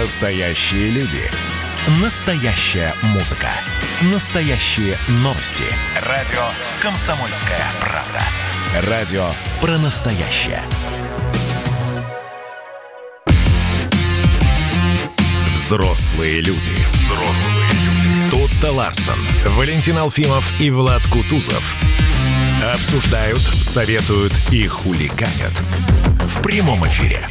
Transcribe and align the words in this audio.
Настоящие 0.00 0.90
люди. 0.90 1.22
Настоящая 2.02 2.92
музыка. 3.14 3.48
Настоящие 4.12 4.94
новости. 5.22 5.64
Радио 6.02 6.42
«Комсомольская 6.82 7.62
правда». 7.80 8.90
Радио 8.90 9.26
про 9.58 9.78
настоящее. 9.78 10.60
Взрослые 15.50 16.42
люди. 16.42 16.76
Взрослые 16.92 17.70
люди. 17.70 18.30
Тут-то 18.30 18.72
Ларсон, 18.72 19.18
Валентин 19.56 19.96
Алфимов 19.96 20.60
и 20.60 20.70
Влад 20.70 21.02
Кутузов 21.06 21.74
обсуждают, 22.70 23.40
советуют 23.40 24.34
и 24.50 24.66
хулиганят 24.66 25.52
в 26.26 26.42
прямом 26.42 26.86
эфире. 26.86 27.26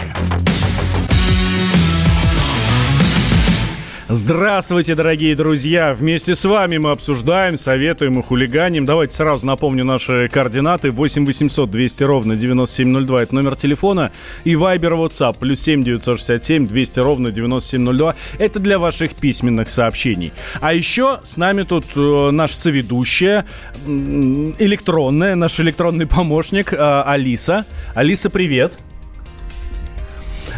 Здравствуйте, 4.08 4.94
дорогие 4.94 5.36
друзья! 5.36 5.92
Вместе 5.92 6.36
с 6.36 6.46
вами 6.46 6.78
мы 6.78 6.92
обсуждаем, 6.92 7.58
советуем 7.58 8.20
и 8.20 8.22
хулиганим. 8.22 8.86
Давайте 8.86 9.16
сразу 9.16 9.48
напомню 9.48 9.84
наши 9.84 10.30
координаты. 10.32 10.92
8 10.92 11.26
800 11.26 11.72
200 11.72 12.04
ровно 12.04 12.36
9702– 12.36 13.22
это 13.24 13.34
номер 13.34 13.56
телефона. 13.56 14.12
И 14.44 14.54
Viber 14.54 14.92
WhatsApp 14.92 15.38
плюс 15.40 15.60
7 15.62 15.82
967 15.82 16.68
200 16.68 17.00
ровно 17.00 17.32
9702– 17.32 18.16
это 18.38 18.60
для 18.60 18.78
ваших 18.78 19.16
письменных 19.16 19.72
сообщений. 19.72 20.34
А 20.62 20.72
еще 20.72 21.20
с 21.24 21.38
нами 21.38 21.64
тут 21.64 21.86
э, 21.96 22.30
наш 22.30 22.52
соведущая, 22.52 23.48
электронная, 23.88 25.34
наш 25.34 25.60
электронный 25.60 26.06
помощник 26.06 26.74
э, 26.74 26.78
Алиса. 26.78 27.66
Алиса, 27.96 28.30
привет! 28.30 28.78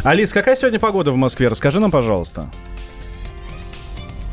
Алис, 0.04 0.34
какая 0.34 0.54
сегодня 0.54 0.78
погода 0.78 1.12
в 1.12 1.16
Москве? 1.16 1.48
Расскажи 1.48 1.80
нам, 1.80 1.90
пожалуйста. 1.90 2.50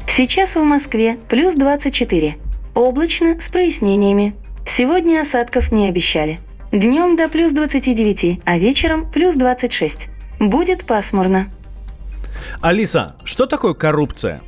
Сейчас 0.08 0.56
в 0.56 0.64
Москве 0.64 1.17
плюс 1.28 1.56
24. 1.56 2.38
Облачно 2.73 3.39
с 3.39 3.50
прояснениями. 3.50 4.36
Сегодня 4.66 5.22
осадков 5.22 5.72
не 5.72 5.89
обещали. 5.89 6.39
Днем 6.72 7.16
до 7.16 7.28
плюс 7.28 7.52
29, 7.52 8.42
а 8.45 8.58
вечером 8.58 9.09
плюс 9.11 9.36
26. 9.36 10.08
Будет 10.39 10.86
пасмурно. 10.86 11.48
Алиса, 12.61 13.16
что 13.23 13.45
такое 13.45 13.73
коррупция? 13.73 14.42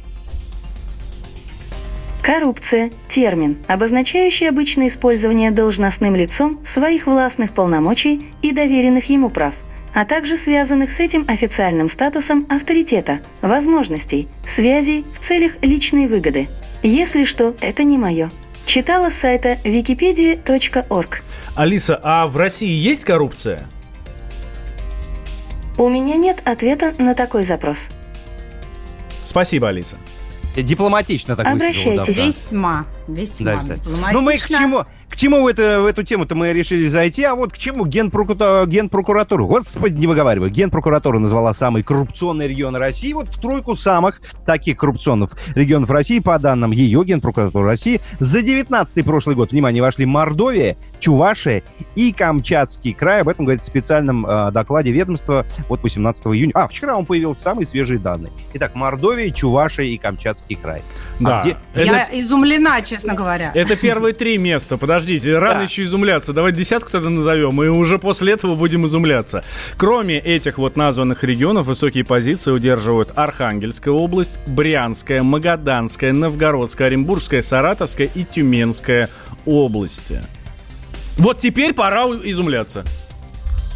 Коррупция– 2.22 2.92
термин, 3.10 3.58
обозначающий 3.68 4.50
обычное 4.50 4.90
использование 4.90 5.52
должностным 5.52 6.16
лицом 6.16 6.60
своих 6.66 7.08
властных 7.08 7.52
полномочий 7.52 8.28
и 8.42 8.52
доверенных 8.52 9.10
ему 9.10 9.30
прав– 9.30 9.54
а 9.94 10.06
также 10.06 10.38
связанных 10.38 10.92
с 10.92 11.00
этим 11.00 11.26
официальным 11.28 11.90
статусом 11.90 12.46
авторитета, 12.50 13.20
возможностей, 13.42 14.28
связей 14.46 15.06
в 15.14 15.26
целях 15.26 15.54
личной 15.62 16.08
выгоды. 16.08 16.48
Если 16.84 17.26
что, 17.26 17.56
это 17.62 17.84
не 17.84 17.98
мое. 17.98 18.30
Читала 18.66 19.10
с 19.10 19.16
сайта 19.16 19.58
wikipedia.org. 19.64 21.24
Алиса, 21.56 22.00
а 22.04 22.28
в 22.28 22.38
России 22.38 22.72
есть 22.72 23.06
коррупция? 23.06 23.66
У 25.78 25.90
меня 25.90 26.16
нет 26.16 26.42
ответа 26.44 26.94
на 26.98 27.16
такой 27.16 27.44
запрос. 27.44 27.90
Спасибо, 29.24 29.70
Алиса. 29.70 29.98
Дипломатично 30.56 31.36
так 31.36 31.46
Обращайтесь. 31.48 32.16
Да, 32.16 32.24
весьма, 32.24 32.86
весьма 33.08 33.62
да, 33.62 33.74
дипломатично. 33.76 34.12
Ну 34.12 34.22
мы 34.22 34.38
к 34.38 34.48
чему? 34.48 34.86
К 35.10 35.16
чему 35.16 35.44
в, 35.44 35.48
это, 35.48 35.82
в 35.82 35.86
эту 35.86 36.04
тему-то 36.04 36.36
мы 36.36 36.52
решили 36.54 36.88
зайти? 36.88 37.24
А 37.24 37.34
вот 37.36 37.54
к 37.54 37.58
чему 37.58 37.86
генпрокуратура, 37.86 38.66
генпрокуратура, 38.66 39.44
господи, 39.44 39.98
не 39.98 40.06
выговаривай, 40.06 40.50
генпрокуратура 40.50 41.18
назвала 41.18 41.54
самый 41.54 41.82
коррупционный 41.82 42.48
регион 42.48 42.76
России. 42.76 43.14
Вот 43.14 43.30
в 43.30 43.40
тройку 43.40 43.76
самых 43.76 44.22
таких 44.46 44.78
коррупционных 44.78 45.32
регионов 45.56 45.90
России, 45.90 46.20
по 46.20 46.38
данным 46.38 46.72
ее 46.72 47.04
генпрокуратуры 47.04 47.66
России, 47.66 48.02
за 48.20 48.42
19 48.42 49.06
прошлый 49.06 49.36
год, 49.36 49.52
внимание, 49.52 49.82
вошли 49.82 50.06
Мордовия, 50.06 50.76
Чувашия 51.00 51.64
и 51.96 52.12
Камчатский 52.12 52.94
край. 52.94 53.22
Об 53.22 53.30
этом 53.30 53.46
говорит 53.46 53.64
в 53.64 53.68
специальном 53.68 54.26
э, 54.26 54.52
докладе 54.52 54.92
ведомства 54.92 55.46
от 55.70 55.84
18 55.84 56.28
июня. 56.28 56.52
А, 56.56 56.68
вчера 56.68 56.98
он 56.98 57.06
появился 57.06 57.44
самые 57.44 57.68
свежие 57.68 58.00
данные. 58.00 58.32
Итак, 58.54 58.76
Мордовия, 58.76 59.32
Чувашия 59.32 59.86
и 59.86 59.98
Камчатский 59.98 60.56
край. 60.56 60.82
Да. 61.20 61.40
А 61.40 61.42
где... 61.44 61.58
это... 61.74 61.86
Я 61.86 62.08
изумлена, 62.12 62.82
честно 62.82 63.14
говоря. 63.14 63.52
Это 63.54 63.76
первые 63.76 64.14
три 64.14 64.38
места. 64.38 64.78
Подождите, 64.98 65.38
рано 65.38 65.60
да. 65.60 65.64
еще 65.64 65.84
изумляться. 65.84 66.34
Давайте 66.34 66.58
десятку 66.58 66.90
тогда 66.90 67.10
назовем, 67.10 67.62
и 67.62 67.68
уже 67.68 68.00
после 68.00 68.34
этого 68.34 68.56
будем 68.56 68.88
изумляться. 68.88 69.44
Кроме 69.78 70.18
этих 70.18 70.58
вот 70.58 70.76
названных 70.76 71.24
регионов, 71.24 71.68
высокие 71.68 72.04
позиции 72.04 72.50
удерживают 72.50 73.12
Архангельская 73.14 73.94
область, 73.94 74.40
Брянская, 74.48 75.22
Магаданская, 75.22 76.14
Новгородская, 76.14 76.88
Оренбургская, 76.88 77.44
Саратовская 77.44 78.10
и 78.12 78.24
Тюменская 78.24 79.12
области. 79.46 80.24
Вот 81.20 81.38
теперь 81.38 81.76
пора 81.76 82.06
изумляться. 82.24 82.84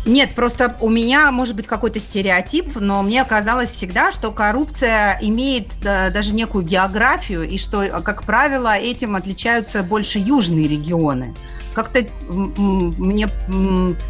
Нет, 0.05 0.31
просто 0.33 0.75
у 0.81 0.89
меня 0.89 1.31
может 1.31 1.55
быть 1.55 1.67
какой-то 1.67 1.99
стереотип, 1.99 2.75
но 2.75 3.03
мне 3.03 3.23
казалось 3.23 3.69
всегда, 3.69 4.11
что 4.11 4.31
коррупция 4.31 5.19
имеет 5.21 5.79
да, 5.81 6.09
даже 6.09 6.33
некую 6.33 6.65
географию, 6.65 7.47
и 7.47 7.59
что, 7.59 8.01
как 8.01 8.23
правило, 8.23 8.75
этим 8.75 9.15
отличаются 9.15 9.83
больше 9.83 10.17
южные 10.17 10.67
регионы 10.67 11.35
как-то 11.73 12.05
мне, 12.29 13.29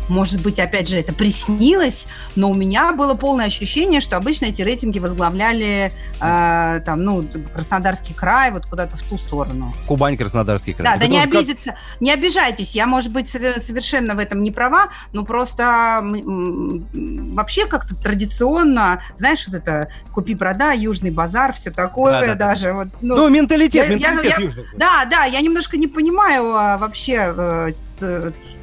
может 0.07 0.41
быть, 0.41 0.59
опять 0.59 0.87
же, 0.87 0.97
это 0.97 1.13
приснилось, 1.13 2.07
но 2.35 2.49
у 2.49 2.53
меня 2.53 2.93
было 2.93 3.13
полное 3.13 3.45
ощущение, 3.45 3.99
что 3.99 4.17
обычно 4.17 4.45
эти 4.45 4.61
рейтинги 4.61 4.99
возглавляли 4.99 5.91
э, 6.19 6.81
там, 6.85 7.03
ну, 7.03 7.25
Краснодарский 7.53 8.13
край, 8.13 8.51
вот 8.51 8.65
куда-то 8.65 8.97
в 8.97 9.01
ту 9.03 9.17
сторону. 9.17 9.73
Кубань, 9.87 10.17
Краснодарский 10.17 10.73
край. 10.73 10.93
Да, 10.93 10.99
да, 10.99 11.07
не 11.07 11.21
обидеться, 11.21 11.71
как... 11.71 11.79
не 11.99 12.11
обижайтесь, 12.11 12.75
я, 12.75 12.85
может 12.85 13.11
быть, 13.11 13.29
совершенно 13.29 14.15
в 14.15 14.19
этом 14.19 14.43
не 14.43 14.51
права, 14.51 14.89
но 15.13 15.23
просто 15.23 15.99
вообще 16.03 17.65
как-то 17.65 17.95
традиционно, 17.95 19.01
знаешь, 19.17 19.47
вот 19.47 19.55
это 19.55 19.89
купи-продай, 20.13 20.79
южный 20.79 21.11
базар, 21.11 21.53
все 21.53 21.71
такое 21.71 22.21
да, 22.21 22.27
да, 22.27 22.35
даже. 22.35 22.65
Да. 22.65 22.73
Вот, 22.73 22.87
ну, 23.01 23.15
ну, 23.15 23.29
менталитет, 23.29 23.89
я, 23.89 23.95
менталитет 23.95 24.39
я, 24.39 24.45
я, 24.45 24.51
Да, 24.75 25.05
да, 25.05 25.25
я 25.25 25.41
немножко 25.41 25.77
не 25.77 25.87
понимаю 25.87 26.53
а, 26.55 26.77
вообще 26.77 27.11
Э, 27.21 27.50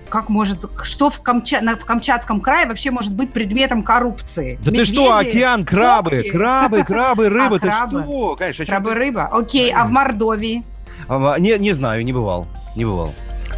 как 0.08 0.28
может, 0.28 0.64
что 0.82 1.10
в, 1.10 1.20
Камча, 1.20 1.60
в 1.60 1.84
Камчатском 1.84 2.40
крае 2.40 2.66
вообще 2.66 2.90
может 2.90 3.14
быть 3.14 3.32
предметом 3.32 3.82
коррупции? 3.82 4.58
Да 4.62 4.70
Медведи, 4.70 4.90
ты 4.90 4.94
что, 4.94 5.16
океан, 5.16 5.64
крабы, 5.64 6.10
кнопки. 6.10 6.30
крабы, 6.30 6.84
крабы, 6.84 7.28
рыба, 7.28 7.56
а, 7.56 7.58
ты 7.58 7.66
крабы? 7.66 8.02
что? 8.02 8.36
Конечно, 8.36 8.66
крабы, 8.66 8.94
рыба. 8.94 9.28
Окей, 9.30 9.72
а 9.72 9.84
в 9.84 9.90
Мордовии? 9.90 10.64
А, 11.08 11.38
не, 11.38 11.56
не 11.58 11.72
знаю, 11.72 12.04
не 12.04 12.12
бывал, 12.12 12.46
не 12.74 12.84
бывал. 12.84 13.12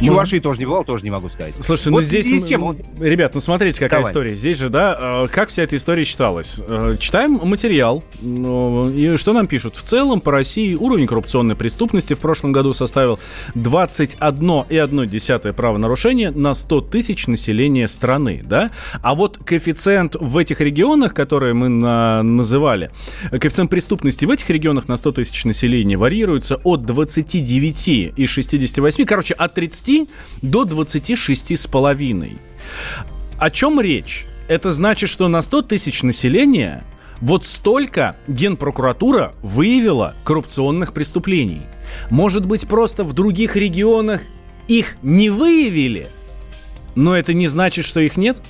Чувашии 0.05 0.39
тоже 0.39 0.59
не 0.59 0.65
бывал, 0.65 0.83
тоже 0.83 1.03
не 1.03 1.11
могу 1.11 1.29
сказать. 1.29 1.53
Слушайте, 1.59 1.89
ну 1.89 1.97
вот 1.97 2.01
ну 2.01 2.07
здесь, 2.07 2.43
с 2.43 2.47
чем? 2.47 2.75
ребят, 2.99 3.33
ну 3.35 3.41
смотрите, 3.41 3.79
какая 3.79 3.99
Давай. 4.01 4.11
история. 4.11 4.35
Здесь 4.35 4.57
же, 4.57 4.69
да, 4.69 4.97
э, 4.99 5.27
как 5.31 5.49
вся 5.49 5.63
эта 5.63 5.75
история 5.75 6.05
читалась. 6.05 6.61
Э, 6.67 6.95
читаем 6.99 7.39
материал, 7.43 8.03
ну, 8.21 8.89
и 8.89 9.17
что 9.17 9.33
нам 9.33 9.47
пишут? 9.47 9.75
В 9.75 9.83
целом 9.83 10.21
по 10.21 10.31
России 10.31 10.75
уровень 10.75 11.07
коррупционной 11.07 11.55
преступности 11.55 12.13
в 12.13 12.19
прошлом 12.19 12.51
году 12.51 12.73
составил 12.73 13.19
21,1 13.55 15.53
правонарушения 15.53 16.31
на 16.31 16.53
100 16.53 16.81
тысяч 16.81 17.27
населения 17.27 17.87
страны, 17.87 18.41
да? 18.43 18.71
А 19.01 19.15
вот 19.15 19.37
коэффициент 19.37 20.15
в 20.19 20.37
этих 20.37 20.61
регионах, 20.61 21.13
которые 21.13 21.53
мы 21.53 21.69
на, 21.69 22.23
называли, 22.23 22.91
коэффициент 23.29 23.69
преступности 23.69 24.25
в 24.25 24.31
этих 24.31 24.49
регионах 24.49 24.87
на 24.87 24.95
100 24.97 25.11
тысяч 25.13 25.45
населения 25.45 25.97
варьируется 25.97 26.55
от 26.63 26.85
29 26.85 28.13
и 28.15 28.25
68, 28.25 29.05
короче, 29.05 29.33
от 29.33 29.53
30 29.53 29.90
до 30.41 30.65
26 30.65 31.57
с 31.57 31.67
половиной. 31.67 32.37
О 33.37 33.49
чем 33.49 33.79
речь? 33.79 34.25
Это 34.47 34.71
значит, 34.71 35.09
что 35.09 35.27
на 35.27 35.41
100 35.41 35.63
тысяч 35.63 36.03
населения 36.03 36.83
вот 37.21 37.45
столько 37.45 38.15
Генпрокуратура 38.27 39.33
выявила 39.41 40.15
коррупционных 40.23 40.93
преступлений. 40.93 41.61
Может 42.09 42.45
быть, 42.45 42.67
просто 42.67 43.03
в 43.03 43.13
других 43.13 43.55
регионах 43.55 44.21
их 44.67 44.97
не 45.01 45.29
выявили, 45.29 46.07
но 46.95 47.15
это 47.15 47.33
не 47.33 47.47
значит, 47.47 47.85
что 47.85 47.99
их 47.99 48.17
нет? 48.17 48.41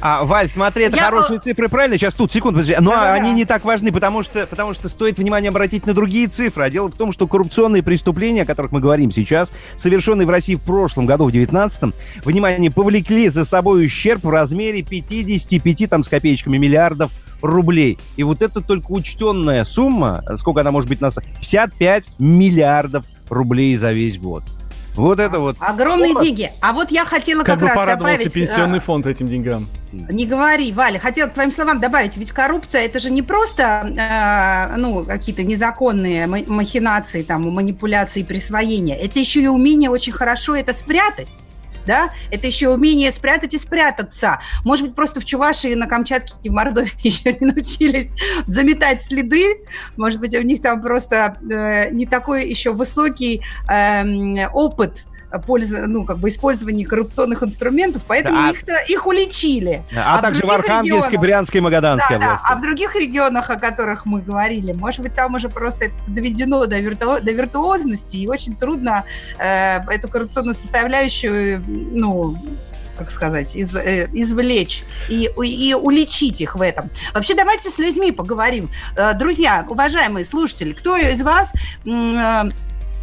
А, 0.00 0.24
Валь, 0.24 0.48
смотри, 0.48 0.84
это 0.84 0.96
я... 0.96 1.04
хорошие 1.04 1.40
цифры, 1.40 1.68
правильно? 1.68 1.96
Сейчас 1.96 2.14
тут, 2.14 2.32
секунду, 2.32 2.58
подожди. 2.58 2.76
Но 2.80 2.90
да, 2.90 3.14
они 3.14 3.32
не 3.32 3.44
так 3.44 3.64
важны, 3.64 3.92
потому 3.92 4.22
что, 4.22 4.46
потому 4.46 4.74
что 4.74 4.88
стоит 4.88 5.18
внимание 5.18 5.48
обратить 5.48 5.86
на 5.86 5.94
другие 5.94 6.28
цифры. 6.28 6.64
А 6.64 6.70
дело 6.70 6.88
в 6.88 6.94
том, 6.94 7.12
что 7.12 7.26
коррупционные 7.26 7.82
преступления, 7.82 8.42
о 8.42 8.44
которых 8.46 8.72
мы 8.72 8.80
говорим 8.80 9.10
сейчас, 9.10 9.50
совершенные 9.76 10.26
в 10.26 10.30
России 10.30 10.54
в 10.54 10.62
прошлом 10.62 11.06
году, 11.06 11.24
в 11.24 11.32
19-м, 11.32 11.94
внимание, 12.24 12.70
повлекли 12.70 13.28
за 13.28 13.44
собой 13.44 13.86
ущерб 13.86 14.24
в 14.24 14.30
размере 14.30 14.82
55 14.82 15.88
там, 15.88 16.04
с 16.04 16.08
копеечками 16.08 16.58
миллиардов 16.58 17.12
рублей. 17.42 17.98
И 18.16 18.22
вот 18.22 18.42
это 18.42 18.60
только 18.60 18.92
учтенная 18.92 19.64
сумма, 19.64 20.22
сколько 20.36 20.60
она 20.60 20.72
может 20.72 20.88
быть 20.88 21.00
у 21.00 21.04
нас, 21.04 21.16
55 21.40 22.04
миллиардов 22.18 23.04
рублей 23.28 23.76
за 23.76 23.92
весь 23.92 24.18
год. 24.18 24.42
Вот 24.96 25.20
это 25.20 25.38
вот. 25.38 25.56
Огромные 25.60 26.14
вот. 26.14 26.22
деньги. 26.22 26.50
А 26.60 26.72
вот 26.72 26.90
я 26.90 27.04
хотела 27.04 27.42
как, 27.42 27.58
как 27.58 27.68
бы 27.68 27.74
порадовался 27.74 28.18
добавить, 28.18 28.32
пенсионный 28.32 28.78
а, 28.78 28.80
фонд 28.80 29.06
этим 29.06 29.28
деньгам. 29.28 29.68
Не 29.92 30.26
говори, 30.26 30.72
Валя. 30.72 30.98
Хотела 30.98 31.28
к 31.28 31.34
твоим 31.34 31.52
словам 31.52 31.80
добавить, 31.80 32.16
ведь 32.16 32.32
коррупция 32.32 32.82
это 32.82 32.98
же 32.98 33.10
не 33.10 33.22
просто 33.22 33.92
э, 33.96 34.76
ну, 34.76 35.04
какие-то 35.04 35.42
незаконные 35.42 36.26
махинации, 36.26 37.22
там, 37.22 37.42
манипуляции, 37.42 38.22
присвоения. 38.22 38.96
Это 38.96 39.18
еще 39.18 39.40
и 39.42 39.46
умение 39.46 39.90
очень 39.90 40.12
хорошо 40.12 40.56
это 40.56 40.72
спрятать 40.72 41.40
да, 41.86 42.10
это 42.30 42.46
еще 42.46 42.68
умение 42.68 43.12
спрятать 43.12 43.54
и 43.54 43.58
спрятаться. 43.58 44.40
Может 44.64 44.86
быть, 44.86 44.94
просто 44.94 45.20
в 45.20 45.24
Чувашии, 45.24 45.74
на 45.74 45.86
Камчатке 45.86 46.34
и 46.42 46.48
в 46.48 46.52
Мордовии 46.52 46.92
еще 47.02 47.32
не 47.32 47.46
научились 47.46 48.14
заметать 48.46 49.02
следы, 49.02 49.62
может 49.96 50.20
быть, 50.20 50.34
у 50.36 50.42
них 50.42 50.62
там 50.62 50.82
просто 50.82 51.38
э, 51.50 51.90
не 51.90 52.06
такой 52.06 52.48
еще 52.48 52.72
высокий 52.72 53.42
э, 53.68 54.46
опыт 54.48 55.06
польза, 55.44 55.86
ну, 55.86 56.04
как 56.04 56.18
бы 56.18 56.28
использования 56.28 56.86
коррупционных 56.86 57.42
инструментов, 57.42 58.04
поэтому 58.06 58.36
да. 58.36 58.50
их, 58.50 58.90
их 58.90 59.06
уличили. 59.06 59.82
А, 59.94 60.18
а 60.18 60.22
также 60.22 60.46
в 60.46 60.50
Архангельской, 60.50 61.12
регионах, 61.12 61.20
Брянской, 61.20 61.60
Магаданской 61.60 62.18
да, 62.18 62.26
области. 62.26 62.44
Да, 62.48 62.54
а 62.54 62.56
в 62.56 62.62
других 62.62 62.96
регионах, 62.96 63.50
о 63.50 63.56
которых 63.56 64.06
мы 64.06 64.20
говорили, 64.20 64.72
может 64.72 65.00
быть, 65.00 65.14
там 65.14 65.34
уже 65.34 65.48
просто 65.48 65.86
это 65.86 65.94
доведено 66.06 66.66
до, 66.66 66.78
вирту, 66.78 67.20
до 67.20 67.32
виртуозности, 67.32 68.16
и 68.16 68.28
очень 68.28 68.56
трудно 68.56 69.04
э, 69.38 69.80
эту 69.90 70.08
коррупционную 70.08 70.54
составляющую, 70.54 71.62
ну, 71.66 72.36
как 72.96 73.10
сказать, 73.10 73.54
из, 73.54 73.76
э, 73.76 74.08
извлечь 74.12 74.84
и, 75.08 75.30
и 75.42 75.74
уличить 75.74 76.40
их 76.40 76.56
в 76.56 76.62
этом. 76.62 76.90
Вообще, 77.14 77.34
давайте 77.34 77.70
с 77.70 77.78
людьми 77.78 78.12
поговорим. 78.12 78.70
Э, 78.96 79.12
друзья, 79.14 79.64
уважаемые 79.68 80.24
слушатели, 80.24 80.72
кто 80.72 80.96
из 80.96 81.22
вас 81.22 81.52
э, 81.84 82.50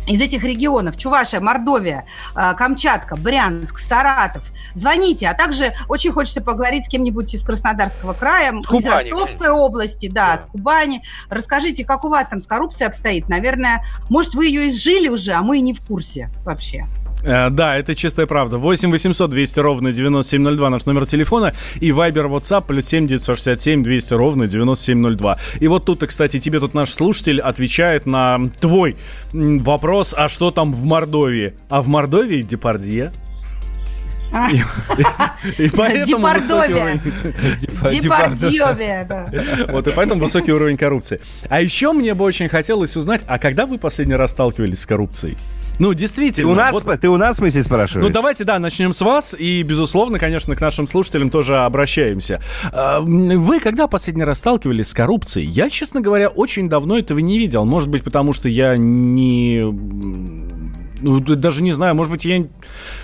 из 0.08 0.22
этих 0.22 0.44
регионов, 0.44 0.98
Чувашия, 0.98 1.40
Мордовия, 1.40 2.06
э, 2.36 2.54
Камчатка, 2.56 3.16
Брянск, 3.16 3.78
Саратов, 3.78 4.44
звоните. 4.76 5.28
А 5.28 5.34
также 5.34 5.74
очень 5.88 6.12
хочется 6.12 6.42
поговорить 6.42 6.86
с 6.86 6.90
кем-нибудь 6.90 7.34
из 7.34 7.44
Краснодарского 7.44 8.14
края, 8.14 8.54
с 8.62 8.74
из 8.74 8.86
Ростовской 8.86 9.50
области, 9.50 10.08
да, 10.08 10.34
да, 10.36 10.38
с 10.38 10.46
Кубани. 10.46 11.04
Расскажите, 11.30 11.86
как 11.86 12.04
у 12.04 12.10
вас 12.10 12.28
там 12.28 12.42
с 12.42 12.48
коррупцией 12.48 12.88
обстоит? 12.88 13.30
Наверное, 13.30 13.84
может, 14.10 14.36
вы 14.36 14.48
ее 14.48 14.70
изжили 14.70 15.10
уже, 15.10 15.34
а 15.34 15.42
мы 15.42 15.60
и 15.60 15.62
не 15.62 15.74
в 15.74 15.82
курсе 15.82 16.30
вообще. 16.44 16.88
Э, 17.24 17.50
да, 17.50 17.78
это 17.78 17.96
чистая 17.96 18.26
правда. 18.26 18.58
8 18.58 18.92
800 18.92 19.30
200 19.30 19.60
ровно 19.60 19.92
9702 19.92 20.70
наш 20.70 20.86
номер 20.86 21.06
телефона. 21.06 21.54
И 21.80 21.90
Viber 21.90 22.30
WhatsApp 22.30 22.66
плюс 22.68 22.86
7 22.86 23.08
967 23.08 23.84
200 23.84 24.14
ровно 24.14 24.48
9702. 24.48 25.38
И 25.60 25.68
вот 25.68 25.86
тут, 25.86 26.06
кстати, 26.06 26.40
тебе 26.40 26.60
тут 26.60 26.74
наш 26.74 26.90
слушатель 26.90 27.40
отвечает 27.40 28.06
на 28.06 28.50
твой 28.60 28.96
вопрос, 29.32 30.14
а 30.18 30.30
что 30.30 30.52
там 30.52 30.74
в 30.74 30.84
Мордовии? 30.84 31.54
А 31.70 31.82
в 31.82 31.88
Мордовии 31.88 32.42
Депардье. 32.42 33.12
И, 35.60 35.70
поэтому 35.70 36.28
высокий 36.28 36.74
да. 39.08 39.30
Вот, 39.70 39.88
и 39.88 39.92
поэтому 39.92 40.22
высокий 40.22 40.52
уровень 40.52 40.76
коррупции. 40.76 41.22
А 41.50 41.62
еще 41.62 41.94
мне 41.94 42.16
бы 42.16 42.26
очень 42.26 42.50
хотелось 42.50 42.98
узнать, 42.98 43.22
а 43.28 43.38
когда 43.38 43.68
вы 43.68 43.78
последний 43.78 44.16
раз 44.16 44.32
сталкивались 44.32 44.82
с 44.82 44.86
коррупцией? 44.88 45.38
Ну, 45.80 45.94
действительно. 45.94 46.50
Ты 46.50 46.54
у 46.54 46.56
нас, 46.56 46.72
вот, 46.72 47.02
ты 47.02 47.10
у 47.10 47.18
нас 47.18 47.36
в 47.36 47.38
смысле 47.40 47.64
спрашиваешь? 47.64 48.06
Ну, 48.06 48.14
давайте, 48.14 48.44
да, 48.44 48.60
начнем 48.60 48.94
с 48.94 49.02
вас. 49.02 49.36
И, 49.38 49.64
безусловно, 49.64 50.20
конечно, 50.20 50.56
к 50.56 50.62
нашим 50.62 50.88
слушателям 50.88 51.30
тоже 51.30 51.58
обращаемся. 51.58 52.42
А, 52.72 53.00
вы 53.02 53.60
когда 53.60 53.88
последний 53.88 54.24
раз 54.24 54.40
сталкивались 54.40 54.90
с 54.90 54.94
коррупцией? 54.94 55.48
Я, 55.48 55.70
честно 55.70 56.02
говоря, 56.02 56.30
очень 56.30 56.70
давно 56.70 56.98
этого 56.98 57.20
не 57.20 57.38
видел. 57.38 57.66
Может 57.66 57.90
быть, 57.90 58.04
потому 58.04 58.34
что 58.34 58.50
я 58.50 58.78
не 58.78 59.64
ну, 61.02 61.20
даже 61.20 61.64
не 61.64 61.72
знаю, 61.72 61.96
может 61.96 62.12
быть, 62.12 62.26
я, 62.26 62.46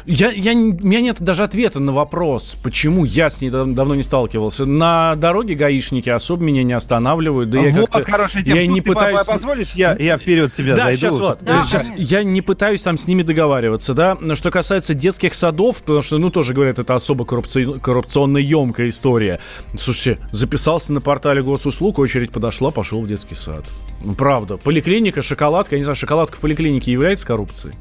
я, 0.06 0.32
я, 0.32 0.52
у 0.54 0.56
меня 0.56 1.02
нет 1.02 1.18
даже 1.20 1.44
ответа 1.44 1.80
на 1.80 1.92
вопрос, 1.92 2.58
почему 2.62 3.06
я 3.06 3.30
с 3.30 3.42
ней 3.42 3.50
давно 3.50 3.96
не 3.96 4.04
сталкивался. 4.04 4.66
На 4.66 5.16
дороге 5.16 5.56
гаишники 5.56 6.10
особо 6.10 6.44
меня 6.44 6.64
не 6.64 6.74
останавливают. 6.74 7.50
Да 7.50 7.60
я 7.60 7.72
вот, 7.72 8.06
хорошая 8.06 8.44
тема. 8.44 8.58
Я 8.58 8.66
Тут 8.66 8.74
не 8.74 8.82
ты 8.82 8.88
пытаюсь... 8.88 9.24
позволишь, 9.26 9.72
я, 9.74 9.96
я 10.00 10.18
вперед 10.18 10.54
тебя 10.54 10.76
да, 10.76 10.86
зайду? 10.86 11.00
Сейчас 11.00 11.20
вот. 11.20 11.40
Да, 11.42 11.64
сейчас 11.64 11.92
я 11.96 12.24
не 12.24 12.42
пытаюсь 12.42 12.82
там 12.82 12.98
с 12.98 13.08
ними 13.08 13.24
договариваться, 13.24 13.94
да. 13.94 14.18
Что 14.36 14.52
касается 14.52 14.94
детских 14.94 15.34
садов, 15.34 15.82
потому 15.82 16.02
что, 16.02 16.18
ну, 16.18 16.30
тоже 16.30 16.54
говорят, 16.54 16.80
это 16.80 16.96
особо 16.96 17.26
коррупци... 17.26 17.80
коррупционно 17.80 18.38
емкая 18.38 18.90
история. 18.90 19.40
Слушайте, 19.78 20.22
записался 20.32 20.94
на 20.94 21.02
портале 21.02 21.42
госуслуг, 21.42 22.00
очередь 22.00 22.32
подошла, 22.32 22.72
пошел 22.72 23.02
в 23.02 23.08
детский 23.08 23.36
сад. 23.36 23.66
Ну, 24.04 24.14
правда. 24.14 24.58
Поликлиника, 24.58 25.22
шоколадка, 25.22 25.76
я 25.76 25.80
не 25.80 25.84
знаю, 25.84 25.96
шоколадка 25.96 26.38
в 26.38 26.40
поликлинике 26.40 26.92
является 26.92 27.26
коррупцией? 27.26 27.74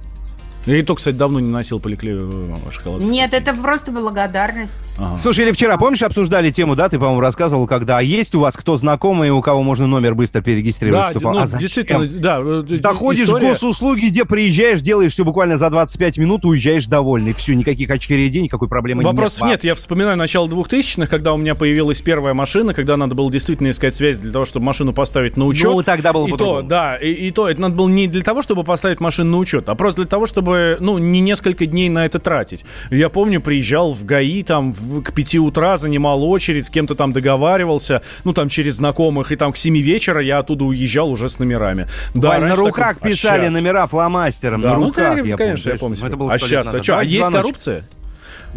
Я 0.67 0.79
и 0.79 0.83
то, 0.83 0.95
кстати, 0.95 1.15
давно 1.15 1.41
не 1.41 1.51
носил 1.51 1.81
поликлею 1.81 2.59
э, 2.67 2.71
шоколад. 2.71 3.03
Нет, 3.03 3.33
это 3.33 3.55
просто 3.55 3.91
благодарность. 3.91 4.75
Ага. 4.99 5.19
Слушай, 5.19 5.47
или 5.47 5.53
вчера, 5.53 5.79
помнишь, 5.79 6.03
обсуждали 6.03 6.51
тему, 6.51 6.77
да, 6.77 6.89
ты, 6.89 6.99
по-моему, 6.99 7.21
рассказывал, 7.21 7.67
когда 7.67 7.99
а 7.99 8.03
есть 8.03 8.35
у 8.35 8.41
вас 8.41 8.55
кто 8.55 8.77
знакомый, 8.77 9.31
у 9.31 9.41
кого 9.41 9.63
можно 9.63 9.87
номер 9.87 10.15
быстро 10.15 10.41
перерегистрировать? 10.41 11.15
Да, 11.15 11.21
ну, 11.21 11.39
а 11.39 11.47
действительно, 11.47 12.07
да. 12.07 12.39
Э, 12.41 12.65
Заходишь 12.69 13.25
история... 13.25 13.49
в 13.49 13.51
госуслуги, 13.51 14.07
где 14.07 14.25
приезжаешь, 14.25 14.81
делаешь 14.81 15.13
все 15.13 15.25
буквально 15.25 15.59
за 15.59 15.71
25 15.71 16.19
минут, 16.19 16.45
уезжаешь 16.45 16.87
довольный. 16.87 17.33
Все, 17.33 17.55
никаких 17.55 17.91
очередей, 17.91 18.43
никакой 18.43 18.69
проблемы 18.69 19.03
Вопрос 19.03 19.41
нет. 19.41 19.51
нет. 19.51 19.65
Я 19.65 19.75
вспоминаю 19.75 20.17
начало 20.17 20.47
2000-х, 20.49 21.07
когда 21.09 21.33
у 21.33 21.37
меня 21.37 21.55
появилась 21.55 22.01
первая 22.03 22.35
машина, 22.35 22.75
когда 22.75 22.97
надо 22.97 23.15
было 23.15 23.31
действительно 23.31 23.71
искать 23.71 23.95
связь 23.95 24.19
для 24.19 24.33
того, 24.33 24.45
чтобы 24.45 24.67
машину 24.67 24.93
поставить 24.93 25.37
на 25.37 25.47
учет. 25.47 25.71
Ну, 25.71 25.83
тогда 25.83 26.13
было 26.13 26.29
и 26.29 26.33
то, 26.33 26.63
да, 26.63 26.97
и, 26.97 27.11
и 27.11 27.31
то, 27.31 27.49
это 27.49 27.61
надо 27.61 27.75
было 27.75 27.89
не 27.89 28.07
для 28.07 28.23
того, 28.23 28.43
чтобы 28.43 28.65
поставить 28.65 29.01
машину 29.01 29.33
на 29.33 29.39
учет, 29.39 29.69
а 29.69 29.75
просто 29.75 30.03
для 30.03 30.09
того, 30.09 30.27
чтобы, 30.27 30.48
ну, 30.81 30.99
не 30.99 31.21
несколько 31.21 31.67
дней 31.67 31.89
на 31.89 32.07
это 32.07 32.19
тратить. 32.19 32.65
Я 32.91 33.09
помню, 33.09 33.41
приезжал 33.41 33.93
в 33.93 34.05
ГАИ, 34.05 34.43
там 34.43 34.73
в, 34.73 35.03
к 35.03 35.13
5 35.13 35.37
утра 35.37 35.77
занимал 35.77 36.25
очередь, 36.25 36.67
с 36.67 36.71
кем-то 36.71 36.95
там 36.95 37.13
договаривался, 37.13 38.03
ну 38.25 38.33
там 38.33 38.49
через 38.49 38.77
знакомых, 38.77 39.33
и 39.33 39.37
там 39.37 39.53
к 39.53 39.57
7 39.57 39.77
вечера 39.79 40.21
я 40.21 40.39
оттуда 40.39 40.65
уезжал 40.65 41.11
уже 41.11 41.29
с 41.29 41.39
номерами. 41.39 41.87
Да, 42.15 42.39
на 42.39 42.55
руках 42.55 42.97
такой, 42.97 43.13
писали 43.13 43.47
а 43.47 43.51
номера 43.51 43.87
фломастером, 43.87 44.61
да, 44.61 44.71
на 44.71 44.79
ну, 44.79 44.87
руках, 44.87 45.17
да, 45.17 45.29
я 45.29 45.37
конечно, 45.37 45.71
помню. 45.71 45.75
я 45.75 45.79
помню. 45.79 46.07
Это 46.07 46.17
было 46.17 46.33
а 46.33 46.39
сейчас, 46.39 46.73
а 46.73 46.83
что, 46.83 46.99
а 46.99 47.05
есть 47.05 47.31
коррупция? 47.31 47.85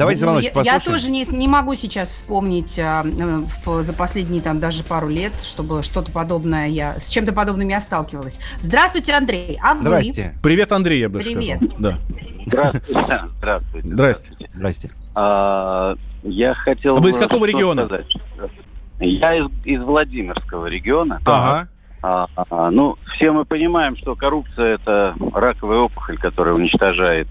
Давайте 0.01 0.25
ну, 0.25 0.39
я, 0.39 0.51
я 0.63 0.79
тоже 0.79 1.11
не, 1.11 1.25
не 1.25 1.47
могу 1.47 1.75
сейчас 1.75 2.09
вспомнить 2.09 2.79
а, 2.79 3.03
в, 3.03 3.83
за 3.83 3.93
последние 3.93 4.41
там 4.41 4.59
даже 4.59 4.83
пару 4.83 5.07
лет, 5.07 5.31
чтобы 5.43 5.83
что-то 5.83 6.11
подобное 6.11 6.67
я 6.67 6.99
с 6.99 7.07
чем-то 7.09 7.33
подобным 7.33 7.67
я 7.67 7.79
сталкивалась. 7.81 8.39
Здравствуйте, 8.61 9.13
Андрей. 9.13 9.59
А 9.61 9.75
вы? 9.75 9.81
Здрасте. 9.81 10.33
Привет, 10.41 10.71
Андрей, 10.71 11.01
я 11.01 11.09
бы 11.09 11.19
Привет. 11.19 11.57
сказал. 11.57 11.75
Да. 11.77 11.99
Здравствуйте. 12.47 13.19
Здравствуйте. 13.37 13.89
Здрасте. 13.89 14.33
Здрасте. 14.55 14.91
А, 15.13 15.95
я 16.23 16.55
хотел... 16.55 16.97
Вы 16.97 17.11
из 17.11 17.17
какого 17.17 17.45
региона? 17.45 17.85
Сказать. 17.85 18.17
Я 18.99 19.35
из, 19.35 19.49
из 19.65 19.83
Владимирского 19.83 20.65
региона. 20.65 21.19
Ага. 21.25 21.67
А, 22.01 22.27
а, 22.35 22.71
ну, 22.71 22.97
все 23.13 23.31
мы 23.31 23.45
понимаем, 23.45 23.95
что 23.97 24.15
коррупция 24.15 24.75
это 24.75 25.13
раковая 25.31 25.77
опухоль, 25.77 26.17
которая 26.17 26.55
уничтожает 26.55 27.27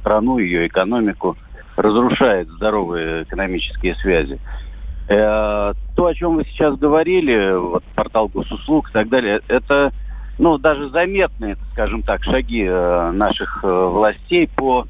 страну, 0.00 0.38
ее 0.38 0.66
экономику, 0.66 1.36
разрушает 1.76 2.48
здоровые 2.48 3.24
экономические 3.24 3.94
связи. 3.96 4.38
Э, 5.08 5.72
то, 5.96 6.06
о 6.06 6.14
чем 6.14 6.36
вы 6.36 6.44
сейчас 6.44 6.76
говорили, 6.76 7.52
вот 7.56 7.82
портал 7.94 8.28
госуслуг 8.28 8.90
и 8.90 8.92
так 8.92 9.08
далее, 9.08 9.40
это 9.48 9.92
ну, 10.38 10.56
даже 10.56 10.88
заметные, 10.90 11.56
скажем 11.72 12.02
так, 12.02 12.22
шаги 12.22 12.64
э, 12.64 13.10
наших 13.10 13.60
э, 13.62 13.66
властей 13.66 14.48
по 14.48 14.86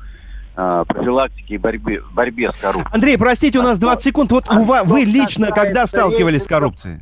профилактике 0.52 1.54
и 1.54 1.58
борьбе, 1.58 2.02
борьбе 2.12 2.52
с 2.52 2.56
коррупцией. 2.56 2.92
Андрей, 2.92 3.16
простите, 3.16 3.58
у 3.60 3.62
нас 3.62 3.78
20 3.78 4.04
секунд. 4.04 4.30
Вот 4.32 4.52
у 4.52 4.64
вас, 4.64 4.86
вы 4.86 5.04
лично 5.04 5.52
когда 5.52 5.86
сталкивались 5.86 6.42
с 6.42 6.46
коррупцией? 6.46 6.98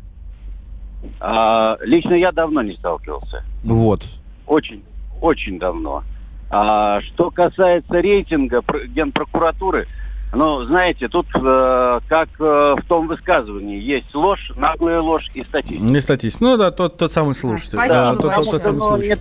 А, 1.18 1.76
лично 1.80 2.14
я 2.14 2.30
давно 2.30 2.62
не 2.62 2.74
сталкивался. 2.74 3.42
Вот. 3.64 4.04
Очень, 4.46 4.84
очень 5.20 5.58
давно. 5.58 6.04
А, 6.50 7.00
что 7.02 7.30
касается 7.30 7.94
рейтинга 7.94 8.62
Генпрокуратуры, 8.88 9.86
ну, 10.32 10.64
знаете, 10.64 11.08
тут 11.08 11.26
э, 11.34 12.00
как 12.06 12.28
э, 12.38 12.74
в 12.78 12.82
том 12.86 13.06
высказывании 13.06 13.80
есть 13.80 14.14
ложь, 14.14 14.52
наглая 14.56 15.00
ложь 15.00 15.26
и 15.32 15.42
статистика. 15.44 15.82
Не 15.82 16.00
статистика. 16.02 16.44
Ну 16.44 16.56
да, 16.58 16.70
тот, 16.70 16.98
тот 16.98 17.10
самый 17.10 17.34
слушатель. 17.34 17.78
Спасибо 17.78 17.94
да, 17.94 18.14
тот, 18.14 18.34
тот, 18.34 18.50
тот 18.50 18.62
самый 18.62 18.80
слушатель. 18.80 19.18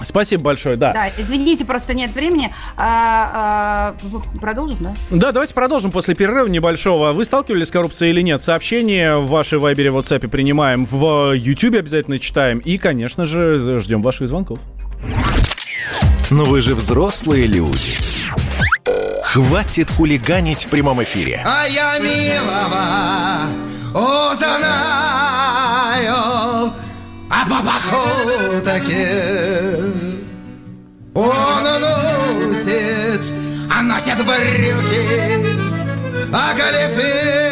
Спасибо 0.00 0.44
большое, 0.44 0.76
да. 0.76 0.92
Да, 0.92 1.08
извините, 1.18 1.64
просто 1.64 1.92
нет 1.92 2.14
времени. 2.14 2.52
А, 2.76 3.94
а, 3.94 4.38
продолжим, 4.40 4.78
да? 4.80 4.94
Да, 5.10 5.32
давайте 5.32 5.54
продолжим 5.54 5.90
после 5.90 6.14
перерыва 6.14 6.46
небольшого. 6.46 7.12
Вы 7.12 7.24
сталкивались 7.24 7.68
с 7.68 7.70
коррупцией 7.70 8.12
или 8.12 8.22
нет? 8.22 8.40
Сообщения 8.40 9.16
в 9.16 9.28
вашей 9.28 9.58
Вайбере, 9.58 9.90
WhatsApp 9.90 10.26
принимаем, 10.28 10.84
в 10.84 11.32
Ютубе 11.32 11.80
обязательно 11.80 12.18
читаем. 12.18 12.58
И, 12.58 12.78
конечно 12.78 13.26
же, 13.26 13.80
ждем 13.80 14.00
ваших 14.00 14.28
звонков. 14.28 14.58
Но 16.30 16.44
вы 16.44 16.60
же 16.60 16.74
взрослые 16.74 17.46
люди. 17.46 17.96
Хватит 19.24 19.90
хулиганить 19.90 20.66
в 20.66 20.68
прямом 20.68 21.02
эфире. 21.02 21.44
А 21.46 21.66
я 21.66 21.98
милого 21.98 23.48
узнаю, 23.92 24.72
а 27.30 27.44
по 27.46 27.62
таки 28.64 29.06
он 31.14 31.80
ну 31.80 31.98
носят 33.82 34.24
брюки, 34.24 35.46
а 36.32 36.54
галифе. 36.54 37.47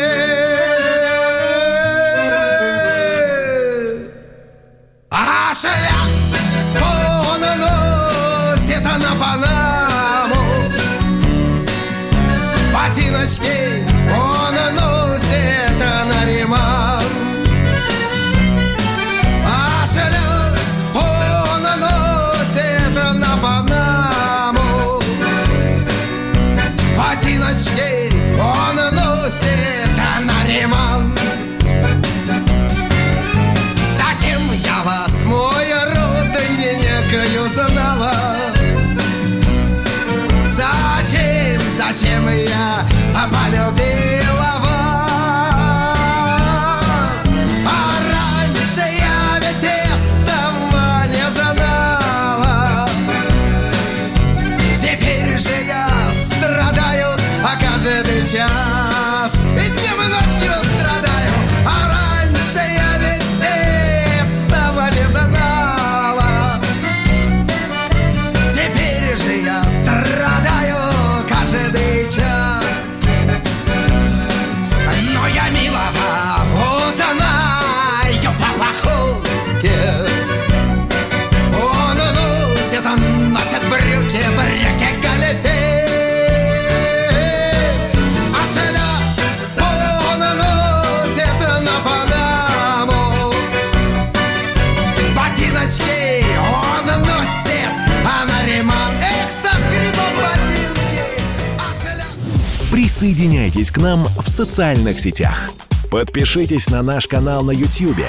Социальных 104.37 105.01
сетях. 105.01 105.51
Подпишитесь 105.91 106.69
на 106.69 106.83
наш 106.83 107.07
канал 107.07 107.43
на 107.43 107.53
YouTube. 107.53 108.05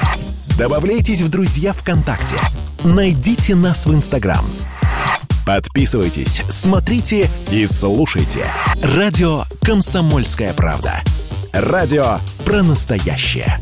Добавляйтесь 0.57 1.21
в 1.21 1.29
друзья 1.29 1.71
ВКонтакте. 1.71 2.35
Найдите 2.83 3.55
нас 3.55 3.85
в 3.85 3.93
Инстаграм. 3.93 4.45
Подписывайтесь, 5.45 6.43
смотрите 6.49 7.29
и 7.49 7.65
слушайте. 7.65 8.45
Радио 8.83 9.43
«Комсомольская 9.61 10.53
правда». 10.53 11.01
Радио 11.53 12.17
про 12.43 12.61
настоящее. 12.61 13.57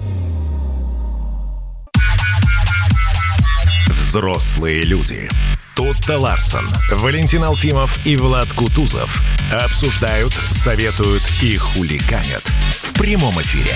Взрослые 3.90 4.82
люди. 4.82 5.30
Тутта 5.76 6.18
Ларсон, 6.18 6.64
Валентин 6.90 7.44
Алфимов 7.44 8.00
и 8.06 8.16
Влад 8.16 8.48
Кутузов 8.54 9.22
обсуждают, 9.52 10.32
советуют 10.32 11.22
и 11.44 11.58
хулиганят 11.58 12.44
в 12.82 12.98
прямом 12.98 13.34
эфире. 13.42 13.74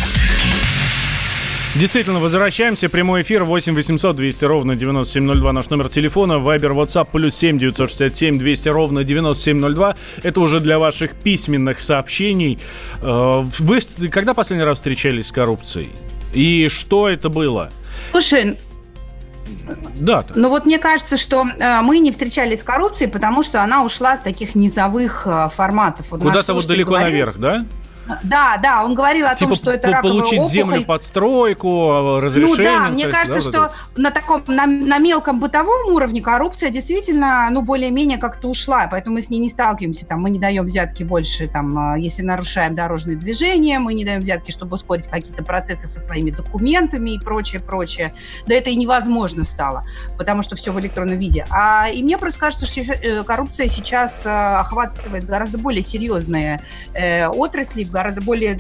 Действительно, 1.75 2.20
возвращаемся. 2.20 2.88
Прямой 2.88 3.22
эфир 3.22 3.44
8 3.44 3.75
800 3.75 4.15
200 4.15 4.46
ровно 4.46 4.75
9702. 4.75 5.51
Наш 5.51 5.70
номер 5.70 5.89
телефона. 5.89 6.39
Вайбер, 6.39 6.72
WhatsApp, 6.72 7.10
плюс 7.12 7.36
7 7.36 7.60
967 7.60 8.39
200 8.39 8.70
ровно 8.70 9.03
9702. 9.03 9.96
Это 10.24 10.39
уже 10.39 10.62
для 10.62 10.79
ваших 10.79 11.15
письменных 11.15 11.79
сообщений. 11.82 12.60
Э, 13.01 13.44
Вы 13.60 13.79
когда 14.10 14.34
последний 14.34 14.65
раз 14.65 14.77
встречались 14.77 15.27
с 15.27 15.32
коррупцией? 15.32 15.89
И 16.34 16.70
что 16.70 17.10
это 17.10 17.29
было? 17.29 17.72
Слушай, 18.12 18.58
Да, 20.00 20.24
ну 20.36 20.50
вот 20.50 20.65
мне 20.65 20.77
кажется, 20.79 21.18
что 21.18 21.46
э, 21.48 21.82
мы 21.82 22.00
не 22.00 22.12
встречались 22.12 22.62
с 22.62 22.63
коррупцией, 22.63 23.10
потому 23.10 23.44
что 23.44 23.63
она 23.63 23.84
ушла 23.84 24.18
с 24.18 24.22
таких 24.22 24.56
низовых 24.56 25.24
э, 25.25 25.50
форматов. 25.50 26.08
Вот 26.12 26.22
куда-то 26.22 26.53
вот 26.53 26.65
далеко 26.68 26.91
говорил- 26.91 27.08
наверх, 27.10 27.38
да? 27.38 27.65
Да, 28.24 28.58
да, 28.62 28.84
он 28.84 28.96
говорил 28.96 29.28
о 29.28 29.36
Типа 29.36 29.51
том, 29.51 29.56
что 29.56 29.72
это 29.72 29.92
раковая 29.92 30.13
получить 30.13 30.39
опухоль. 30.39 30.54
землю 30.54 30.86
под 30.86 31.04
стройку, 31.04 32.20
разрешение. 32.20 32.72
Ну 32.72 32.86
да, 32.86 32.89
мне 32.89 33.08
кажется, 33.08 33.51
да, 33.51 33.70
что 33.70 33.74
на 33.96 34.12
таком, 34.12 34.44
на, 34.48 34.66
на 34.66 34.98
мелком 34.98 35.39
бытовом 35.39 35.94
уровне 35.94 36.22
коррупция 36.22 36.70
действительно, 36.70 37.48
ну, 37.51 37.62
более-менее 37.62 38.18
как-то 38.18 38.48
ушла, 38.48 38.88
поэтому 38.89 39.16
мы 39.16 39.22
с 39.22 39.30
ней 39.30 39.39
не 39.39 39.50
сталкиваемся, 39.50 40.06
там, 40.06 40.22
мы 40.22 40.30
не 40.30 40.39
даем 40.39 40.66
взятки 40.66 41.04
больше, 41.04 41.48
там, 41.48 41.78
а, 41.78 41.98
если 41.98 42.22
нарушаем 42.22 42.75
дорожные 42.75 43.18
движения, 43.18 43.80
мы 43.80 43.94
не 43.94 44.06
даем 44.06 44.22
взятки, 44.22 44.51
чтобы 44.51 44.75
ускорить 44.75 45.08
какие-то 45.08 45.44
процессы 45.44 45.88
со 45.88 46.00
своими 46.00 46.32
документами 46.32 47.12
и 47.12 47.20
прочее, 47.20 47.62
прочее. 47.62 48.13
Да 48.48 48.56
это 48.56 48.70
и 48.70 48.75
невозможно 48.75 49.44
стало, 49.44 49.86
потому 50.18 50.42
что 50.42 50.56
все 50.56 50.72
в 50.72 50.80
электронном 50.80 51.18
виде. 51.20 51.46
А, 51.50 51.89
и 51.89 52.01
мне 52.04 52.18
просто 52.18 52.39
кажется, 52.39 52.66
что 52.66 52.82
э, 52.82 53.24
коррупция 53.24 53.68
сейчас 53.68 54.25
э, 54.25 54.30
охватывает 54.30 55.25
гораздо 55.25 55.58
более 55.58 55.84
серьезные 55.84 56.62
э, 56.94 57.28
отрасли, 57.28 57.84
гораздо 58.00 58.22
более 58.22 58.60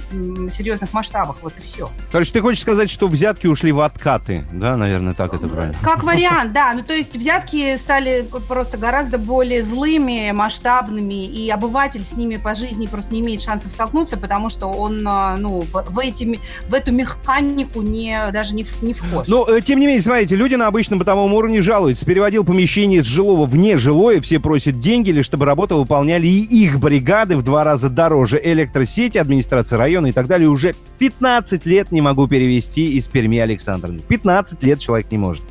серьезных 0.49 0.93
масштабах, 0.93 1.37
вот 1.41 1.53
и 1.57 1.61
все. 1.61 1.89
Короче, 2.11 2.33
ты 2.33 2.41
хочешь 2.41 2.61
сказать, 2.61 2.89
что 2.89 3.07
взятки 3.07 3.47
ушли 3.47 3.71
в 3.71 3.79
откаты, 3.79 4.43
да, 4.51 4.75
наверное, 4.75 5.13
так 5.13 5.33
это 5.33 5.47
правильно? 5.47 5.77
Как 5.81 6.03
вариант, 6.03 6.51
да. 6.51 6.73
Ну, 6.73 6.83
то 6.83 6.93
есть 6.93 7.15
взятки 7.15 7.77
стали 7.77 8.25
просто 8.49 8.77
гораздо 8.77 9.17
более 9.17 9.63
злыми, 9.63 10.31
масштабными, 10.31 11.25
и 11.25 11.49
обыватель 11.49 12.03
с 12.03 12.13
ними 12.13 12.35
по 12.35 12.53
жизни 12.53 12.87
просто 12.87 13.13
не 13.13 13.21
имеет 13.21 13.41
шансов 13.41 13.71
столкнуться, 13.71 14.17
потому 14.17 14.49
что 14.49 14.67
он, 14.67 15.01
а, 15.07 15.37
ну, 15.37 15.61
в, 15.61 15.99
эти, 15.99 16.39
в 16.67 16.73
эту 16.73 16.91
механику 16.91 17.81
не, 17.81 18.19
даже 18.33 18.53
не, 18.55 18.65
не 18.81 18.93
вхож. 18.93 19.27
Но, 19.27 19.47
э, 19.47 19.61
тем 19.61 19.79
не 19.79 19.85
менее, 19.85 20.01
смотрите, 20.01 20.35
люди 20.35 20.55
на 20.55 20.67
обычном 20.67 20.99
бытовом 20.99 21.33
уровне 21.33 21.61
жалуются. 21.61 22.05
Переводил 22.05 22.43
помещение 22.43 23.01
с 23.01 23.05
жилого 23.05 23.45
в 23.45 23.55
нежилое, 23.55 24.19
все 24.19 24.39
просят 24.39 24.79
деньги, 24.79 25.11
лишь 25.11 25.29
чтобы 25.29 25.45
работу 25.45 25.77
выполняли 25.77 26.25
и 26.25 26.41
их 26.41 26.79
бригады 26.79 27.37
в 27.37 27.43
два 27.43 27.63
раза 27.63 27.87
дороже. 27.87 28.41
Электросети, 28.43 29.18
администрация 29.19 29.77
района 29.77 30.07
и 30.07 30.11
так 30.11 30.27
далее. 30.27 30.49
Уже 30.49 30.75
15 30.99 31.65
лет 31.65 31.91
не 31.91 32.01
могу 32.01 32.27
перевести 32.27 32.93
из 32.97 33.07
Перми 33.07 33.37
Александровны. 33.39 33.99
15 34.07 34.61
лет 34.63 34.79
человек 34.79 35.11
не 35.11 35.17
может. 35.17 35.43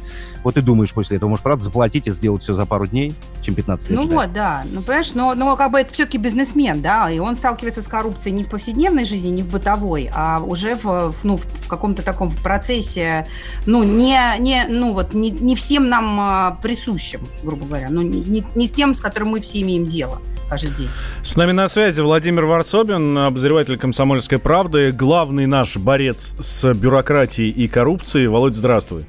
Вот 0.45 0.55
ты 0.55 0.63
думаешь 0.63 0.93
после 0.93 1.17
этого, 1.17 1.31
может, 1.31 1.43
правда, 1.43 1.65
заплатить 1.65 2.07
и 2.07 2.13
сделать 2.13 2.43
все 2.43 2.55
за 2.55 2.65
пару 2.65 2.87
дней, 2.87 3.13
чем 3.43 3.55
15 3.57 3.91
лет 3.91 3.99
Ну 3.99 4.05
ждать? 4.05 4.15
вот, 4.17 4.33
да. 4.33 4.63
Ну, 4.71 4.83
понимаешь, 4.83 5.13
но, 5.15 5.35
но 5.35 5.57
как 5.57 5.73
бы 5.73 5.81
это 5.81 5.93
все-таки 5.93 6.17
бизнесмен, 6.17 6.81
да, 6.81 7.11
и 7.11 7.19
он 7.19 7.35
сталкивается 7.37 7.83
с 7.83 7.89
коррупцией 7.89 8.35
не 8.37 8.45
в 8.45 8.49
повседневной 8.49 9.05
жизни, 9.05 9.29
не 9.29 9.43
в 9.43 9.51
бытовой, 9.51 10.09
а 10.15 10.41
уже 10.41 10.77
в, 10.77 10.85
в, 11.13 11.25
ну, 11.25 11.39
в 11.39 11.69
каком-то 11.69 12.03
таком 12.03 12.31
процессе, 12.31 13.27
ну, 13.67 13.83
не, 13.83 14.19
не, 14.39 14.65
ну, 14.69 14.93
вот, 14.95 15.13
не, 15.13 15.31
не 15.31 15.57
всем 15.57 15.89
нам 15.89 16.19
а, 16.21 16.59
присущим, 16.63 17.21
грубо 17.43 17.67
говоря, 17.67 17.89
ну, 17.91 18.03
не- 18.03 18.47
не 18.55 18.69
с 18.69 18.71
тем, 18.71 18.95
с 18.95 19.01
которым 19.01 19.31
мы 19.31 19.41
все 19.41 19.61
имеем 19.61 19.87
дело 19.87 20.21
каждый 20.49 20.71
день. 20.73 20.89
С 21.23 21.37
нами 21.37 21.53
на 21.53 21.69
связи 21.69 22.01
Владимир 22.01 22.47
Варсобин, 22.47 23.17
обозреватель 23.19 23.79
«Комсомольской 23.79 24.39
правды», 24.39 24.93
главный 24.93 25.47
наш 25.47 25.77
борец 25.77 26.35
с 26.39 26.73
бюрократией 26.75 27.51
и 27.51 27.69
коррупцией. 27.69 28.27
Володь, 28.29 28.55
здравствуй. 28.55 29.07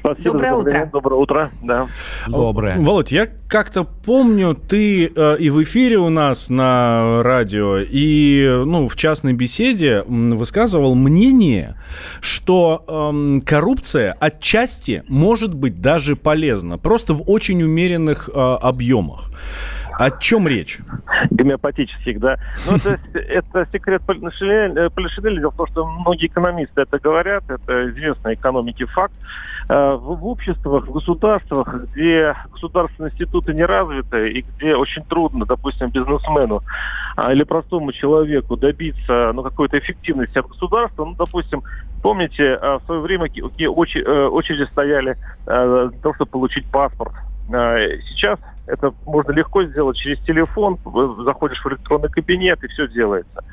Спасибо 0.00 0.32
Доброе 0.32 0.54
утро. 0.54 0.90
Доброе 0.92 1.14
утро. 1.16 1.50
Да. 1.62 1.86
Доброе. 2.26 2.76
Володь, 2.78 3.12
я 3.12 3.28
как-то 3.48 3.84
помню, 3.84 4.54
ты 4.54 5.12
э, 5.14 5.36
и 5.38 5.50
в 5.50 5.62
эфире 5.62 5.98
у 5.98 6.08
нас 6.08 6.48
на 6.48 7.22
радио, 7.22 7.78
и 7.78 8.62
ну, 8.64 8.88
в 8.88 8.96
частной 8.96 9.34
беседе 9.34 10.02
высказывал 10.06 10.94
мнение, 10.94 11.76
что 12.20 12.84
эм, 12.88 13.42
коррупция 13.42 14.16
отчасти 14.18 15.04
может 15.06 15.54
быть 15.54 15.82
даже 15.82 16.16
полезна, 16.16 16.78
просто 16.78 17.12
в 17.12 17.28
очень 17.28 17.62
умеренных 17.62 18.30
э, 18.32 18.32
объемах. 18.40 19.30
О 20.00 20.10
чем 20.10 20.48
речь? 20.48 20.78
гомеопатических, 21.30 22.18
да. 22.20 22.36
Но 22.66 22.76
это, 22.76 22.98
это 23.14 23.68
секрет 23.70 24.02
Полишинеля. 24.06 25.40
Дело 25.40 25.50
в 25.50 25.56
том, 25.56 25.66
что 25.66 25.86
многие 25.86 26.26
экономисты 26.26 26.80
это 26.80 26.98
говорят, 26.98 27.44
это 27.50 27.90
известный 27.90 28.32
экономики 28.32 28.84
факт. 28.86 29.12
Э, 29.68 29.96
В, 30.00 30.26
обществах, 30.26 30.86
в 30.86 30.92
государствах, 30.92 31.68
где 31.92 32.34
государственные 32.50 33.12
институты 33.12 33.52
не 33.52 33.64
развиты 33.64 34.30
и 34.30 34.40
где 34.40 34.74
очень 34.74 35.04
трудно, 35.04 35.44
допустим, 35.44 35.90
бизнесмену 35.90 36.62
а, 37.16 37.34
или 37.34 37.44
простому 37.44 37.92
человеку 37.92 38.56
добиться 38.56 39.32
ну, 39.34 39.42
какой-то 39.42 39.78
эффективности 39.78 40.38
от 40.38 40.46
государства, 40.46 41.04
ну, 41.04 41.14
допустим, 41.14 41.62
помните, 42.02 42.54
а, 42.54 42.78
в 42.78 42.84
свое 42.84 43.02
время 43.02 43.26
э, 43.26 43.66
очереди 43.68 44.66
стояли 44.70 45.18
э, 45.46 45.88
для 45.92 46.00
того, 46.00 46.14
чтобы 46.14 46.30
получить 46.30 46.64
паспорт. 46.70 47.12
Э, 47.52 47.98
Сейчас 48.08 48.38
это 48.66 48.92
можно 49.04 49.32
легко 49.32 49.64
сделать 49.64 49.96
через 49.96 50.18
телефон, 50.20 50.78
заходишь 51.24 51.62
в 51.64 51.68
электронный 51.68 52.08
кабинет 52.08 52.62
и 52.62 52.68
все 52.68 52.86
делается. 52.88 53.44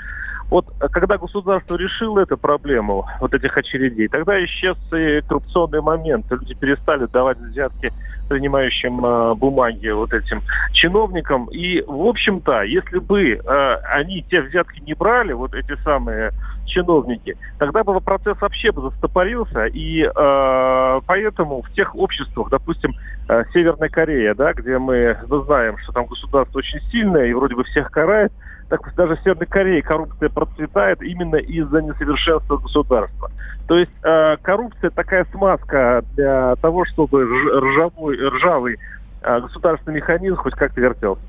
Вот 0.50 0.66
э, 0.80 0.88
когда 0.90 1.18
государство 1.18 1.76
решило 1.76 2.20
эту 2.20 2.38
проблему 2.38 3.06
вот 3.20 3.34
этих 3.34 3.58
очередей, 3.58 4.08
тогда 4.08 4.44
исчез 4.46 4.78
и 4.94 5.22
коррупционный 5.28 5.82
момент. 5.82 6.26
Люди 6.30 6.54
перестали 6.54 7.06
давать 7.06 7.38
взятки 7.40 7.92
принимающим 8.30 9.06
э, 9.06 9.36
бумаги 9.36 9.90
вот 9.90 10.14
этим 10.14 10.42
чиновникам. 10.74 11.46
И, 11.52 11.82
в 11.82 12.06
общем-то, 12.08 12.64
если 12.64 13.00
бы 13.00 13.32
э, 13.34 13.76
они 13.92 14.24
те 14.30 14.42
взятки 14.42 14.80
не 14.82 14.94
брали, 14.94 15.34
вот 15.34 15.54
эти 15.54 15.76
самые 15.84 16.32
чиновники, 16.66 17.38
тогда 17.58 17.84
бы 17.84 18.00
процесс 18.02 18.40
вообще 18.42 18.72
бы 18.72 18.90
застопорился. 18.90 19.66
И 19.66 20.04
э, 20.04 21.02
поэтому 21.06 21.62
в 21.62 21.72
тех 21.74 21.96
обществах, 21.96 22.50
допустим, 22.50 22.96
э, 23.28 23.44
Северная 23.54 23.90
Корея, 23.90 24.34
да, 24.36 24.54
где 24.54 24.78
мы, 24.78 25.18
мы 25.28 25.44
знаем, 25.44 25.78
что 25.78 25.92
там 25.92 26.06
государство 26.06 26.60
очень 26.60 26.80
сильное 26.92 27.26
и 27.26 27.34
вроде 27.34 27.56
бы 27.56 27.64
всех 27.64 27.92
карает, 27.92 28.32
так 28.70 28.94
даже 28.96 29.16
в 29.16 29.22
Северной 29.22 29.48
Корее 29.48 29.82
коррупция 29.82 30.30
процветает 30.30 31.02
именно 31.02 31.38
из-за 31.38 31.82
несовершенства 31.82 32.58
государства. 32.58 33.32
То 33.68 33.78
есть 33.78 33.92
э, 34.04 34.38
коррупция 34.42 34.90
такая 34.90 35.26
смазка 35.32 36.04
для 36.16 36.56
того, 36.58 36.86
чтобы 36.86 37.24
рж- 37.24 37.60
ржавый, 37.60 38.30
ржавый 38.30 38.80
э, 39.22 39.40
государственный 39.42 39.98
механизм 39.98 40.36
хоть 40.36 40.54
как-то 40.56 40.82
вертелся. 40.82 41.22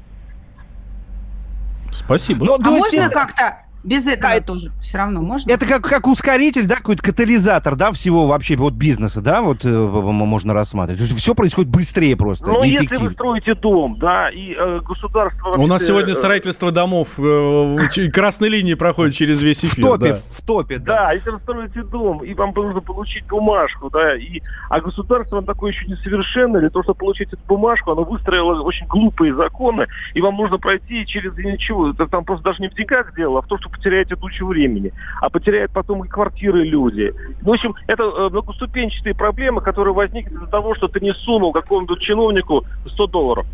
Спасибо. 1.91 2.45
Ну, 2.45 2.57
А 2.63 2.71
можно 2.71 3.09
как-то 3.09 3.57
без 3.89 4.07
этого 4.07 4.35
Да, 4.35 4.41
тоже? 4.41 4.71
Все 4.81 4.99
равно 4.99 5.23
можно? 5.23 5.51
Это 5.51 5.67
как, 5.67 5.83
как 5.83 6.07
ускоритель, 6.07 6.67
да, 6.67 6.77
какой-то 6.77 7.03
катализатор, 7.03 7.77
да, 7.77 7.93
всего 7.93 8.27
вообще 8.27 8.57
вот 8.57 8.75
бизнеса, 8.75 9.21
да, 9.21 9.43
вот 9.43 9.65
э, 9.65 9.69
в- 9.69 10.01
в- 10.01 10.13
можно 10.13 10.53
рассматривать. 10.55 11.01
То 11.01 11.07
есть 11.07 11.19
все 11.19 11.35
происходит 11.35 11.71
быстрее 11.71 12.17
просто, 12.17 12.47
Но 12.47 12.65
и 12.65 12.71
если 12.71 12.97
вы 12.97 13.11
строите 13.11 13.55
дом, 13.55 13.97
да, 13.99 14.29
и 14.31 14.55
э, 14.59 14.81
государство... 14.85 15.55
У 15.57 15.67
нас 15.67 15.85
сегодня 15.85 16.13
э, 16.13 16.15
строительство 16.15 16.71
домов 16.71 17.19
э, 17.19 18.09
красной 18.13 18.49
линии 18.49 18.75
проходит 18.75 19.15
через 19.15 19.43
весь 19.43 19.61
В 19.63 19.65
эфир. 19.73 19.85
топе, 19.85 20.09
да. 20.15 20.21
в 20.33 20.43
топе, 20.43 20.79
да. 20.79 21.05
Да, 21.07 21.13
если 21.13 21.31
вы 21.31 21.39
строите 21.41 21.83
дом, 21.83 22.25
и 22.25 22.35
вам 22.35 22.53
нужно 22.55 22.81
получить 22.81 23.27
бумажку, 23.27 23.91
да, 23.91 24.17
и, 24.17 24.41
а 24.69 24.81
государство 24.81 25.39
оно 25.39 25.47
такое 25.47 25.73
еще 25.73 25.87
несовершенное, 25.87 26.61
для 26.61 26.71
того, 26.71 26.83
чтобы 26.83 26.99
получить 26.99 27.29
эту 27.33 27.43
бумажку, 27.47 27.93
оно 27.93 28.05
выстроило 28.05 28.61
очень 28.63 28.87
глупые 28.87 29.35
законы, 29.35 29.87
и 30.15 30.21
вам 30.21 30.37
нужно 30.37 30.59
пройти 30.59 31.07
через 31.07 31.37
ничего, 31.37 31.91
это 31.91 32.07
там 32.07 32.25
просто 32.25 32.45
даже 32.45 32.61
не 32.61 32.69
в 32.69 32.75
деньгах 32.75 33.15
дело, 33.15 33.39
а 33.39 33.43
в 33.43 33.47
том, 33.47 33.59
что 33.79 33.89
потеряете 33.89 34.17
тучу 34.17 34.47
времени, 34.47 34.93
а 35.21 35.31
потеряют 35.31 35.73
потом 35.73 36.05
и 36.05 36.09
квартиры 36.09 36.65
люди. 36.65 37.13
В 37.41 37.51
общем, 37.51 37.75
это 37.87 38.03
э, 38.03 38.29
многоступенчатые 38.29 39.15
проблемы, 39.15 39.61
которые 39.61 39.95
возникли 39.95 40.35
из-за 40.35 40.47
того, 40.47 40.75
что 40.75 40.89
ты 40.89 41.01
не 41.01 41.15
сунул 41.15 41.53
какому-нибудь 41.53 42.01
чиновнику 42.01 42.65
100 42.87 43.07
долларов. 43.07 43.47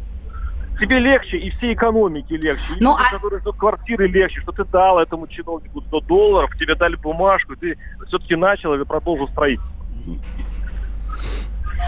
Тебе 0.80 0.98
легче, 0.98 1.36
и 1.36 1.50
всей 1.50 1.74
экономике 1.74 2.36
легче. 2.36 2.72
И 2.72 2.76
Ну, 2.80 2.90
людям, 2.92 3.06
а- 3.06 3.10
которые 3.10 3.40
ждут 3.40 3.56
квартиры, 3.56 4.08
легче, 4.08 4.40
что 4.40 4.52
ты 4.52 4.64
дал 4.72 4.98
этому 4.98 5.28
чиновнику 5.28 5.82
100 5.82 6.00
долларов, 6.00 6.50
тебе 6.58 6.74
дали 6.74 6.96
бумажку, 6.96 7.52
и 7.52 7.56
ты 7.56 7.76
все-таки 8.08 8.34
начал 8.34 8.74
или 8.74 8.82
продолжил 8.82 9.28
строительство. 9.28 9.74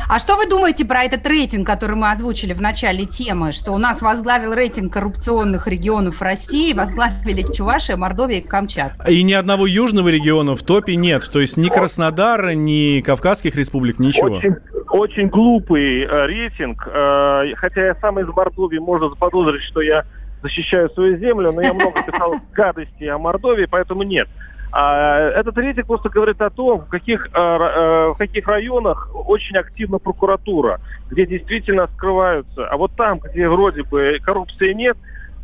А 0.09 0.19
что 0.19 0.37
вы 0.37 0.49
думаете 0.49 0.85
про 0.85 1.05
этот 1.05 1.27
рейтинг, 1.27 1.67
который 1.67 1.97
мы 1.97 2.11
озвучили 2.11 2.53
в 2.53 2.61
начале 2.61 3.05
темы, 3.05 3.53
что 3.53 3.73
у 3.73 3.79
нас 3.79 4.03
возглавил 4.03 4.55
рейтинг 4.55 4.93
коррупционных 4.93 5.67
регионов 5.67 6.23
России, 6.23 6.73
возглавили 6.73 7.43
Чувашия, 7.53 7.97
Мордовия 7.97 8.39
и 8.39 8.41
Камчатка? 8.41 9.11
И 9.11 9.23
ни 9.23 9.33
одного 9.33 9.67
южного 9.67 10.09
региона 10.09 10.55
в 10.55 10.63
топе 10.63 10.97
нет. 10.97 11.29
То 11.31 11.41
есть 11.41 11.57
ни 11.57 11.69
Краснодара, 11.69 12.55
ни 12.55 13.01
Кавказских 13.01 13.57
республик, 13.57 13.99
ничего. 13.99 14.37
Очень, 14.37 14.57
очень 14.91 15.29
глупый 15.29 16.03
э, 16.03 16.27
рейтинг. 16.27 16.87
Э, 16.87 17.43
хотя 17.57 17.87
я 17.87 17.95
сам 17.97 18.21
из 18.21 18.29
Мордовии, 18.29 18.79
можно 18.79 19.09
заподозрить, 19.09 19.63
что 19.65 19.81
я 19.81 20.05
защищаю 20.43 20.91
свою 20.91 21.19
землю, 21.19 21.53
но 21.53 21.61
я 21.61 21.75
много 21.75 22.03
писал 22.03 22.37
гадости 22.53 23.05
о 23.05 23.19
Мордовии, 23.19 23.67
поэтому 23.69 24.03
нет. 24.03 24.29
А, 24.73 25.19
этот 25.31 25.57
рейтинг 25.57 25.87
просто 25.87 26.09
говорит 26.09 26.41
о 26.41 26.51
том, 26.51 26.81
в 26.81 26.89
каких, 26.89 27.27
э, 27.27 27.31
э, 27.33 28.09
в 28.09 28.17
каких 28.19 28.47
районах 28.47 29.09
очень 29.15 29.57
активна 29.57 29.99
прокуратура, 29.99 30.81
где 31.11 31.25
действительно 31.25 31.89
скрываются. 31.95 32.67
А 32.67 32.77
вот 32.77 32.93
там, 32.95 33.21
где 33.21 33.49
вроде 33.49 33.85
бы 33.85 34.19
коррупции 34.23 34.73
нет, 34.73 34.97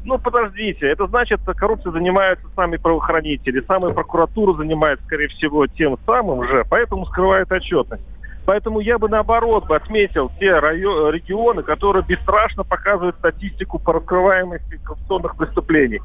ну, 0.04 0.18
подождите, 0.18 0.86
это 0.88 1.06
значит, 1.06 1.40
коррупцией 1.56 1.92
занимаются 1.92 2.46
сами 2.56 2.76
правоохранители, 2.76 3.62
самая 3.66 3.92
прокуратура 3.94 4.54
занимается, 4.54 5.04
скорее 5.06 5.28
всего, 5.28 5.66
тем 5.66 5.96
самым 6.04 6.46
же, 6.48 6.64
поэтому 6.68 7.06
скрывает 7.06 7.50
отчетность. 7.52 8.02
Поэтому 8.44 8.80
я 8.80 8.98
бы 8.98 9.08
наоборот 9.08 9.66
бы 9.68 9.76
отметил 9.76 10.32
те 10.40 10.58
райо- 10.58 11.10
регионы, 11.10 11.62
которые 11.62 12.04
бесстрашно 12.04 12.64
показывают 12.64 13.16
статистику 13.16 13.78
по 13.78 13.92
раскрываемости 13.92 14.80
коррупционных 14.82 15.36
преступлений. 15.36 16.00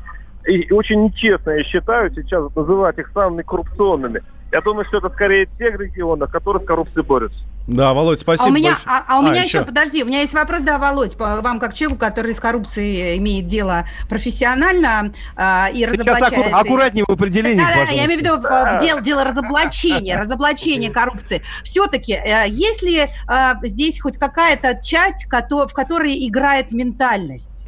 И, 0.47 0.71
очень 0.71 1.03
нечестно, 1.03 1.51
я 1.51 1.63
считаю, 1.63 2.09
сейчас 2.15 2.45
называть 2.55 2.97
их 2.97 3.09
самыми 3.13 3.41
коррупционными. 3.41 4.21
Я 4.51 4.61
думаю, 4.61 4.85
что 4.85 4.99
это 4.99 5.09
скорее 5.09 5.45
те 5.57 5.71
регионы, 5.71 6.25
которые 6.27 6.63
с 6.63 6.65
коррупцией 6.65 7.03
борются. 7.03 7.37
Да, 7.67 7.93
Володь, 7.93 8.21
спасибо 8.21 8.47
а 8.47 8.49
у 8.49 8.53
меня, 8.53 8.77
а, 8.85 9.03
а 9.05 9.19
у 9.19 9.25
А, 9.25 9.29
меня 9.29 9.43
еще. 9.43 9.57
еще, 9.57 9.65
подожди, 9.65 10.03
у 10.03 10.05
меня 10.05 10.21
есть 10.21 10.33
вопрос, 10.33 10.61
да, 10.61 10.77
Володь, 10.77 11.17
по 11.17 11.41
вам 11.41 11.59
как 11.59 11.73
человеку, 11.73 11.99
который 11.99 12.33
с 12.33 12.39
коррупцией 12.39 13.17
имеет 13.17 13.47
дело 13.47 13.83
профессионально 14.07 15.11
а, 15.35 15.67
и 15.69 15.79
Сейчас 15.79 15.91
разоблачает... 15.99 16.47
аку- 16.47 16.55
аккуратнее 16.55 17.03
в 17.05 17.11
определении, 17.11 17.57
Да, 17.59 17.65
да, 17.65 17.67
да, 17.67 17.79
пожалуйста. 17.81 17.95
я 17.97 18.05
имею 18.05 18.19
в 18.19 18.23
виду 18.23 18.37
в, 18.37 18.41
в 18.41 18.77
дело, 18.79 19.01
дело 19.01 19.23
разоблачения, 19.25 20.17
разоблачения 20.21 20.91
коррупции. 20.91 21.41
Все-таки, 21.63 22.13
э, 22.13 22.45
есть 22.47 22.83
ли 22.83 22.99
э, 22.99 23.53
здесь 23.63 23.99
хоть 23.99 24.17
какая-то 24.17 24.79
часть, 24.81 25.27
в 25.29 25.73
которой 25.73 26.25
играет 26.25 26.71
ментальность? 26.71 27.67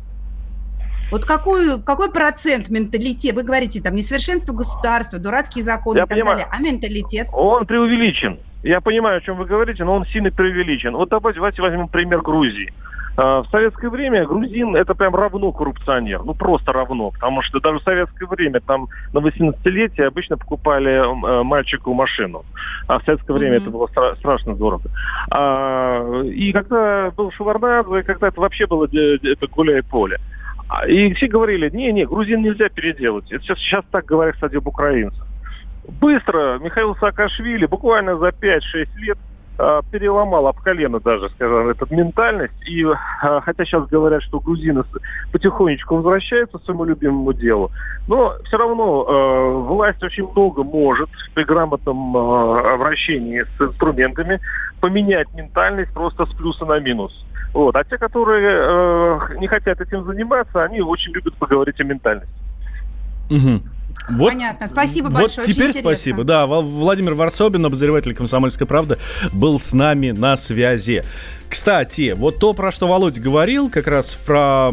Вот 1.12 1.26
какую, 1.26 1.82
какой 1.82 2.12
процент 2.12 2.70
менталитет? 2.70 3.36
Вы 3.36 3.44
говорите, 3.44 3.82
там, 3.82 3.96
несовершенство 3.96 4.54
государства, 4.54 5.20
дурацкие 5.20 5.64
законы 5.64 5.98
Я 5.98 6.04
и 6.04 6.08
так 6.08 6.16
понимаю. 6.16 6.38
далее. 6.40 6.52
А 6.52 6.62
менталитет? 6.62 7.28
Он 7.34 7.66
преувеличен. 7.66 8.38
Я 8.64 8.82
понимаю, 8.82 9.18
о 9.18 9.22
чем 9.22 9.38
вы 9.38 9.46
говорите, 9.46 9.84
но 9.84 9.96
он 9.96 10.06
сильно 10.06 10.30
преувеличен. 10.32 10.96
Вот 10.96 11.10
давайте, 11.10 11.38
давайте 11.40 11.62
возьмем 11.62 11.88
пример 11.88 12.22
Грузии. 12.22 12.74
А, 13.18 13.42
В 13.42 13.48
советское 13.48 13.90
время 13.90 14.26
грузин 14.26 14.76
это 14.76 14.94
прям 14.96 15.16
равно 15.16 15.52
коррупционер. 15.52 16.22
Ну 16.24 16.34
просто 16.34 16.72
равно. 16.74 17.12
Потому 17.12 17.42
что 17.42 17.60
даже 17.60 17.80
в 17.80 17.84
советское 17.84 18.26
время 18.28 18.60
там 18.60 18.88
на 19.14 19.20
18-летие 19.20 20.06
обычно 20.06 20.38
покупали 20.38 20.92
э, 21.40 21.44
мальчику 21.44 21.94
машину. 21.94 22.46
А 22.88 23.00
в 23.00 23.04
советское 23.06 23.34
время 23.34 23.56
Мгм. 23.58 23.62
это 23.64 23.72
было 23.72 23.88
стра- 23.88 24.16
страшно 24.18 24.56
дорого. 24.56 24.90
А, 25.32 26.22
И 26.24 26.52
когда 26.52 27.12
был 27.12 27.32
Шеварнадзе, 27.32 28.04
когда 28.04 28.28
это 28.28 28.40
вообще 28.40 28.68
было 28.68 28.86
это 28.86 29.48
гуляй 29.48 29.82
поле. 29.84 30.18
А, 30.70 30.88
И 30.88 31.14
все 31.16 31.28
говорили, 31.28 31.70
не-не, 31.72 32.06
грузин 32.06 32.44
нельзя 32.44 32.70
переделать. 32.70 33.32
Это 33.32 33.44
сейчас, 33.44 33.58
сейчас 33.60 33.86
так 33.92 34.06
говорят, 34.06 34.36
кстати, 34.36 34.56
об 34.56 34.68
украинцах. 34.68 35.26
Быстро 36.00 36.60
Михаил 36.60 36.96
Саакашвили 36.96 37.66
буквально 37.66 38.18
за 38.18 38.28
5-6 38.28 38.88
лет 38.98 39.18
а, 39.58 39.82
переломал 39.92 40.48
об 40.48 40.62
колено 40.62 41.00
даже, 41.00 41.30
скажем, 41.30 41.70
эту 41.70 41.86
ментальность. 41.94 42.54
И 42.68 42.86
а, 42.86 43.42
хотя 43.42 43.66
сейчас 43.66 43.88
говорят, 43.88 44.22
что 44.24 44.40
грузины 44.40 44.84
потихонечку 45.34 45.98
возвращаются 45.98 46.60
к 46.60 46.64
своему 46.64 46.86
любимому 46.86 47.34
делу, 47.34 47.72
но 48.08 48.36
все 48.46 48.58
равно 48.58 49.06
э, 49.08 49.52
власть 49.68 50.02
очень 50.02 50.30
много 50.32 50.64
может 50.64 51.10
при 51.34 51.44
грамотном 51.44 52.16
э, 52.16 52.74
обращении 52.74 53.42
с 53.42 53.62
инструментами 53.62 54.40
поменять 54.80 55.28
ментальность 55.34 55.92
просто 55.94 56.26
с 56.26 56.34
плюса 56.36 56.66
на 56.66 56.80
минус. 56.80 57.26
Вот. 57.54 57.76
А 57.76 57.84
те, 57.84 57.98
которые 57.98 58.48
э, 58.48 59.38
не 59.40 59.48
хотят 59.48 59.82
этим 59.82 60.06
заниматься, 60.06 60.64
они 60.64 60.82
очень 60.82 61.12
любят 61.14 61.36
поговорить 61.38 61.80
о 61.80 61.84
ментальности. 61.84 62.34
Мгм. 63.30 63.64
Вот, 64.12 64.30
Понятно. 64.30 64.68
Спасибо 64.68 65.08
вот 65.08 65.22
большое, 65.22 65.48
теперь 65.48 65.74
спасибо. 65.74 66.24
Да, 66.24 66.46
Владимир 66.46 67.14
Варсобин, 67.14 67.66
обозреватель 67.66 68.16
«Комсомольской 68.16 68.66
правды», 68.66 68.98
был 69.32 69.60
с 69.60 69.74
нами 69.74 70.12
на 70.12 70.36
связи. 70.36 71.04
Кстати, 71.50 72.14
вот 72.16 72.40
то, 72.40 72.54
про 72.54 72.72
что 72.72 72.88
Володь 72.88 73.20
говорил, 73.20 73.70
как 73.70 73.88
раз 73.88 74.16
про, 74.16 74.72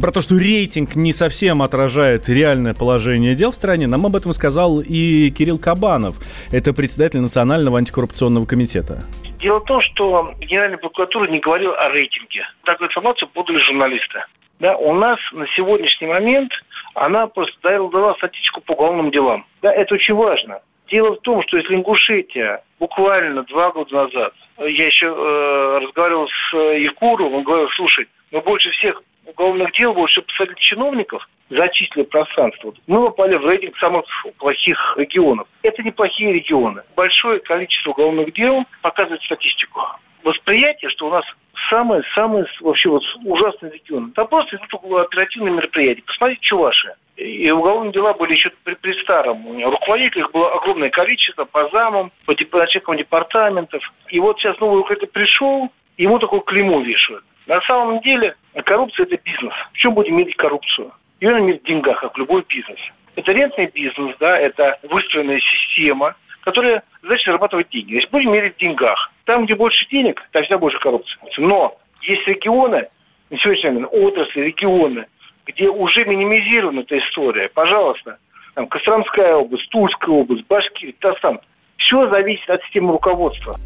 про 0.00 0.12
то, 0.12 0.20
что 0.20 0.38
рейтинг 0.38 0.94
не 0.94 1.12
совсем 1.12 1.62
отражает 1.62 2.28
реальное 2.28 2.74
положение 2.74 3.34
дел 3.34 3.52
в 3.52 3.56
стране, 3.56 3.86
нам 3.86 4.04
об 4.04 4.14
этом 4.14 4.34
сказал 4.34 4.80
и 4.80 5.30
Кирилл 5.30 5.58
Кабанов. 5.58 6.16
Это 6.50 6.74
председатель 6.74 7.20
Национального 7.20 7.78
антикоррупционного 7.78 8.44
комитета. 8.44 9.02
Дело 9.40 9.60
в 9.60 9.64
том, 9.64 9.80
что 9.80 10.34
Генеральная 10.40 10.78
прокуратура 10.78 11.26
не 11.28 11.40
говорила 11.40 11.74
о 11.74 11.88
рейтинге. 11.88 12.42
Такую 12.64 12.88
информацию 12.88 13.28
подали 13.28 13.58
журналисты. 13.58 14.20
Да, 14.60 14.76
у 14.76 14.94
нас 14.94 15.18
на 15.32 15.46
сегодняшний 15.56 16.06
момент 16.06 16.52
она 16.94 17.26
просто 17.26 17.56
дала, 17.62 18.14
статистику 18.14 18.60
по 18.60 18.72
уголовным 18.72 19.10
делам. 19.10 19.46
Да, 19.62 19.72
это 19.72 19.94
очень 19.94 20.14
важно. 20.14 20.60
Дело 20.88 21.16
в 21.16 21.20
том, 21.20 21.42
что 21.42 21.56
если 21.56 21.74
Ингушетия 21.74 22.62
буквально 22.78 23.44
два 23.44 23.70
года 23.70 23.94
назад, 23.94 24.34
я 24.58 24.86
еще 24.86 25.06
э, 25.06 25.78
разговаривал 25.82 26.28
с 26.28 26.54
э, 26.54 26.82
Якуровым, 26.82 27.34
он 27.36 27.42
говорил, 27.44 27.68
слушай, 27.70 28.08
мы 28.30 28.40
больше 28.40 28.70
всех 28.70 29.02
уголовных 29.24 29.72
дел, 29.72 29.94
больше 29.94 30.22
посадили 30.22 30.56
чиновников, 30.58 31.28
зачислили 31.48 32.04
пространство. 32.04 32.74
Мы 32.86 33.04
попали 33.06 33.36
в 33.36 33.46
рейтинг 33.46 33.76
самых 33.78 34.04
плохих 34.38 34.94
регионов. 34.96 35.48
Это 35.62 35.82
неплохие 35.82 36.32
регионы. 36.32 36.82
Большое 36.96 37.40
количество 37.40 37.90
уголовных 37.90 38.32
дел 38.34 38.64
показывает 38.82 39.22
статистику. 39.22 39.80
Восприятие, 40.24 40.90
что 40.90 41.06
у 41.06 41.10
нас 41.10 41.24
самые-самые 41.68 42.46
вообще 42.60 42.88
вот 42.88 43.02
ужасные 43.24 43.72
регионы. 43.72 44.12
Там 44.12 44.28
просто 44.28 44.56
идут 44.56 44.74
оперативные 45.06 45.54
мероприятия. 45.54 46.02
Посмотрите, 46.06 46.40
Чувашия. 46.42 46.96
И 47.16 47.50
уголовные 47.50 47.92
дела 47.92 48.14
были 48.14 48.32
еще 48.32 48.50
при, 48.64 48.74
при 48.74 48.92
старом. 49.02 49.46
Руководителей 49.64 50.22
их 50.22 50.32
было 50.32 50.52
огромное 50.54 50.90
количество 50.90 51.44
по 51.44 51.68
замам, 51.70 52.10
по 52.24 52.32
начальникам 52.32 52.96
департаментов. 52.96 53.82
И 54.08 54.18
вот 54.18 54.38
сейчас 54.38 54.58
новый 54.60 54.78
руководитель 54.78 55.08
пришел, 55.08 55.70
ему 55.98 56.18
такое 56.18 56.40
клеймо 56.40 56.80
вешают. 56.80 57.24
На 57.46 57.60
самом 57.62 58.00
деле 58.00 58.36
коррупция– 58.64 59.04
это 59.10 59.18
бизнес. 59.22 59.54
В 59.72 59.76
чем 59.76 59.94
будем 59.94 60.16
мерить 60.16 60.36
коррупцию? 60.36 60.92
Ее 61.20 61.32
надо 61.32 61.44
мерить 61.44 61.62
в 61.62 61.66
деньгах, 61.66 62.00
как 62.00 62.16
любой 62.18 62.44
бизнес. 62.48 62.80
Это 63.14 63.32
рентный 63.32 63.66
бизнес, 63.66 64.16
да, 64.18 64.38
это 64.38 64.78
выстроенная 64.82 65.40
система, 65.40 66.16
которая 66.40 66.82
значит 67.02 67.26
зарабатывать 67.26 67.68
деньги. 67.68 67.94
Если 67.94 68.08
будем 68.08 68.32
мерить 68.32 68.54
в 68.54 68.58
деньгах, 68.58 69.11
там, 69.24 69.44
где 69.44 69.54
больше 69.54 69.86
денег, 69.88 70.20
там 70.32 70.42
всегда 70.42 70.58
больше 70.58 70.78
коррупции. 70.78 71.18
Но 71.38 71.78
есть 72.02 72.26
регионы, 72.26 72.88
на 73.30 73.38
сегодняшний 73.38 73.70
момент 73.70 73.88
отрасли, 73.92 74.40
регионы, 74.40 75.06
где 75.46 75.68
уже 75.68 76.04
минимизирована 76.04 76.80
эта 76.80 76.98
история. 76.98 77.48
Пожалуйста, 77.48 78.18
там, 78.54 78.66
Костромская 78.68 79.34
область, 79.34 79.68
Тульская 79.70 80.14
область, 80.14 80.46
Башкирия, 80.46 80.94
Татарстан. 81.00 81.40
Все 81.76 82.08
зависит 82.10 82.48
от 82.48 82.62
системы 82.64 82.92
руководства. 82.92 83.56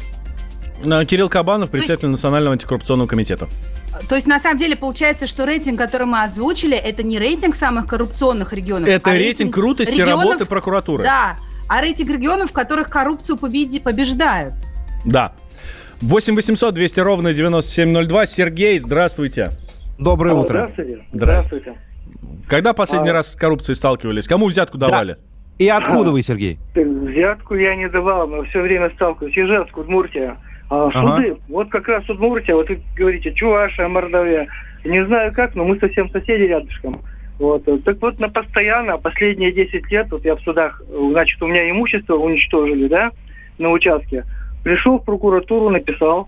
Кирилл 1.07 1.27
Кабанов, 1.29 1.71
председатель 1.71 2.07
Национального 2.07 2.53
антикоррупционного 2.53 3.07
комитета. 3.07 3.47
То 4.07 4.15
есть, 4.15 4.27
на 4.27 4.39
самом 4.39 4.57
деле, 4.57 4.75
получается, 4.75 5.25
что 5.25 5.43
рейтинг, 5.43 5.79
который 5.79 6.05
мы 6.05 6.21
озвучили, 6.21 6.77
это 6.77 7.01
не 7.01 7.17
рейтинг 7.17 7.55
самых 7.55 7.87
коррупционных 7.87 8.53
регионов. 8.53 8.87
Это 8.87 9.09
а 9.09 9.13
рейтинг, 9.13 9.27
рейтинг 9.27 9.53
крутости 9.55 9.93
регионов, 9.93 10.23
работы 10.23 10.45
прокуратуры. 10.45 11.03
Да, 11.03 11.35
а 11.67 11.81
рейтинг 11.81 12.11
регионов, 12.11 12.51
в 12.51 12.53
которых 12.53 12.89
коррупцию 12.89 13.37
победи, 13.37 13.79
побеждают. 13.79 14.53
Да. 15.03 15.33
8 16.01 16.35
800 16.35 16.73
200 16.75 16.99
ровно 16.99 17.33
9702. 17.33 18.25
Сергей, 18.27 18.77
здравствуйте. 18.77 19.49
Доброе 19.97 20.31
Алло, 20.31 20.41
утро. 20.43 20.69
Здравствуйте. 20.73 21.03
Здравствуйте. 21.11 21.73
Когда 22.47 22.73
последний 22.73 23.09
а... 23.09 23.13
раз 23.13 23.31
с 23.31 23.35
коррупцией 23.35 23.75
сталкивались? 23.75 24.27
Кому 24.27 24.45
взятку 24.45 24.77
давали? 24.77 25.13
Да. 25.13 25.19
И 25.57 25.67
откуда 25.67 26.11
вы, 26.11 26.21
Сергей? 26.21 26.59
Взятку 26.75 27.55
я 27.55 27.75
не 27.75 27.89
давал, 27.89 28.27
но 28.27 28.43
все 28.43 28.61
время 28.61 28.91
сталкиваюсь. 28.91 29.35
Ижевск, 29.35 29.75
Удмуртия. 29.75 30.37
А, 30.69 30.91
суды. 30.91 31.31
Ага. 31.31 31.37
Вот 31.47 31.69
как 31.69 31.87
раз 31.87 32.07
Удмуртия, 32.07 32.55
вот 32.55 32.69
вы 32.69 32.79
говорите, 32.95 33.33
Чувашия, 33.33 33.87
Мордовия. 33.87 34.47
Не 34.85 35.03
знаю 35.05 35.33
как, 35.33 35.55
но 35.55 35.65
мы 35.65 35.79
совсем 35.79 36.11
соседи 36.11 36.43
рядышком. 36.43 37.01
Вот. 37.39 37.65
Так 37.83 38.01
вот, 38.01 38.19
на 38.19 38.29
постоянно, 38.29 38.97
последние 38.97 39.51
10 39.51 39.91
лет, 39.91 40.07
вот 40.11 40.23
я 40.25 40.35
в 40.35 40.41
судах, 40.41 40.81
значит, 41.11 41.41
у 41.41 41.47
меня 41.47 41.69
имущество 41.71 42.15
уничтожили, 42.15 42.87
да, 42.87 43.11
на 43.57 43.71
участке. 43.71 44.25
Пришел 44.67 44.99
в 44.99 45.05
прокуратуру, 45.05 45.69
написал, 45.69 46.27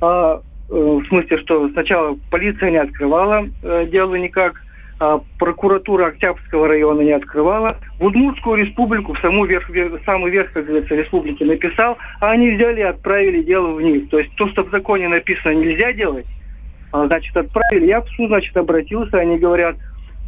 а, 0.00 0.42
э, 0.70 0.72
в 0.72 1.04
смысле, 1.08 1.38
что 1.38 1.68
сначала 1.70 2.16
полиция 2.30 2.70
не 2.70 2.76
открывала 2.76 3.48
э, 3.64 3.88
дело 3.90 4.14
никак, 4.14 4.62
а 5.00 5.20
прокуратура 5.40 6.06
Октябрьского 6.06 6.68
района 6.68 7.00
не 7.00 7.10
открывала. 7.10 7.78
В 7.98 8.04
Удмуртскую 8.04 8.64
республику, 8.64 9.14
в 9.14 9.18
саму 9.18 9.44
верх, 9.44 9.68
самый 10.06 10.30
верх, 10.30 10.52
как 10.52 10.66
говорится, 10.66 10.94
республики 10.94 11.42
написал, 11.42 11.98
а 12.20 12.30
они 12.30 12.52
взяли 12.52 12.78
и 12.78 12.84
отправили 12.84 13.42
дело 13.42 13.72
вниз. 13.72 14.08
То 14.08 14.20
есть 14.20 14.32
то, 14.36 14.46
что 14.50 14.62
в 14.62 14.70
законе 14.70 15.08
написано 15.08 15.54
нельзя 15.54 15.92
делать, 15.92 16.26
а, 16.92 17.08
значит, 17.08 17.36
отправили. 17.36 17.86
Я 17.86 18.02
в 18.02 18.08
суд, 18.10 18.28
значит, 18.28 18.56
обратился, 18.56 19.18
они 19.18 19.36
говорят, 19.36 19.74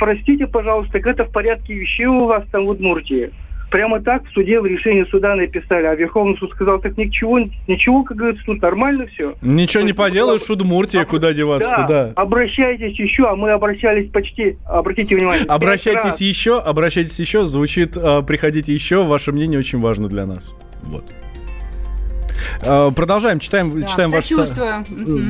простите, 0.00 0.48
пожалуйста, 0.48 0.94
так 0.94 1.06
это 1.06 1.26
в 1.26 1.30
порядке 1.30 1.74
вещей 1.74 2.06
у 2.06 2.24
вас 2.24 2.42
там 2.50 2.66
в 2.66 2.70
Удмуртии. 2.70 3.30
Прямо 3.72 4.00
так 4.02 4.22
в 4.26 4.32
суде, 4.32 4.60
в 4.60 4.66
решении 4.66 5.04
суда 5.04 5.34
написали, 5.34 5.86
а 5.86 5.94
Верховный 5.94 6.36
суд 6.36 6.52
сказал, 6.52 6.78
так 6.78 6.98
ничего, 6.98 7.38
ничего, 7.66 8.04
как 8.04 8.18
говорится, 8.18 8.44
тут 8.44 8.60
нормально 8.60 9.06
все. 9.06 9.34
Ничего 9.40 9.82
не 9.82 9.94
поделаешь, 9.94 10.48
Удмуртия, 10.50 11.06
куда 11.06 11.32
деваться-то, 11.32 11.86
да, 11.88 12.04
да. 12.08 12.12
Обращайтесь 12.16 12.98
еще, 12.98 13.26
а 13.30 13.34
мы 13.34 13.50
обращались 13.50 14.10
почти, 14.10 14.58
обратите 14.66 15.16
внимание. 15.16 15.46
Обращайтесь 15.46 16.20
еще, 16.20 16.60
обращайтесь 16.60 17.18
еще, 17.18 17.46
звучит, 17.46 17.96
а, 17.96 18.20
приходите 18.20 18.74
еще, 18.74 19.04
ваше 19.04 19.32
мнение 19.32 19.58
очень 19.58 19.80
важно 19.80 20.06
для 20.06 20.26
нас. 20.26 20.54
Вот. 20.82 21.04
Э, 22.62 22.90
продолжаем, 22.94 23.38
читаем, 23.38 23.80
да, 23.80 23.86
читаем 23.86 24.10
ваше... 24.10 24.34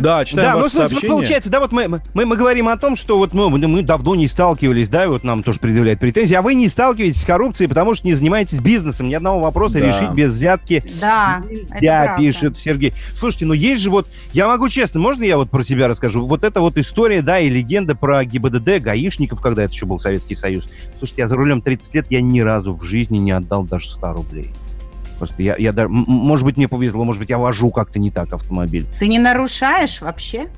Да, 0.01 0.25
читаем 0.25 0.53
да, 0.53 0.57
ваше 0.57 0.75
ну, 0.75 0.81
сообщение. 0.81 1.11
Получается, 1.11 1.51
да, 1.51 1.61
вот 1.61 1.73
мы, 1.73 1.89
мы, 1.89 2.27
мы 2.27 2.37
говорим 2.37 2.69
о 2.69 2.77
том, 2.77 2.97
что 2.97 3.19
вот 3.19 3.35
ну, 3.35 3.49
мы 3.51 3.83
давно 3.83 4.15
не 4.15 4.29
сталкивались, 4.29 4.89
да, 4.89 5.09
вот 5.09 5.25
нам 5.25 5.43
тоже 5.43 5.59
предъявляют 5.59 6.01
претензии, 6.01 6.35
а 6.35 6.43
вы 6.43 6.55
не 6.55 6.69
сталкиваетесь 6.69 7.23
с 7.23 7.25
коррупцией, 7.25 7.69
потому 7.69 7.95
что 7.95 8.07
не 8.07 8.15
занимаетесь 8.15 8.59
бизнесом. 8.61 9.09
Ни 9.09 9.15
одного 9.15 9.41
вопроса 9.41 9.79
да. 9.79 9.87
решить 9.87 10.11
без 10.15 10.33
взятки. 10.33 10.83
Да, 11.01 11.43
Я 11.81 12.17
пишет 12.17 12.59
Сергей. 12.59 12.95
Слушайте, 13.17 13.47
ну 13.47 13.55
есть 13.55 13.81
же 13.81 13.91
вот, 13.91 14.07
я 14.33 14.47
могу 14.47 14.69
честно, 14.69 15.01
можно 15.01 15.25
я 15.25 15.37
вот 15.37 15.51
про 15.51 15.63
себя 15.63 15.89
расскажу? 15.89 16.27
Вот 16.27 16.45
эта 16.45 16.61
вот 16.61 16.77
история, 16.77 17.23
да, 17.23 17.41
и 17.41 17.49
легенда 17.49 17.95
про 17.95 18.25
ГИБДД, 18.25 18.83
гаишников, 18.83 19.41
когда 19.41 19.65
это 19.65 19.73
еще 19.73 19.87
был 19.87 19.99
Советский 19.99 20.35
Союз. 20.35 20.69
Слушайте, 20.99 21.23
я 21.23 21.29
за 21.29 21.37
рулем 21.37 21.63
30 21.63 21.95
лет, 21.95 22.07
я 22.11 22.21
ни 22.21 22.41
разу 22.41 22.75
в 22.75 22.83
жизни 22.83 23.19
не 23.19 23.33
отдал 23.33 23.65
даже 23.65 23.89
100 23.91 24.13
рублей. 24.13 24.51
Просто 25.23 25.41
я, 25.41 25.55
я 25.57 25.73
даже, 25.73 25.89
может 25.89 26.45
быть, 26.45 26.57
мне 26.57 26.67
повезло, 26.67 27.05
может 27.05 27.21
быть, 27.21 27.31
я 27.31 27.39
вожу 27.39 27.71
как-то 27.71 28.01
не 28.01 28.11
так 28.11 28.33
автомобиль. 28.33 28.87
Ты 28.99 29.07
не 29.07 29.21
нарушаешь 29.21 30.01
вообще? 30.01 30.49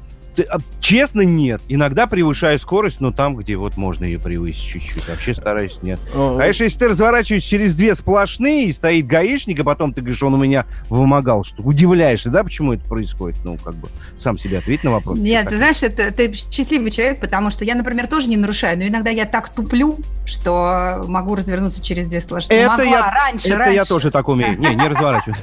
А, 0.41 0.59
честно, 0.81 1.23
нет. 1.23 1.61
Иногда 1.69 2.07
превышаю 2.07 2.59
скорость, 2.59 3.01
но 3.01 3.13
там, 3.13 3.37
где 3.37 3.57
вот 3.57 3.77
можно 3.77 4.05
ее 4.05 4.19
превысить 4.19 4.65
чуть-чуть. 4.65 5.09
Вообще 5.09 5.35
стараюсь 5.35 5.79
нет. 5.83 6.01
Конечно, 6.13 6.65
если 6.65 6.79
ты 6.79 6.89
разворачиваешься 6.89 7.49
через 7.49 7.75
две 7.75 7.95
сплошные, 7.95 8.67
и 8.67 8.73
стоит 8.73 9.07
гаишник, 9.07 9.61
а 9.61 9.65
потом 9.65 9.93
ты 9.93 10.01
говоришь, 10.01 10.23
он 10.23 10.35
у 10.35 10.39
меня 10.39 10.67
вымогал, 10.89 11.45
что 11.45 11.63
удивляешься, 11.63 12.31
да, 12.31 12.45
почему 12.45 12.73
это 12.75 12.85
происходит? 12.85 13.39
Ну, 13.45 13.57
как 13.59 13.75
бы, 13.75 13.89
сам 14.17 14.39
себе 14.39 14.59
ответь 14.59 14.85
на 14.85 14.91
вопрос. 14.93 15.19
Нет, 15.19 15.49
ты 15.49 15.57
знаешь, 15.57 15.83
это, 15.83 16.11
ты 16.13 16.33
счастливый 16.33 16.91
человек, 16.91 17.21
потому 17.21 17.51
что 17.51 17.65
я, 17.65 17.75
например, 17.75 18.07
тоже 18.07 18.29
не 18.29 18.37
нарушаю, 18.37 18.79
но 18.79 18.87
иногда 18.87 19.11
я 19.11 19.25
так 19.25 19.49
туплю, 19.49 19.99
что 20.27 21.05
могу 21.07 21.35
развернуться 21.35 21.83
через 21.83 22.07
две 22.07 22.21
сплошные. 22.21 22.61
Это 22.61 22.71
Могла 22.71 22.85
я, 22.85 23.11
раньше, 23.11 23.49
это 23.49 23.59
раньше. 23.59 23.75
я 23.75 23.85
тоже 23.85 24.11
так 24.11 24.29
умею. 24.29 24.59
Не, 24.59 24.75
не 24.75 24.89
разворачиваюсь. 24.89 25.39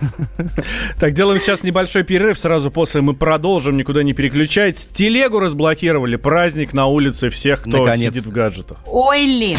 Так, 1.00 1.14
делаем 1.14 1.40
сейчас 1.40 1.64
небольшой 1.64 2.04
перерыв, 2.04 2.38
сразу 2.38 2.72
после 2.72 3.02
мы 3.02 3.14
продолжим, 3.14 3.78
никуда 3.78 4.04
не 4.04 4.14
переключайтесь. 4.14 4.81
Телегу 4.88 5.40
разблокировали. 5.40 6.16
Праздник 6.16 6.74
на 6.74 6.86
улице 6.88 7.30
всех, 7.30 7.62
кто 7.62 7.86
Наконец. 7.86 8.10
сидит 8.10 8.26
в 8.26 8.32
гаджетах. 8.32 8.78
Ой 8.86 9.26
ли. 9.26 9.58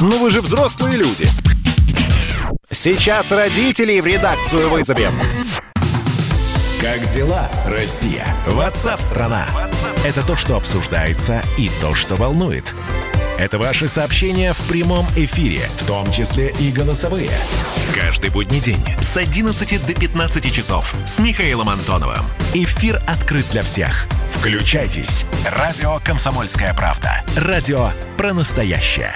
Ну 0.00 0.18
вы 0.18 0.30
же 0.30 0.40
взрослые 0.40 0.96
люди. 0.96 1.26
Сейчас 2.70 3.30
родителей 3.32 4.00
в 4.00 4.06
редакцию 4.06 4.68
вызовем. 4.70 5.12
Как 6.80 7.06
дела, 7.12 7.48
Россия? 7.66 8.26
Ватсап-страна! 8.46 9.46
Это 10.04 10.26
то, 10.26 10.34
что 10.34 10.56
обсуждается 10.56 11.40
и 11.56 11.70
то, 11.80 11.94
что 11.94 12.16
волнует. 12.16 12.74
Это 13.38 13.58
ваши 13.58 13.88
сообщения 13.88 14.52
в 14.52 14.68
прямом 14.68 15.06
эфире, 15.16 15.60
в 15.78 15.86
том 15.86 16.10
числе 16.12 16.52
и 16.60 16.70
голосовые. 16.70 17.30
Каждый 17.94 18.30
будний 18.30 18.60
день 18.60 18.84
с 19.00 19.16
11 19.16 19.86
до 19.86 19.94
15 19.94 20.54
часов 20.54 20.94
с 21.06 21.18
Михаилом 21.18 21.68
Антоновым. 21.68 22.24
Эфир 22.54 23.00
открыт 23.06 23.46
для 23.50 23.62
всех. 23.62 24.06
Включайтесь. 24.30 25.24
Радио 25.44 25.98
«Комсомольская 26.04 26.74
правда». 26.74 27.24
Радио 27.36 27.90
про 28.16 28.32
настоящее. 28.32 29.12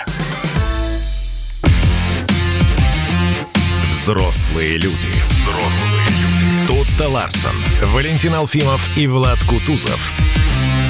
Взрослые 3.89 4.75
люди. 4.75 5.09
Взрослые 5.29 6.09
люди. 6.09 6.67
Тут-то 6.69 7.09
Ларсон, 7.09 7.55
Валентин 7.93 8.35
Алфимов 8.35 8.97
и 8.97 9.07
Влад 9.07 9.39
Кутузов– 9.45 10.13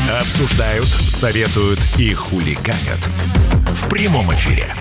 Обсуждают, 0.09 0.87
советуют 0.87 1.81
и 1.99 2.15
хулиганят. 2.15 3.01
В 3.67 3.89
прямом 3.89 4.33
эфире. 4.33 4.73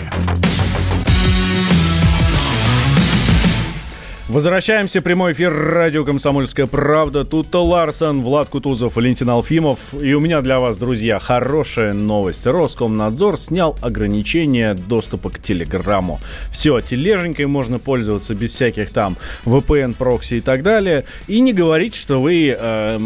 Возвращаемся. 4.29 5.01
Прямой 5.01 5.33
эфир 5.33 5.51
радио 5.51 6.05
«Комсомольская 6.05 6.67
правда». 6.67 7.23
Тут 7.23 7.55
Ларсон, 7.55 8.21
Влад 8.21 8.49
Кутузов, 8.49 8.97
Валентин 8.97 9.31
Алфимов. 9.31 9.79
И 9.99 10.13
у 10.13 10.19
меня 10.19 10.41
для 10.41 10.59
вас, 10.59 10.77
друзья, 10.77 11.17
хорошая 11.17 11.93
новость. 11.93 12.45
Роскомнадзор 12.45 13.39
снял 13.39 13.75
ограничение 13.81 14.75
доступа 14.75 15.31
к 15.31 15.39
Телеграмму. 15.39 16.19
Все, 16.51 16.81
тележенькой 16.81 17.47
можно 17.47 17.79
пользоваться 17.79 18.35
без 18.35 18.51
всяких 18.53 18.91
там 18.91 19.17
VPN, 19.45 19.95
прокси 19.95 20.35
и 20.35 20.41
так 20.41 20.61
далее. 20.61 21.05
И 21.27 21.39
не 21.39 21.51
говорить, 21.51 21.95
что 21.95 22.21
вы... 22.21 22.55
Э, 22.55 22.99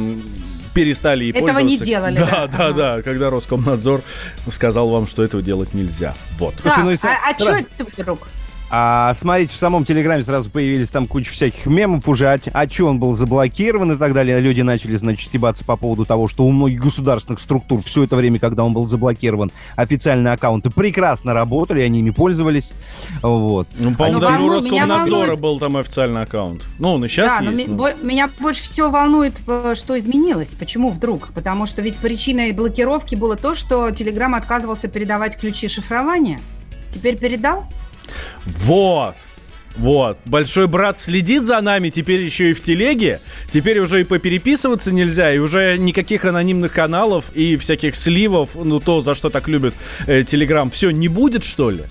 перестали 0.73 1.25
ей 1.25 1.32
Этого 1.32 1.47
пользоваться. 1.47 1.79
не 1.84 1.86
делали, 1.86 2.15
Да, 2.17 2.25
да. 2.25 2.47
да, 2.47 2.65
Ага. 2.67 2.73
да, 2.97 3.01
когда 3.01 3.29
Роскомнадзор 3.29 4.01
сказал 4.51 4.89
вам, 4.89 5.08
что 5.08 5.23
этого 5.23 5.41
делать 5.43 5.73
нельзя. 5.73 6.15
Вот. 6.38 6.55
Так, 6.63 6.77
ну, 6.79 6.91
если- 6.91 7.08
а, 7.08 7.32
а 7.32 7.39
что 7.39 7.51
это 7.53 7.86
вдруг? 7.97 8.27
А 8.71 9.15
смотрите, 9.15 9.53
в 9.55 9.58
самом 9.58 9.84
Телеграме 9.84 10.23
сразу 10.23 10.49
появились 10.49 10.89
там 10.89 11.08
куча 11.08 11.32
всяких 11.32 11.65
мемов 11.65 12.08
уже, 12.08 12.27
а, 12.32 12.39
а 12.53 12.67
че 12.67 12.84
он 12.86 12.99
был 12.99 13.15
заблокирован 13.15 13.93
и 13.93 13.97
так 13.97 14.13
далее. 14.13 14.39
Люди 14.39 14.62
начали, 14.62 14.95
значит, 14.95 15.27
стебаться 15.27 15.65
по 15.65 15.75
поводу 15.75 16.05
того, 16.05 16.27
что 16.27 16.43
у 16.43 16.51
многих 16.51 16.79
государственных 16.82 17.39
структур 17.39 17.82
все 17.84 18.03
это 18.03 18.15
время, 18.15 18.38
когда 18.39 18.63
он 18.63 18.73
был 18.73 18.88
заблокирован, 18.88 19.51
официальные 19.75 20.34
аккаунты 20.34 20.69
прекрасно 20.69 21.34
работали, 21.34 21.82
они 21.82 21.99
ими 21.99 22.12
пользовались. 22.12 22.71
Вот. 23.23 23.67
Ну, 23.77 23.95
по-моему, 23.95 24.19
даже 24.19 24.34
у 24.38 24.47
волнует- 24.47 24.63
меня 24.71 24.82
Роскомнадзора 24.84 25.19
волнует- 25.19 25.39
был 25.41 25.60
там 25.60 25.77
официальный 25.77 26.21
аккаунт. 26.21 26.62
Ну, 26.77 26.93
он 26.93 27.05
и 27.05 27.08
сейчас 27.08 27.39
да, 27.39 27.41
но 27.41 27.51
есть. 27.51 27.67
но- 27.67 27.75
бо- 27.75 27.93
меня 28.03 28.29
больше 28.39 28.62
всего 28.69 28.89
волнует, 28.91 29.34
э, 29.47 29.73
что 29.75 29.97
изменилось. 29.97 30.53
Почему 30.55 30.89
вдруг? 30.89 31.29
Потому 31.34 31.65
что 31.65 31.82
ведь 31.82 31.95
причиной 31.97 32.51
блокировки 32.51 33.15
было 33.15 33.36
то, 33.36 33.55
что 33.55 33.89
Telegram 33.89 34.36
отказывался 34.38 34.88
передавать 34.88 35.38
ключи 35.39 35.67
шифрования. 35.67 36.39
Теперь 36.93 37.17
передал? 37.17 37.65
Вот. 38.45 39.15
Вот. 39.78 40.17
Большой 40.26 40.67
брат 40.67 41.00
следит 41.00 41.43
за 41.45 41.62
нами 41.62 41.89
теперь 41.89 42.22
еще 42.22 42.50
и 42.50 42.54
в 42.54 42.62
телеге. 42.62 43.22
Теперь 43.54 43.80
уже 43.80 44.02
и 44.02 44.04
попереписываться 44.04 44.91
нельзя, 44.91 45.34
и 45.34 45.38
уже 45.38 45.78
никаких 45.78 46.26
анонимных 46.26 46.74
каналов 46.74 47.32
и 47.34 47.56
всяких 47.56 47.95
сливов, 47.95 48.52
ну 48.56 48.80
то, 48.80 49.00
за 49.00 49.13
что 49.13 49.30
так 49.30 49.48
любят 49.48 49.74
э, 50.08 50.24
Телеграм, 50.24 50.69
все 50.69 50.89
не 50.91 51.08
будет, 51.08 51.43
что 51.45 51.69
ли? 51.69 51.84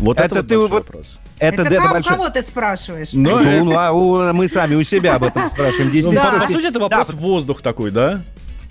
Вот 0.00 0.18
это, 0.18 0.26
Это 0.26 0.34
вот 0.36 0.48
ты 0.48 0.54
большой 0.56 0.68
вот- 0.70 0.86
вопрос. 0.86 1.18
Это, 1.38 1.62
это 1.62 1.74
это 1.74 1.82
кого, 1.82 1.94
большой- 1.94 2.16
кого 2.16 2.28
ты 2.30 2.42
спрашиваешь? 2.42 3.08
Ну, 3.12 3.64
Ну, 3.64 3.76
а 3.78 3.92
у- 3.92 4.32
мы 4.32 4.48
сами 4.48 4.74
у 4.76 4.82
себя 4.84 5.16
об 5.16 5.24
этом 5.24 5.48
спрашиваем. 5.50 5.86
ну, 5.88 5.92
Действительно, 5.92 6.40
по- 6.40 6.48
сути, 6.48 6.64
это 6.66 6.72
да, 6.74 6.80
вопрос 6.80 7.12
воздух 7.14 7.60
такой, 7.60 7.90
да? 7.90 8.22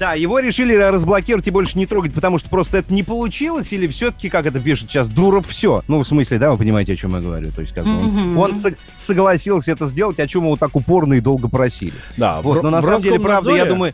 Да, 0.03 0.15
его 0.15 0.39
решили 0.39 0.75
разблокировать 0.75 1.47
и 1.47 1.49
больше 1.49 1.77
не 1.77 1.85
трогать, 1.85 2.13
потому 2.13 2.37
что 2.37 2.49
просто 2.49 2.79
это 2.79 2.93
не 2.93 3.03
получилось, 3.03 3.71
или 3.71 3.87
все-таки, 3.87 4.27
как 4.27 4.45
это 4.45 4.59
пишет 4.59 4.89
сейчас, 4.89 5.07
Дуров 5.07 5.47
все. 5.47 5.81
Ну, 5.87 5.99
в 5.99 6.05
смысле, 6.05 6.39
да, 6.39 6.51
вы 6.51 6.57
понимаете, 6.57 6.91
о 6.91 6.95
чем 6.97 7.15
я 7.15 7.21
говорю. 7.21 7.51
То 7.53 7.61
есть, 7.61 7.73
как 7.73 7.85
бы 7.85 7.91
он, 7.91 8.37
он 8.37 8.51
сог- 8.51 8.75
согласился 8.97 9.71
это 9.71 9.87
сделать, 9.87 10.19
о 10.19 10.27
чем 10.27 10.43
его 10.43 10.57
так 10.57 10.75
упорно 10.75 11.13
и 11.13 11.21
долго 11.21 11.47
просили. 11.47 11.93
Да, 12.17 12.41
в 12.41 12.43
Вот, 12.43 12.57
Ро- 12.57 12.63
но 12.63 12.69
на 12.69 12.81
в 12.81 12.83
самом 12.83 13.01
деле, 13.01 13.17
правда, 13.17 13.55
я 13.55 13.63
думаю, 13.63 13.93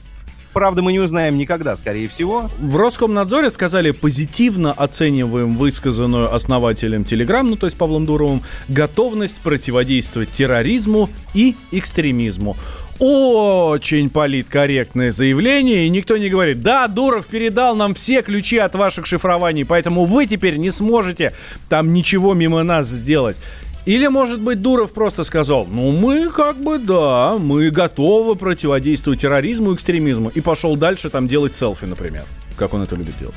правда 0.51 0.81
мы 0.81 0.93
не 0.93 0.99
узнаем 0.99 1.37
никогда, 1.37 1.77
скорее 1.77 2.07
всего. 2.09 2.49
В 2.59 2.75
Роскомнадзоре 2.75 3.51
сказали, 3.51 3.91
позитивно 3.91 4.71
оцениваем 4.73 5.55
высказанную 5.55 6.33
основателем 6.33 7.03
Telegram, 7.03 7.43
ну 7.43 7.55
то 7.55 7.67
есть 7.67 7.77
Павлом 7.77 8.07
Дуровым, 8.07 8.41
готовность 8.67 9.41
противодействовать 9.41 10.31
терроризму 10.31 11.07
и 11.35 11.55
экстремизму. 11.71 12.57
Очень 12.99 14.09
политкорректное 14.09 15.11
заявление, 15.11 15.85
и 15.85 15.89
никто 15.89 16.17
не 16.17 16.29
говорит, 16.29 16.61
да, 16.61 16.85
Дуров 16.89 17.27
передал 17.27 17.73
нам 17.73 17.93
все 17.93 18.21
ключи 18.21 18.57
от 18.57 18.75
ваших 18.75 19.05
шифрований, 19.05 19.63
поэтому 19.63 20.03
вы 20.03 20.25
теперь 20.25 20.57
не 20.57 20.69
сможете 20.69 21.33
там 21.69 21.93
ничего 21.93 22.33
мимо 22.33 22.61
нас 22.63 22.87
сделать. 22.87 23.37
Или, 23.85 24.07
может 24.07 24.41
быть, 24.41 24.61
Дуров 24.61 24.93
просто 24.93 25.23
сказал, 25.23 25.65
ну, 25.65 25.91
мы 25.91 26.29
как 26.29 26.57
бы, 26.57 26.77
да, 26.77 27.37
мы 27.39 27.69
готовы 27.71 28.35
противодействовать 28.35 29.21
терроризму 29.21 29.71
и 29.71 29.75
экстремизму. 29.75 30.29
И 30.35 30.41
пошел 30.41 30.75
дальше 30.75 31.09
там 31.09 31.27
делать 31.27 31.53
селфи, 31.53 31.85
например, 31.85 32.25
как 32.57 32.73
он 32.73 32.81
это 32.81 32.97
любит 32.97 33.17
делать. 33.17 33.35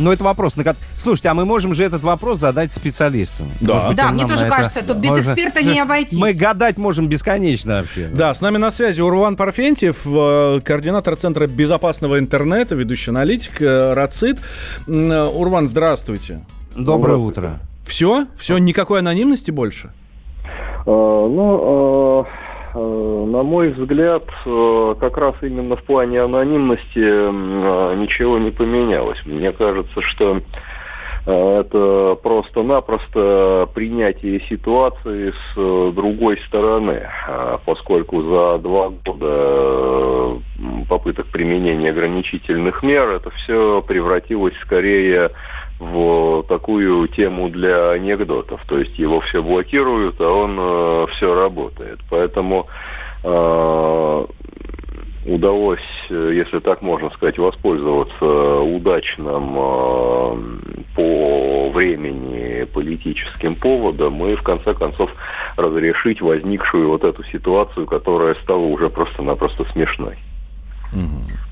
Но 0.00 0.12
это 0.12 0.24
вопрос. 0.24 0.56
на 0.56 0.64
Слушайте, 0.96 1.28
а 1.28 1.34
мы 1.34 1.44
можем 1.44 1.74
же 1.74 1.84
этот 1.84 2.02
вопрос 2.02 2.40
задать 2.40 2.72
специалисту. 2.72 3.44
Да. 3.60 3.74
Может 3.74 3.88
быть, 3.88 3.96
Да, 3.96 4.10
мне 4.10 4.22
тоже 4.22 4.42
на 4.42 4.46
это- 4.46 4.56
кажется, 4.56 4.82
тут 4.82 4.96
без 4.96 5.10
Может, 5.10 5.26
эксперта 5.26 5.62
не 5.62 5.78
обойтись. 5.80 6.18
Мы 6.18 6.32
гадать 6.32 6.78
можем 6.78 7.06
бесконечно 7.06 7.76
вообще. 7.76 8.08
Да, 8.12 8.32
с 8.34 8.40
нами 8.40 8.56
на 8.58 8.70
связи 8.70 9.00
Урван 9.02 9.36
Парфентьев, 9.36 10.06
э, 10.06 10.60
координатор 10.64 11.16
Центра 11.16 11.46
безопасного 11.46 12.18
интернета, 12.18 12.74
ведущий 12.74 13.10
аналитик 13.10 13.60
э, 13.60 13.92
РАЦИТ. 13.94 14.38
Э, 14.88 15.24
Урван, 15.34 15.66
здравствуйте. 15.68 16.44
Доброе 16.76 17.18
утро. 17.18 17.58
Все? 17.84 18.26
Все? 18.36 18.56
Никакой 18.58 19.00
анонимности 19.00 19.50
больше? 19.50 19.90
Э, 20.86 20.90
Ну, 21.32 22.24
э, 22.26 22.49
на 22.74 23.42
мой 23.42 23.70
взгляд, 23.70 24.24
э, 24.46 24.94
как 25.00 25.16
раз 25.16 25.34
именно 25.42 25.76
в 25.76 25.82
плане 25.82 26.22
анонимности 26.22 26.98
э, 26.98 27.94
ничего 27.96 28.38
не 28.38 28.50
поменялось. 28.50 29.18
Мне 29.24 29.52
кажется, 29.52 30.00
что 30.02 30.36
э, 30.36 30.40
это 31.26 32.18
просто-напросто 32.22 33.68
принятие 33.74 34.40
ситуации 34.48 35.30
с 35.30 35.56
э, 35.56 35.92
другой 35.94 36.38
стороны, 36.46 37.02
э, 37.28 37.58
поскольку 37.64 38.22
за 38.22 38.58
два 38.58 38.90
года 38.90 39.26
э, 39.26 40.38
попыток 40.88 41.26
применения 41.26 41.90
ограничительных 41.90 42.82
мер 42.82 43.08
это 43.10 43.30
все 43.30 43.82
превратилось 43.86 44.54
скорее 44.62 45.28
в 45.28 45.59
такую 46.48 47.08
тему 47.08 47.48
для 47.48 47.92
анекдотов. 47.92 48.60
То 48.66 48.78
есть 48.78 48.98
его 48.98 49.20
все 49.20 49.42
блокируют, 49.42 50.20
а 50.20 50.28
он 50.28 51.08
все 51.08 51.34
работает. 51.34 52.00
Поэтому 52.10 52.66
э, 53.24 54.26
удалось, 55.26 55.80
э, 56.08 56.32
если 56.34 56.58
так 56.60 56.82
можно 56.82 57.10
сказать, 57.10 57.38
воспользоваться 57.38 58.60
удачным 58.60 59.56
э, 59.56 60.36
по 60.96 61.70
времени 61.70 62.64
политическим 62.64 63.54
поводом 63.54 64.24
и 64.26 64.34
в 64.34 64.42
конце 64.42 64.74
концов 64.74 65.10
разрешить 65.56 66.20
возникшую 66.20 66.88
вот 66.88 67.04
эту 67.04 67.22
ситуацию, 67.24 67.86
которая 67.86 68.34
стала 68.36 68.64
уже 68.64 68.88
просто-напросто 68.88 69.64
смешной. 69.72 70.18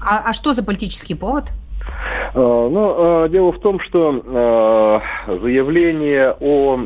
А, 0.01 0.31
а 0.31 0.33
что 0.33 0.53
за 0.53 0.65
политический 0.65 1.15
повод? 1.15 1.53
Э, 2.35 2.69
Ну, 2.71 3.25
э, 3.25 3.29
дело 3.31 3.53
в 3.53 3.61
том, 3.61 3.81
что 3.81 4.23
э, 4.25 5.01
заявление 5.41 6.37
о 6.41 6.79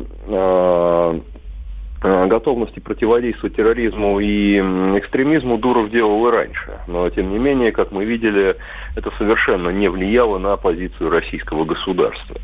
готовности 2.03 2.79
противодействовать 2.79 3.55
терроризму 3.55 4.19
и 4.19 4.59
экстремизму 4.97 5.57
Дуров 5.57 5.89
делал 5.89 6.27
и 6.27 6.31
раньше. 6.31 6.79
Но, 6.87 7.09
тем 7.09 7.31
не 7.31 7.39
менее, 7.39 7.71
как 7.71 7.91
мы 7.91 8.05
видели, 8.05 8.57
это 8.95 9.11
совершенно 9.17 9.69
не 9.69 9.89
влияло 9.89 10.37
на 10.37 10.57
позицию 10.57 11.09
российского 11.09 11.65
государства. 11.65 12.35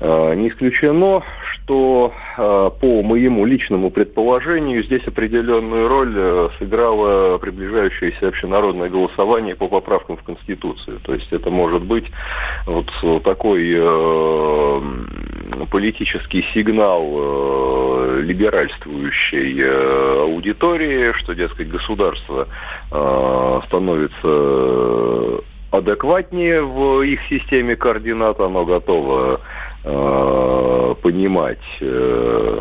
Э, 0.00 0.34
Не 0.34 0.48
исключено, 0.48 1.22
что 1.68 2.12
э, 2.36 2.70
по 2.80 3.02
моему 3.02 3.44
личному 3.44 3.90
предположению 3.90 4.82
здесь 4.84 5.06
определенную 5.06 5.88
роль 5.88 6.14
э, 6.16 6.48
сыграло 6.58 7.38
приближающееся 7.38 8.28
общенародное 8.28 8.88
голосование 8.88 9.54
по 9.54 9.68
поправкам 9.68 10.16
в 10.16 10.22
Конституцию. 10.22 11.00
То 11.04 11.14
есть 11.14 11.32
это 11.32 11.50
может 11.50 11.82
быть 11.82 12.06
вот 12.66 12.90
такой 13.22 13.74
э, 13.76 14.80
политический 15.70 16.44
сигнал 16.54 17.04
э, 17.04 18.20
либеральствующей 18.88 19.60
э, 19.60 20.22
аудитории, 20.22 21.12
что, 21.18 21.34
дескать, 21.34 21.68
государство 21.68 22.48
э, 22.90 23.60
становится 23.66 25.44
адекватнее 25.70 26.62
в 26.62 27.02
их 27.02 27.20
системе 27.28 27.76
координат, 27.76 28.40
оно 28.40 28.64
готово 28.64 29.40
э, 29.84 30.94
понимать 31.02 31.58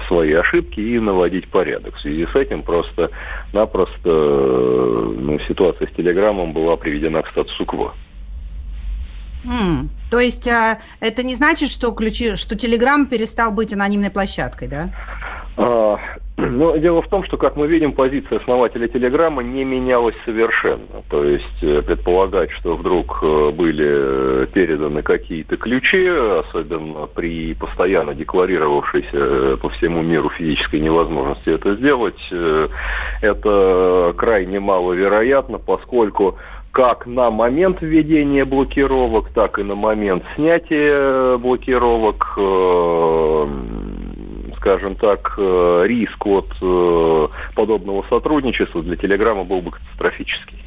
свои 0.08 0.34
ошибки 0.34 0.80
и 0.80 1.00
наводить 1.00 1.48
порядок. 1.50 1.96
В 1.96 2.02
связи 2.02 2.28
с 2.32 2.36
этим 2.36 2.64
просто-напросто 2.64 4.10
ну, 4.10 5.40
ситуация 5.48 5.88
с 5.88 5.92
Телеграмом 5.92 6.54
была 6.54 6.76
приведена 6.76 7.22
к 7.22 7.30
статусу 7.30 7.66
кво. 7.66 7.94
М, 9.46 9.90
То 10.12 10.20
есть 10.20 10.48
а, 10.48 10.80
это 11.00 11.24
не 11.24 11.36
значит, 11.36 11.70
что 11.70 11.92
ключи, 11.92 12.36
что 12.36 12.56
Telegram 12.56 13.06
перестал 13.06 13.52
быть 13.52 13.74
анонимной 13.74 14.10
площадкой, 14.10 14.68
да? 14.68 14.90
А, 15.58 16.00
Но 16.38 16.78
дело 16.78 17.02
в 17.02 17.08
том, 17.08 17.24
что, 17.24 17.38
как 17.38 17.56
мы 17.56 17.68
видим, 17.68 17.94
позиция 17.94 18.38
основателя 18.38 18.88
Телеграма 18.88 19.42
не 19.42 19.64
менялась 19.64 20.16
совершенно. 20.24 21.02
То 21.10 21.24
есть 21.24 21.64
э, 21.64 21.82
предполагать, 21.82 22.52
что 22.52 22.76
вдруг 22.76 23.20
э, 23.24 23.52
были 23.52 24.44
э, 24.44 24.48
переданы 24.54 25.02
какие-то 25.02 25.58
ключи, 25.58 26.08
особенно 26.08 27.08
при 27.08 27.56
постоянно 27.56 28.14
декларировавшейся 28.14 29.58
по 29.58 29.70
всему 29.70 30.04
миру 30.04 30.30
физической 30.30 30.80
невозможности 30.80 31.50
это 31.50 31.76
сделать, 31.76 32.22
это 33.22 34.14
крайне 34.16 34.60
маловероятно, 34.60 35.58
поскольку 35.58 36.38
как 36.72 37.08
на 37.08 37.32
момент 37.32 37.82
введения 37.82 38.46
блокировок, 38.46 39.30
так 39.34 39.58
и 39.58 39.64
на 39.64 39.74
момент 39.74 40.24
снятия 40.36 41.38
блокировок, 41.38 42.38
скажем 44.68 44.96
так, 44.96 45.34
э, 45.38 45.84
риск 45.88 46.26
от 46.26 46.54
э, 46.62 47.28
подобного 47.56 48.04
сотрудничества 48.10 48.84
для 48.84 48.98
Телеграма 48.98 49.46
был 49.46 49.62
бы 49.62 49.72
катастрофический. 49.72 50.58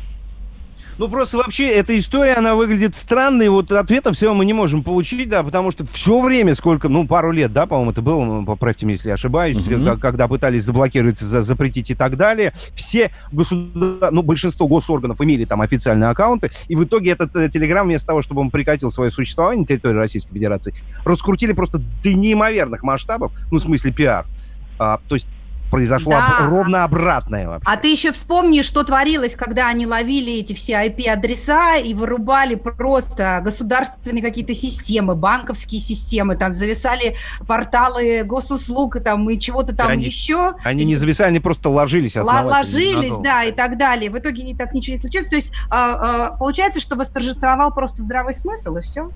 Ну, 1.00 1.08
просто 1.08 1.38
вообще 1.38 1.66
эта 1.70 1.98
история, 1.98 2.34
она 2.34 2.54
выглядит 2.54 2.94
странной. 2.94 3.48
Вот 3.48 3.72
ответа 3.72 4.12
всего 4.12 4.34
мы 4.34 4.44
не 4.44 4.52
можем 4.52 4.82
получить, 4.82 5.30
да, 5.30 5.42
потому 5.42 5.70
что 5.70 5.86
все 5.86 6.20
время, 6.20 6.54
сколько, 6.54 6.90
ну, 6.90 7.06
пару 7.06 7.30
лет, 7.30 7.54
да, 7.54 7.64
по-моему, 7.64 7.92
это 7.92 8.02
было, 8.02 8.22
ну, 8.22 8.44
поправьте 8.44 8.84
меня, 8.84 8.96
если 8.96 9.08
я 9.08 9.14
ошибаюсь, 9.14 9.56
Мгм. 9.66 9.98
когда 9.98 10.28
пытались 10.28 10.64
заблокировать, 10.64 11.18
за- 11.18 11.40
запретить 11.40 11.90
и 11.90 11.94
так 11.94 12.18
далее, 12.18 12.52
все 12.74 13.12
государ... 13.32 14.12
ну, 14.12 14.22
большинство 14.22 14.68
госорганов 14.68 15.18
имели 15.22 15.46
там 15.46 15.62
официальные 15.62 16.10
аккаунты, 16.10 16.50
и 16.68 16.76
в 16.76 16.84
итоге 16.84 17.12
этот 17.12 17.34
э, 17.34 17.48
Телеграм, 17.48 17.86
вместо 17.86 18.08
того, 18.08 18.20
чтобы 18.20 18.42
он 18.42 18.50
прекратил 18.50 18.92
свое 18.92 19.10
существование 19.10 19.62
на 19.62 19.66
территории 19.66 19.96
Российской 19.96 20.34
Федерации, 20.34 20.74
раскрутили 21.06 21.54
просто 21.54 21.78
до 21.78 22.12
неимоверных 22.12 22.82
масштабов, 22.82 23.32
ну, 23.50 23.58
в 23.58 23.62
смысле 23.62 23.90
пиар. 23.90 24.26
А, 24.78 25.00
то 25.08 25.14
есть 25.14 25.28
произошло 25.70 26.12
Да. 26.12 26.38
об- 26.38 26.50
ровно 26.50 26.84
обратное 26.84 27.48
вообще. 27.48 27.70
А 27.70 27.76
ты 27.76 27.88
еще 27.90 28.12
вспомни, 28.12 28.62
что 28.62 28.82
творилось, 28.84 29.36
когда 29.36 29.68
они 29.68 29.86
ловили 29.86 30.32
эти 30.34 30.52
все 30.52 30.74
IP-адреса 30.86 31.76
и 31.76 31.94
вырубали 31.94 32.54
просто 32.56 33.40
государственные 33.44 34.22
какие-то 34.22 34.54
системы, 34.54 35.14
банковские 35.14 35.80
системы, 35.80 36.36
там 36.36 36.54
зависали 36.54 37.16
порталы 37.46 38.22
госуслуг 38.24 38.96
и 38.96 39.00
там 39.00 39.28
и 39.30 39.38
чего-то 39.38 39.74
там 39.74 39.88
Они- 39.88 40.04
еще. 40.04 40.54
Они 40.64 40.84
не 40.84 40.96
зависали, 40.96 41.28
они 41.28 41.40
просто 41.40 41.68
ложились 41.68 42.16
ложились, 42.50 43.16
да, 43.22 43.44
и 43.44 43.52
так 43.52 43.78
далее. 43.78 44.10
В 44.10 44.18
итоге 44.18 44.42
не 44.42 44.54
так 44.54 44.72
ничего 44.72 44.96
не 44.96 45.00
случилось. 45.00 45.28
То 45.28 45.36
есть 45.36 45.52
а, 45.70 46.30
а, 46.32 46.36
получается, 46.36 46.80
что 46.80 46.96
восторжествовал 46.96 47.72
просто 47.72 48.02
здравый 48.02 48.34
смысл, 48.34 48.76
и 48.76 48.82
все. 48.82 49.10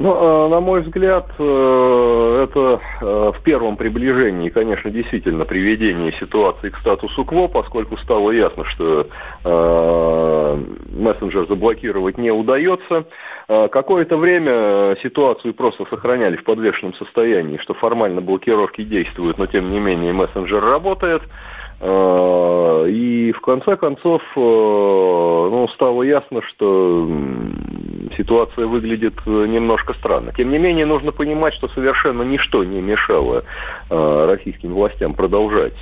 Ну, 0.00 0.14
э, 0.14 0.48
на 0.48 0.60
мой 0.60 0.80
взгляд, 0.80 1.26
э, 1.38 2.46
это 2.48 2.80
э, 3.02 3.32
в 3.36 3.42
первом 3.42 3.76
приближении, 3.76 4.48
конечно, 4.48 4.90
действительно 4.90 5.44
приведение 5.44 6.10
ситуации 6.12 6.70
к 6.70 6.78
статусу 6.78 7.22
КВО, 7.26 7.48
поскольку 7.48 7.98
стало 7.98 8.30
ясно, 8.30 8.64
что 8.64 9.06
мессенджер 10.92 11.46
заблокировать 11.48 12.18
не 12.18 12.30
удается. 12.30 13.04
Какое-то 13.46 14.16
время 14.16 14.96
ситуацию 15.02 15.54
просто 15.54 15.84
сохраняли 15.90 16.36
в 16.36 16.44
подвешенном 16.44 16.94
состоянии, 16.94 17.58
что 17.58 17.74
формально 17.74 18.20
блокировки 18.20 18.82
действуют, 18.82 19.38
но 19.38 19.46
тем 19.46 19.70
не 19.70 19.80
менее 19.80 20.12
мессенджер 20.12 20.62
работает. 20.62 21.22
Э, 21.80 22.86
И 22.90 23.32
в 23.32 23.40
конце 23.40 23.76
концов 23.76 24.22
э, 24.36 24.40
ну, 24.40 25.68
стало 25.74 26.02
ясно, 26.02 26.42
что 26.42 27.08
ситуация 28.16 28.66
выглядит 28.66 29.14
э, 29.26 29.46
немножко 29.46 29.94
странно. 29.94 30.32
Тем 30.36 30.50
не 30.50 30.58
менее, 30.58 30.84
нужно 30.84 31.12
понимать, 31.12 31.54
что 31.54 31.68
совершенно 31.68 32.22
ничто 32.22 32.64
не 32.64 32.80
мешало 32.80 33.44
российским 33.88 34.72
властям 34.72 35.14
продолжать 35.14 35.76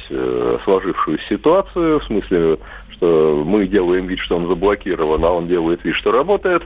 сложившуюся 0.65 1.25
ситуацию, 1.29 2.01
в 2.01 2.05
смысле, 2.05 2.59
что 2.93 3.43
мы 3.45 3.67
делаем 3.67 4.07
вид, 4.07 4.19
что 4.21 4.37
он 4.37 4.49
заблокирован, 4.49 5.25
а 5.25 5.31
он 5.33 5.47
делает 5.47 5.85
вид, 5.85 5.95
что 5.97 6.11
работает. 6.13 6.63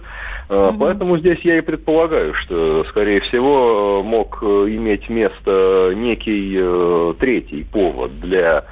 Мгм. 0.49 0.79
Поэтому 0.79 1.19
здесь 1.19 1.41
я 1.41 1.59
и 1.59 1.61
предполагаю, 1.61 2.35
что, 2.35 2.85
скорее 2.89 3.21
всего, 3.21 4.03
мог 4.05 4.43
иметь 4.43 5.09
место 5.09 5.93
некий 5.97 7.15
третий 7.19 7.65
повод 7.65 8.21
для 8.21 8.65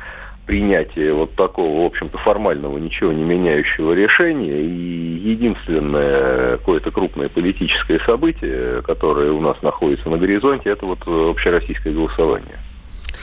принятия 0.51 1.13
вот 1.13 1.37
такого, 1.37 1.83
в 1.83 1.87
общем-то, 1.87 2.19
формального, 2.19 2.77
ничего 2.77 3.13
не 3.13 3.23
меняющего 3.23 3.93
решения. 3.93 4.61
И 4.61 5.31
единственное 5.31 6.57
какое-то 6.57 6.91
крупное 6.91 7.29
политическое 7.29 8.01
событие, 8.01 8.83
которое 8.83 9.31
у 9.31 9.41
нас 9.41 9.63
находится 9.63 10.09
на 10.11 10.19
горизонте, 10.19 10.71
это 10.71 10.87
вот 10.87 10.99
э, 11.07 11.31
общероссийское 11.31 11.93
голосование. 11.93 12.59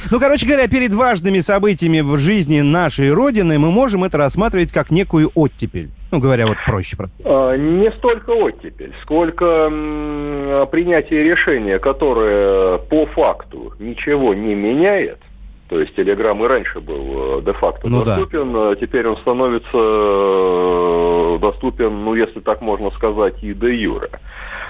Ну, 0.10 0.22
короче 0.22 0.48
говоря, 0.48 0.70
перед 0.70 0.94
важными 0.94 1.42
событиями 1.42 2.00
в 2.00 2.16
жизни 2.16 2.62
нашей 2.62 3.12
Родины 3.12 3.60
мы 3.60 3.72
можем 3.72 4.06
это 4.06 4.18
рассматривать 4.18 4.72
как 4.72 4.90
некую 4.90 5.30
оттепель. 5.36 5.90
Ну, 6.12 6.20
говоря 6.20 6.48
вот 6.48 6.56
проще. 6.66 6.96
просто. 6.96 7.13
А, 7.26 7.58
Не 7.58 7.92
столько 7.92 8.30
оттепель, 8.30 8.94
сколько 9.02 9.70
принятие 10.72 11.24
решения, 11.26 11.78
которое 11.78 12.78
по 12.78 13.06
факту 13.08 13.74
ничего 13.80 14.34
не 14.34 14.56
меняет, 14.56 15.20
то 15.69 15.80
есть 15.80 15.95
Телеграм 15.95 16.41
и 16.43 16.47
раньше 16.47 16.80
был 16.80 17.39
э, 17.39 17.41
де-факто 17.45 17.88
Ну 17.88 18.03
да. 18.03 18.15
доступен, 18.15 18.56
а 18.56 18.75
теперь 18.75 19.08
он 19.08 19.17
становится 19.17 19.69
э, 19.73 21.38
доступен, 21.41 22.06
ну, 22.06 22.15
если 22.15 22.39
так 22.39 22.62
можно 22.62 22.89
сказать, 22.91 23.36
и 23.43 23.53
де 23.53 23.75
юре. 23.75 24.10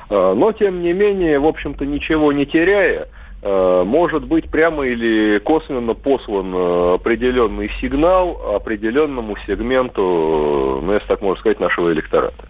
А, 0.10 0.34
Но, 0.34 0.52
тем 0.54 0.82
не 0.82 0.94
менее, 0.94 1.40
в 1.40 1.46
общем-то, 1.46 1.86
ничего 1.86 2.32
не 2.32 2.48
теряя, 2.48 3.08
э, 3.44 3.84
может 3.86 4.26
быть 4.26 4.50
прямо 4.50 4.88
или 4.88 5.40
косвенно 5.40 5.94
послан 5.94 6.54
определенный 6.96 7.70
сигнал 7.80 8.56
определенному 8.56 9.38
сегменту, 9.46 10.82
ну, 10.84 10.94
если 10.94 11.08
так 11.08 11.22
можно 11.22 11.40
сказать, 11.40 11.60
нашего 11.60 11.94
электората. 11.94 12.48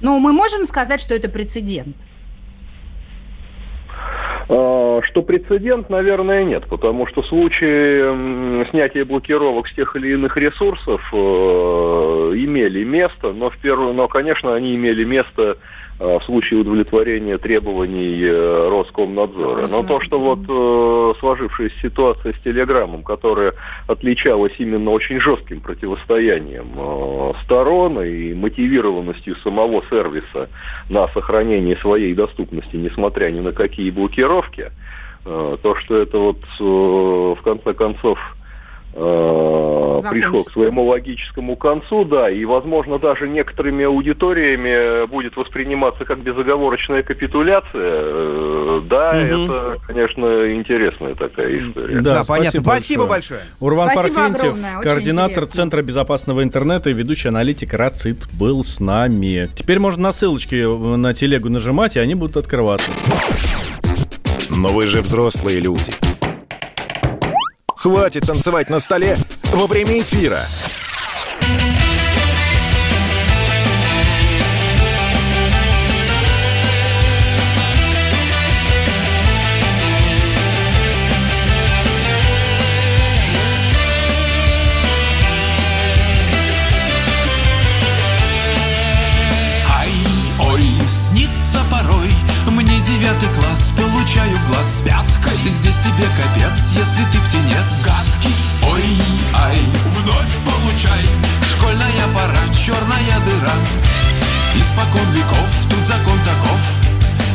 Ну, 0.00 0.20
мы 0.20 0.32
можем 0.32 0.66
сказать, 0.66 1.00
что 1.00 1.14
это 1.14 1.28
прецедент. 1.28 1.96
А, 4.48 5.00
Что 5.02 5.22
прецедент, 5.22 5.90
наверное, 5.90 6.44
нет, 6.44 6.66
потому 6.68 7.06
что 7.06 7.22
случаи 7.22 8.66
снятия 8.70 9.04
блокировок 9.04 9.68
с 9.68 9.74
тех 9.74 9.96
или 9.96 10.12
иных 10.12 10.36
ресурсов 10.36 11.00
э, 11.12 11.16
имели 11.16 12.84
место, 12.84 13.32
но, 13.32 13.50
в 13.50 13.58
первую, 13.58 13.92
но, 13.92 14.08
конечно, 14.08 14.54
они 14.54 14.76
имели 14.76 15.04
место 15.04 15.42
э, 15.42 15.54
в 15.98 16.20
случае 16.24 16.60
удовлетворения 16.60 17.38
требований 17.38 18.22
э, 18.22 18.68
Роскомнадзора. 18.68 19.66
Но 19.68 19.82
то, 19.82 20.00
что 20.00 20.20
вот 20.20 20.40
э, 20.46 21.18
сложившаяся 21.20 21.74
ситуация 21.80 22.34
с 22.34 22.42
Телеграммом, 22.42 23.02
которая 23.02 23.54
отличалась 23.86 24.52
именно 24.58 24.90
очень 24.90 25.20
жестким 25.20 25.60
противостоянием 25.60 26.66
э, 26.76 27.32
сторон 27.44 28.02
и 28.02 28.34
мотивированностью 28.34 29.36
самого 29.36 29.82
сервиса 29.88 30.50
на 30.90 31.08
сохранение 31.08 31.76
своей 31.76 32.14
доступности, 32.14 32.76
несмотря 32.76 33.30
ни 33.30 33.40
на 33.40 33.52
какие 33.52 33.90
блокировки, 33.90 34.70
э, 35.24 35.56
то, 35.62 35.76
что 35.76 35.96
это 35.96 36.18
вот 36.18 36.42
э, 36.60 36.62
в 36.62 37.42
конце 37.42 37.72
концов 37.72 38.18
э, 38.96 40.00
пришло 40.10 40.44
к 40.44 40.50
своему 40.52 40.84
логическому 40.86 41.56
концу, 41.56 42.04
да, 42.04 42.30
и, 42.30 42.44
возможно, 42.44 42.98
даже 42.98 43.28
некоторыми 43.28 43.84
аудиториями 43.84 45.06
будет 45.06 45.36
восприниматься 45.36 46.04
как 46.04 46.20
безоговорочная 46.20 47.02
капитуляция, 47.02 47.70
э, 47.74 48.80
да, 48.88 49.12
Мгм. 49.14 49.44
это, 49.44 49.76
конечно, 49.86 50.54
интересная 50.54 51.14
такая 51.14 51.58
история. 51.68 52.00
Да, 52.00 52.14
Да, 52.16 52.22
понятно. 52.26 52.50
спасибо 52.50 52.62
Спасибо 52.76 53.06
большое. 53.06 53.40
Урван 53.60 53.88
Спасибо 53.90 54.14
Парфентьев, 54.14 54.42
огромное, 54.42 54.80
координатор 54.82 55.30
интересно. 55.44 55.52
Центра 55.56 55.82
безопасного 55.82 56.42
интернета 56.42 56.90
и 56.90 56.92
ведущий 56.92 57.28
аналитик 57.28 57.74
РАЦИТ 57.74 58.26
был 58.32 58.64
с 58.64 58.80
нами. 58.80 59.48
Теперь 59.54 59.78
можно 59.78 60.04
на 60.04 60.12
ссылочки 60.12 60.64
на 60.96 61.14
телегу 61.14 61.48
нажимать, 61.48 61.96
и 61.96 62.00
они 62.00 62.14
будут 62.14 62.36
открываться. 62.36 62.90
Но 64.50 64.68
вы 64.68 64.86
же 64.86 65.02
взрослые 65.02 65.60
люди. 65.60 65.92
Хватит 67.86 68.26
танцевать 68.26 68.68
на 68.68 68.80
столе 68.80 69.16
во 69.52 69.68
время 69.68 70.00
эфира. 70.00 70.44
Ой, 90.40 90.62
снится 90.88 91.60
порой 91.70 92.10
Мне 92.50 92.80
девятый 92.80 93.28
класс, 93.38 93.72
получаю 93.78 94.36
в 94.38 94.46
глаз 94.48 94.82
Здесь 94.82 95.05
тебе 95.86 96.08
капец, 96.18 96.72
если 96.72 97.04
ты 97.12 97.18
птенец. 97.20 97.84
Гадкий, 97.84 98.34
ой, 98.66 98.84
ай, 99.34 99.58
вновь 99.94 100.34
получай. 100.42 101.04
Школьная 101.46 102.06
пора, 102.14 102.42
черная 102.52 103.18
дыра. 103.24 103.54
Испокон 104.56 105.06
веков, 105.14 105.50
тут 105.70 105.86
закон 105.86 106.18
таков. 106.26 106.60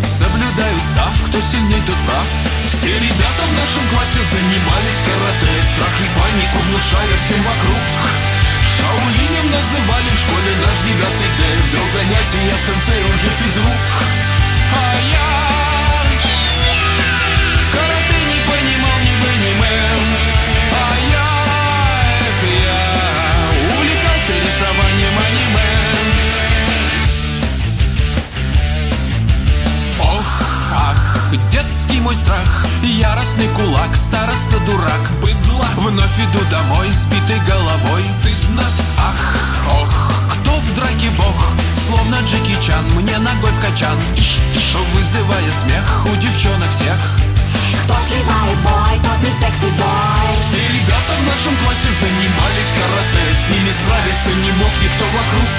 Соблюдай 0.03 0.73
устав, 0.77 1.15
кто 1.27 1.39
сильней, 1.39 1.81
тот 1.87 1.95
прав. 2.07 2.29
Все 2.67 2.91
ребята 2.91 3.43
в 3.47 3.53
нашем 3.55 3.83
классе 3.93 4.19
занимались 4.19 4.99
карате. 5.07 5.53
Страх 5.71 5.95
и 6.03 6.07
панику 6.19 6.59
внушая 6.67 7.15
всем 7.23 7.41
вокруг. 7.47 7.85
Шаолинем 8.75 9.47
называли 9.47 10.09
в 10.11 10.19
школе 10.19 10.51
наш 10.59 10.77
девятый 10.85 11.31
Д. 11.39 11.43
Вел 11.71 11.87
занятия 11.95 12.53
сенсей, 12.57 13.01
он 13.09 13.17
же 13.17 13.29
физрук. 13.39 13.91
А 14.75 14.95
я 15.11 15.60
мой 32.01 32.15
страх. 32.15 32.65
Яростный 32.83 33.47
кулак, 33.49 33.95
староста 33.95 34.59
дурак. 34.65 35.11
Быдло, 35.21 35.65
вновь 35.77 36.19
иду 36.19 36.39
домой 36.49 36.89
Сбитой 36.91 37.39
головой. 37.47 38.01
Стыдно, 38.01 38.63
ах, 38.97 39.37
ох 39.67 40.11
в 40.61 40.75
драке 40.75 41.09
бог? 41.17 41.35
Словно 41.75 42.15
Джеки 42.25 42.55
Чан 42.61 42.85
Мне 42.95 43.17
ногой 43.19 43.51
в 43.51 43.59
качан. 43.59 43.97
Вызывая 44.93 45.51
смех 45.51 46.05
у 46.05 46.15
девчонок 46.15 46.71
всех. 46.71 46.97
Кто 47.83 47.95
сливает 48.07 48.57
бой, 48.63 48.95
тот 49.03 49.19
не 49.23 49.33
секси-бой 49.35 50.31
Все 50.35 50.61
ребята 50.61 51.13
в 51.19 51.23
нашем 51.27 51.55
классе 51.63 51.89
занимались 51.99 52.71
карате. 52.77 53.23
С 53.35 53.43
ними 53.51 53.71
справиться 53.71 54.31
не 54.43 54.51
мог 54.63 54.71
никто 54.83 55.05
вокруг. 55.11 55.51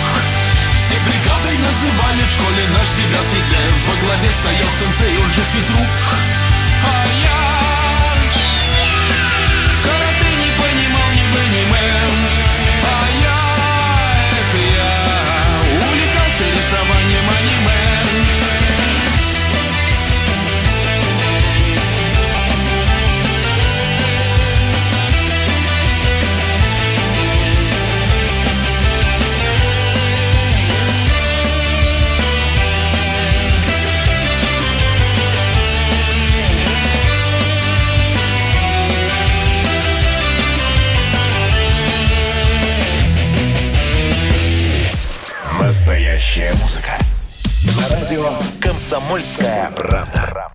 Все 0.80 0.96
бригадой 1.04 1.56
называли 1.60 2.22
в 2.24 2.32
школе 2.32 2.62
наш 2.72 2.88
девятый 2.96 3.42
Д. 3.50 3.54
Во 3.88 3.94
главе 4.06 4.28
стоял 4.32 4.70
сенсей, 4.80 5.18
он 5.18 5.32
же 5.32 5.42
физрук 5.52 6.31
А 6.84 7.06
я 7.22 7.40
в 9.66 9.82
карате 9.84 10.30
не 10.36 10.50
понимал 10.60 11.10
ни 11.12 11.26
бы 11.32 11.40
ни 11.48 11.62
Настоящая 45.72 46.52
музыка. 46.60 46.90
На 47.64 47.96
радио 47.96 48.34
«Комсомольская 48.60 49.70
правда». 49.74 50.50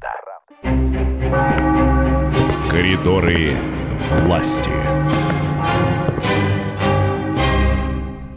Коридоры 2.70 3.56
власти. 4.12 4.70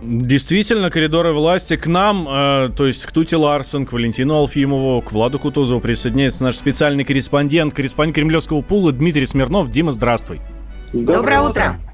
Действительно, 0.00 0.90
коридоры 0.90 1.34
власти 1.34 1.76
к 1.76 1.86
нам, 1.86 2.26
э, 2.26 2.70
то 2.74 2.86
есть 2.86 3.04
к 3.04 3.12
Тути 3.12 3.34
Ларсен, 3.34 3.84
к 3.84 3.92
Валентину 3.92 4.36
Алфимову, 4.36 5.02
к 5.02 5.12
Владу 5.12 5.38
Кутузову 5.38 5.82
присоединяется 5.82 6.44
наш 6.44 6.56
специальный 6.56 7.04
корреспондент, 7.04 7.74
корреспондент 7.74 8.14
Кремлевского 8.14 8.62
пула 8.62 8.90
Дмитрий 8.92 9.26
Смирнов. 9.26 9.70
Дима, 9.70 9.92
здравствуй. 9.92 10.40
Доброе 10.94 11.42
утро. 11.42 11.78
Э, 11.84 11.89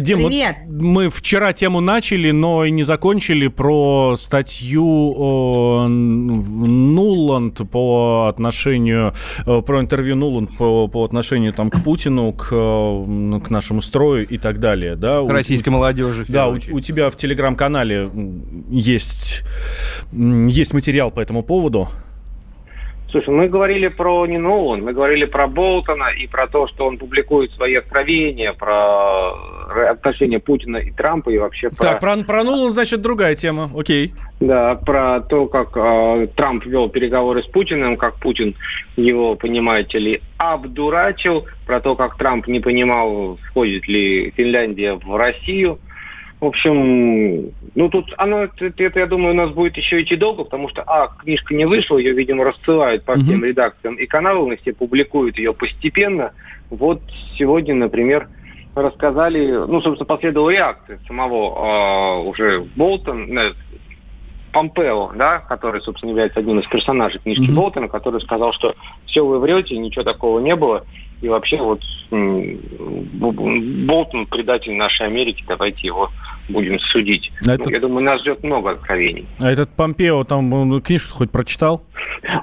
Дим, 0.00 0.20
вот 0.20 0.28
Привет. 0.28 0.56
мы 0.68 1.08
вчера 1.08 1.52
тему 1.52 1.80
начали, 1.80 2.30
но 2.30 2.64
и 2.64 2.70
не 2.70 2.82
закончили 2.82 3.48
про 3.48 4.14
статью 4.16 5.14
о, 5.16 5.86
Нуланд 5.88 7.60
по 7.70 8.28
отношению, 8.28 9.14
э, 9.46 9.62
про 9.62 9.80
интервью 9.80 10.16
Нуланд 10.16 10.56
по, 10.56 10.88
по 10.88 11.04
отношению 11.04 11.52
там, 11.52 11.70
к 11.70 11.82
Путину, 11.82 12.32
к, 12.32 12.48
э, 12.52 13.40
к 13.44 13.50
нашему 13.50 13.80
строю 13.80 14.26
и 14.26 14.38
так 14.38 14.60
далее. 14.60 14.96
Да? 14.96 15.22
У- 15.22 15.28
Российской 15.28 15.70
молодежи. 15.70 16.24
в 16.24 16.30
Да, 16.30 16.48
у, 16.48 16.54
у 16.54 16.80
тебя 16.80 17.10
в 17.10 17.16
телеграм-канале 17.16 18.10
есть, 18.70 19.42
есть 20.12 20.74
материал 20.74 21.10
по 21.10 21.20
этому 21.20 21.42
поводу. 21.42 21.88
Слушай, 23.10 23.30
мы 23.30 23.48
говорили 23.48 23.88
про 23.88 24.24
не 24.26 24.38
Нолан, 24.38 24.82
мы 24.82 24.92
говорили 24.92 25.24
про 25.24 25.48
Болтона 25.48 26.10
и 26.16 26.28
про 26.28 26.46
то, 26.46 26.68
что 26.68 26.86
он 26.86 26.96
публикует 26.96 27.50
свои 27.52 27.74
откровения, 27.74 28.52
про 28.52 29.32
отношения 29.90 30.38
Путина 30.38 30.76
и 30.76 30.90
Трампа 30.92 31.30
и 31.30 31.38
вообще 31.38 31.70
про... 31.70 31.76
Так, 31.76 32.00
про, 32.00 32.16
про 32.18 32.44
Нуланд, 32.44 32.72
значит, 32.72 33.02
другая 33.02 33.34
тема. 33.34 33.68
Окей. 33.76 34.14
Да, 34.38 34.76
про 34.76 35.20
то, 35.20 35.46
как 35.46 35.76
э, 35.76 36.28
Трамп 36.36 36.64
вел 36.66 36.88
переговоры 36.88 37.42
с 37.42 37.46
Путиным, 37.46 37.96
как 37.96 38.14
Путин 38.16 38.54
его, 38.96 39.34
понимаете 39.34 39.98
ли, 39.98 40.22
обдурачил, 40.38 41.46
про 41.66 41.80
то, 41.80 41.96
как 41.96 42.16
Трамп 42.16 42.46
не 42.46 42.60
понимал, 42.60 43.38
входит 43.48 43.88
ли 43.88 44.32
Финляндия 44.36 44.94
в 44.94 45.16
Россию. 45.16 45.78
В 46.40 46.46
общем, 46.46 47.52
ну 47.74 47.88
тут 47.90 48.14
оно, 48.16 48.44
это, 48.44 48.98
я 48.98 49.06
думаю, 49.06 49.34
у 49.34 49.36
нас 49.36 49.50
будет 49.50 49.76
еще 49.76 50.00
идти 50.00 50.16
долго, 50.16 50.44
потому 50.44 50.70
что, 50.70 50.82
а, 50.86 51.08
книжка 51.08 51.54
не 51.54 51.66
вышла, 51.66 51.98
ее, 51.98 52.14
видимо, 52.14 52.44
рассылают 52.44 53.04
по 53.04 53.14
всем 53.16 53.44
редакциям 53.44 53.96
и 53.96 54.06
каналам, 54.06 54.50
и 54.52 54.56
все 54.56 54.72
публикуют 54.72 55.36
ее 55.36 55.52
постепенно. 55.52 56.32
Вот 56.70 57.02
сегодня, 57.36 57.74
например, 57.74 58.28
рассказали, 58.74 59.50
ну, 59.50 59.82
собственно, 59.82 60.06
последовала 60.06 60.48
реакция 60.50 60.98
самого 61.06 62.22
э, 62.22 62.28
уже 62.28 62.60
Болтон, 62.74 63.36
э, 63.36 63.52
Помпео, 64.52 65.12
да, 65.14 65.38
который, 65.38 65.80
собственно, 65.80 66.10
является 66.10 66.40
одним 66.40 66.58
из 66.60 66.66
персонажей 66.66 67.20
книжки 67.20 67.42
Мгм. 67.44 67.54
Болтона, 67.54 67.88
который 67.88 68.20
сказал, 68.20 68.52
что 68.52 68.74
все 69.06 69.24
вы 69.24 69.38
врете, 69.38 69.76
ничего 69.78 70.02
такого 70.04 70.40
не 70.40 70.56
было, 70.56 70.84
и 71.22 71.28
вообще 71.28 71.56
вот 71.58 71.80
Болтон 73.20 74.26
предатель 74.26 74.74
нашей 74.74 75.06
Америки, 75.06 75.44
давайте 75.46 75.86
его 75.86 76.08
будем 76.48 76.78
судить. 76.80 77.30
А 77.42 77.48
Ну, 77.48 77.52
это- 77.54 77.70
я 77.70 77.80
думаю, 77.80 78.04
нас 78.04 78.20
ждет 78.20 78.42
много 78.42 78.70
откровений. 78.72 79.26
А 79.38 79.50
этот 79.50 79.70
Помпео 79.70 80.24
там 80.24 80.52
он 80.52 80.80
книжку 80.80 81.14
хоть 81.18 81.30
прочитал? 81.30 81.82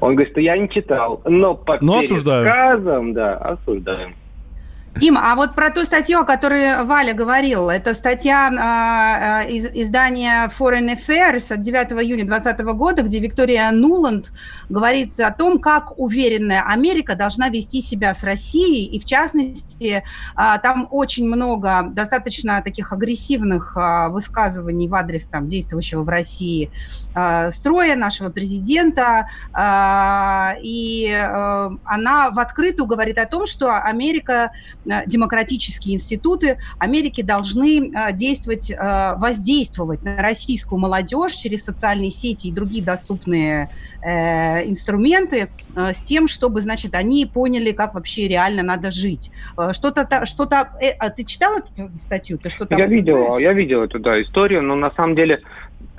Он 0.01 0.13
говорит, 0.15 0.31
что 0.31 0.41
я 0.41 0.57
не 0.57 0.69
читал, 0.69 1.21
но 1.25 1.55
по 1.55 1.77
Но 1.81 1.99
осуждаю. 1.99 2.45
пересказам, 2.45 3.13
да, 3.13 3.35
осуждаем. 3.35 4.15
Дима, 4.99 5.31
а 5.31 5.35
вот 5.35 5.53
про 5.53 5.69
ту 5.69 5.83
статью, 5.85 6.19
о 6.19 6.23
которой 6.23 6.83
Валя 6.83 7.13
говорил, 7.13 7.69
это 7.69 7.93
статья 7.93 8.49
а, 8.49 9.43
из 9.43 9.65
издания 9.65 10.49
Foreign 10.57 10.95
Affairs 10.95 11.53
от 11.53 11.61
9 11.61 11.93
июня 12.03 12.25
2020 12.25 12.65
года, 12.75 13.01
где 13.03 13.19
Виктория 13.19 13.71
Нуланд 13.71 14.31
говорит 14.69 15.19
о 15.19 15.31
том, 15.31 15.59
как 15.59 15.97
уверенная 15.97 16.63
Америка 16.67 17.15
должна 17.15 17.49
вести 17.49 17.81
себя 17.81 18.13
с 18.13 18.23
Россией, 18.23 18.85
и 18.85 18.99
в 18.99 19.05
частности, 19.05 20.03
а, 20.35 20.57
там 20.57 20.87
очень 20.91 21.27
много 21.27 21.87
достаточно 21.91 22.61
таких 22.61 22.91
агрессивных 22.91 23.75
а, 23.75 24.09
высказываний 24.09 24.87
в 24.87 24.95
адрес 24.95 25.27
там, 25.27 25.47
действующего 25.47 26.03
в 26.03 26.09
России 26.09 26.71
а, 27.13 27.51
строя 27.51 27.95
нашего 27.95 28.29
президента, 28.29 29.29
а, 29.53 30.55
и 30.61 31.09
э, 31.09 31.69
она 31.83 32.29
в 32.31 32.39
открытую 32.39 32.85
говорит 32.85 33.17
о 33.17 33.25
том, 33.25 33.45
что 33.45 33.75
Америка 33.75 34.51
э, 34.85 34.86
демократические 35.05 35.95
институты 35.95 36.57
Америки 36.79 37.21
должны 37.21 37.91
э, 37.91 38.13
действовать, 38.13 38.71
э, 38.71 39.15
воздействовать 39.17 40.03
на 40.03 40.17
российскую 40.17 40.79
молодежь 40.79 41.33
через 41.33 41.63
социальные 41.63 42.11
сети 42.11 42.47
и 42.47 42.51
другие 42.51 42.83
доступные 42.83 43.69
э, 44.01 44.67
инструменты 44.67 45.49
э, 45.75 45.93
с 45.93 46.01
тем, 46.01 46.27
чтобы, 46.27 46.61
значит, 46.61 46.93
они 46.95 47.25
поняли, 47.25 47.71
как 47.71 47.93
вообще 47.93 48.27
реально 48.27 48.63
надо 48.63 48.91
жить. 48.91 49.31
Э, 49.57 49.73
Что-то, 49.73 50.25
что-то, 50.25 50.69
э, 50.81 50.91
а 50.99 51.09
ты 51.09 51.23
читал 51.23 51.57
эту 51.57 51.93
статью? 51.95 52.37
Ты 52.37 52.49
что-то 52.49 52.75
Я 52.75 52.85
видел, 52.85 53.37
я 53.37 53.53
видел 53.53 53.83
эту 53.83 53.99
да, 53.99 54.21
историю, 54.21 54.61
но 54.61 54.75
на 54.75 54.91
самом 54.91 55.15
деле, 55.15 55.41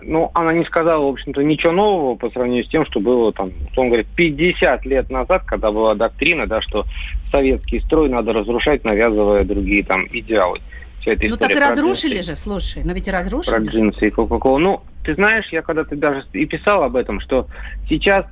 ну, 0.03 0.31
она 0.35 0.53
не 0.53 0.65
сказала, 0.65 1.05
в 1.05 1.09
общем-то, 1.09 1.43
ничего 1.43 1.73
нового 1.73 2.15
по 2.17 2.31
сравнению 2.31 2.65
с 2.65 2.69
тем, 2.69 2.85
что 2.87 3.01
было 3.01 3.33
там, 3.33 3.53
он 3.77 3.89
говорит, 3.89 4.07
50 4.17 4.85
лет 4.87 5.11
назад, 5.11 5.43
когда 5.45 5.71
была 5.73 5.95
доктрина, 5.95 6.47
да, 6.47 6.61
что 6.61 6.85
советский 7.31 7.81
строй 7.81 8.09
надо 8.09 8.33
разрушать, 8.33 8.85
навязывая 8.85 9.45
другие 9.45 9.85
там 9.85 10.07
идеалы. 10.11 10.61
Вся 11.01 11.13
эта 11.13 11.27
Ну 11.29 11.37
так 11.37 11.51
и 11.51 11.55
про 11.55 11.69
разрушили 11.71 12.19
джинсы- 12.21 12.23
же, 12.31 12.37
слушай, 12.37 12.83
но 12.85 12.93
ведь 12.93 13.07
и 13.09 13.11
Про 13.11 13.19
разрушили. 13.21 13.65
же. 13.65 13.71
джинсы 13.71 14.09
и 14.09 14.11
Кока-Колу. 14.11 14.59
Ну, 14.59 14.81
ты 15.05 15.15
знаешь, 15.15 15.47
я 15.53 15.63
когда-то 15.63 15.95
даже 15.97 16.25
и 16.33 16.45
писал 16.47 16.83
об 16.83 16.97
этом, 16.97 17.21
что 17.21 17.47
сейчас 17.89 18.27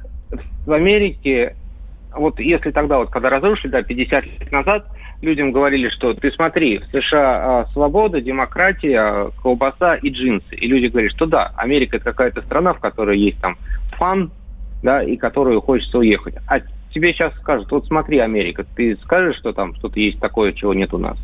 в 0.66 0.72
Америке, 0.72 1.54
вот 2.14 2.40
если 2.40 2.70
тогда, 2.70 2.98
вот 2.98 3.10
когда 3.10 3.30
разрушили, 3.30 3.70
да, 3.70 3.82
50 3.82 4.24
лет 4.24 4.52
назад, 4.52 4.86
людям 5.22 5.52
говорили, 5.52 5.88
что 5.88 6.14
ты 6.14 6.30
смотри, 6.30 6.78
в 6.78 6.84
США 6.86 7.60
а, 7.60 7.66
свобода, 7.72 8.20
демократия, 8.20 9.30
колбаса 9.42 9.96
и 9.96 10.10
джинсы. 10.10 10.54
И 10.54 10.66
люди 10.66 10.86
говорят, 10.86 11.12
что 11.12 11.26
да, 11.26 11.52
Америка 11.56 11.96
это 11.96 12.04
какая-то 12.04 12.42
страна, 12.42 12.74
в 12.74 12.80
которой 12.80 13.18
есть 13.18 13.40
там 13.40 13.56
фан, 13.98 14.30
да, 14.82 15.02
и 15.02 15.16
которую 15.16 15.60
хочется 15.60 15.98
уехать. 15.98 16.34
А 16.46 16.60
тебе 16.92 17.12
сейчас 17.12 17.34
скажут, 17.34 17.70
вот 17.70 17.86
смотри, 17.86 18.18
Америка, 18.18 18.64
ты 18.76 18.96
скажешь, 19.02 19.36
что 19.36 19.52
там 19.52 19.74
что-то 19.74 19.98
есть 20.00 20.20
такое, 20.20 20.52
чего 20.52 20.74
нет 20.74 20.92
у 20.94 20.98
нас? 20.98 21.18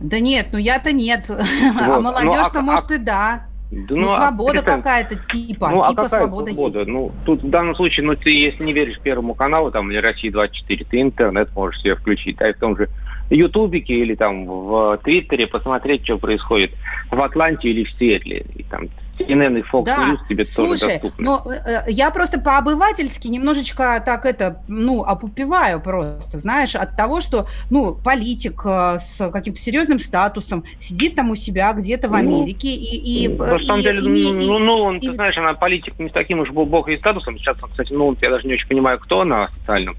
Да 0.00 0.18
нет, 0.18 0.48
ну 0.52 0.58
я-то 0.58 0.92
нет. 0.92 1.30
А 1.78 1.96
Ну, 1.96 2.00
молодежь-то, 2.00 2.60
а- 2.60 2.62
может, 2.62 2.90
и 2.90 2.98
да. 2.98 3.42
Да, 3.70 3.94
Ну, 3.94 4.12
а 4.12 4.16
свобода 4.16 4.52
перестань. 4.52 4.82
какая-то 4.82 5.14
типа, 5.16 5.68
Ну, 5.70 5.82
а 5.82 5.88
типа 5.90 6.02
какая 6.02 6.20
свобода 6.22 6.46
свобода? 6.46 6.78
есть. 6.80 6.90
Ну, 6.90 7.12
тут 7.24 7.42
в 7.42 7.50
данном 7.50 7.76
случае, 7.76 8.04
ну, 8.06 8.16
ты, 8.16 8.30
если 8.30 8.64
не 8.64 8.72
веришь 8.72 8.98
Первому 9.00 9.34
каналу, 9.34 9.70
там, 9.70 9.90
или 9.90 9.98
России 9.98 10.28
24, 10.28 10.84
ты 10.90 11.00
интернет 11.00 11.54
можешь 11.54 11.80
себе 11.80 11.94
включить, 11.94 12.36
да, 12.38 12.50
и 12.50 12.52
в 12.52 12.58
том 12.58 12.76
же 12.76 12.88
Ютубике 13.30 13.94
или 13.94 14.16
там 14.16 14.44
в 14.44 14.98
Твиттере 15.04 15.46
посмотреть, 15.46 16.04
что 16.04 16.18
происходит 16.18 16.72
в 17.12 17.20
Атланте 17.20 17.68
или 17.70 17.84
в 17.84 17.90
Сиэтле. 17.92 18.44
И 18.56 18.64
там 18.64 18.88
CNN 19.24 19.58
и 19.58 19.62
Fox 19.62 19.84
Да, 19.84 20.10
News 20.12 20.18
тебе 20.28 20.44
тоже 20.44 20.76
слушай, 20.76 20.92
доступны. 20.94 21.24
но 21.24 21.44
э, 21.52 21.82
я 21.88 22.10
просто 22.10 22.40
по-обывательски 22.40 23.28
немножечко 23.28 24.02
так 24.04 24.26
это, 24.26 24.62
ну, 24.68 25.02
опупеваю 25.02 25.80
просто, 25.80 26.38
знаешь, 26.38 26.74
от 26.74 26.96
того, 26.96 27.20
что, 27.20 27.46
ну, 27.70 27.94
политик 27.94 28.62
э, 28.64 28.98
с 28.98 29.30
каким-то 29.30 29.60
серьезным 29.60 29.98
статусом 30.00 30.64
сидит 30.78 31.14
там 31.14 31.30
у 31.30 31.34
себя 31.36 31.72
где-то 31.72 32.08
в 32.08 32.12
Ну, 32.12 32.18
Америке 32.18 32.68
и... 32.68 33.24
и 33.24 33.28
На 33.28 33.58
самом 33.58 33.80
и- 33.80 33.82
деле, 33.82 34.00
име- 34.00 34.46
ну, 34.46 34.58
ну, 34.58 34.72
он, 34.78 34.98
и- 34.98 35.06
ты 35.06 35.12
знаешь, 35.14 35.36
она 35.38 35.54
политик 35.54 35.94
не 35.98 36.08
с 36.08 36.12
таким 36.12 36.40
уж 36.40 36.50
глубоким 36.50 36.96
статусом. 36.98 37.38
Сейчас, 37.38 37.56
кстати, 37.70 37.92
ну, 37.92 38.16
я 38.20 38.30
даже 38.30 38.46
не 38.46 38.54
очень 38.54 38.68
понимаю, 38.68 38.98
кто 38.98 39.20
она 39.20 39.44
официальном, 39.44 39.96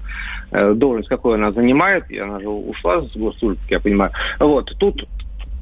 э, 0.50 0.72
должность 0.74 1.08
какой 1.08 1.34
она 1.36 1.52
занимает, 1.52 2.10
и 2.10 2.18
она 2.18 2.40
же 2.40 2.48
ушла 2.48 3.02
с 3.02 3.16
госслужбы, 3.16 3.60
я 3.68 3.80
понимаю. 3.80 4.10
Вот, 4.38 4.74
тут 4.78 5.06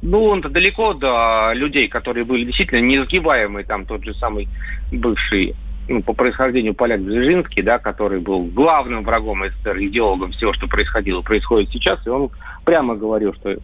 ну, 0.01 0.23
он-то 0.23 0.49
далеко 0.49 0.93
до 0.93 1.51
людей, 1.53 1.87
которые 1.87 2.25
были 2.25 2.45
действительно 2.45 2.79
несгибаемые, 2.79 3.65
там 3.65 3.85
тот 3.85 4.03
же 4.03 4.13
самый 4.15 4.47
бывший 4.91 5.55
ну, 5.87 6.01
по 6.01 6.13
происхождению 6.13 6.73
поляк 6.73 7.01
Бжезинский, 7.01 7.61
да, 7.61 7.77
который 7.77 8.19
был 8.19 8.45
главным 8.45 9.03
врагом 9.03 9.43
СССР, 9.45 9.77
идеологом 9.79 10.31
всего, 10.31 10.53
что 10.53 10.67
происходило, 10.67 11.21
происходит 11.21 11.69
сейчас, 11.69 12.05
и 12.05 12.09
он 12.09 12.29
прямо 12.65 12.95
говорил, 12.95 13.33
что 13.33 13.57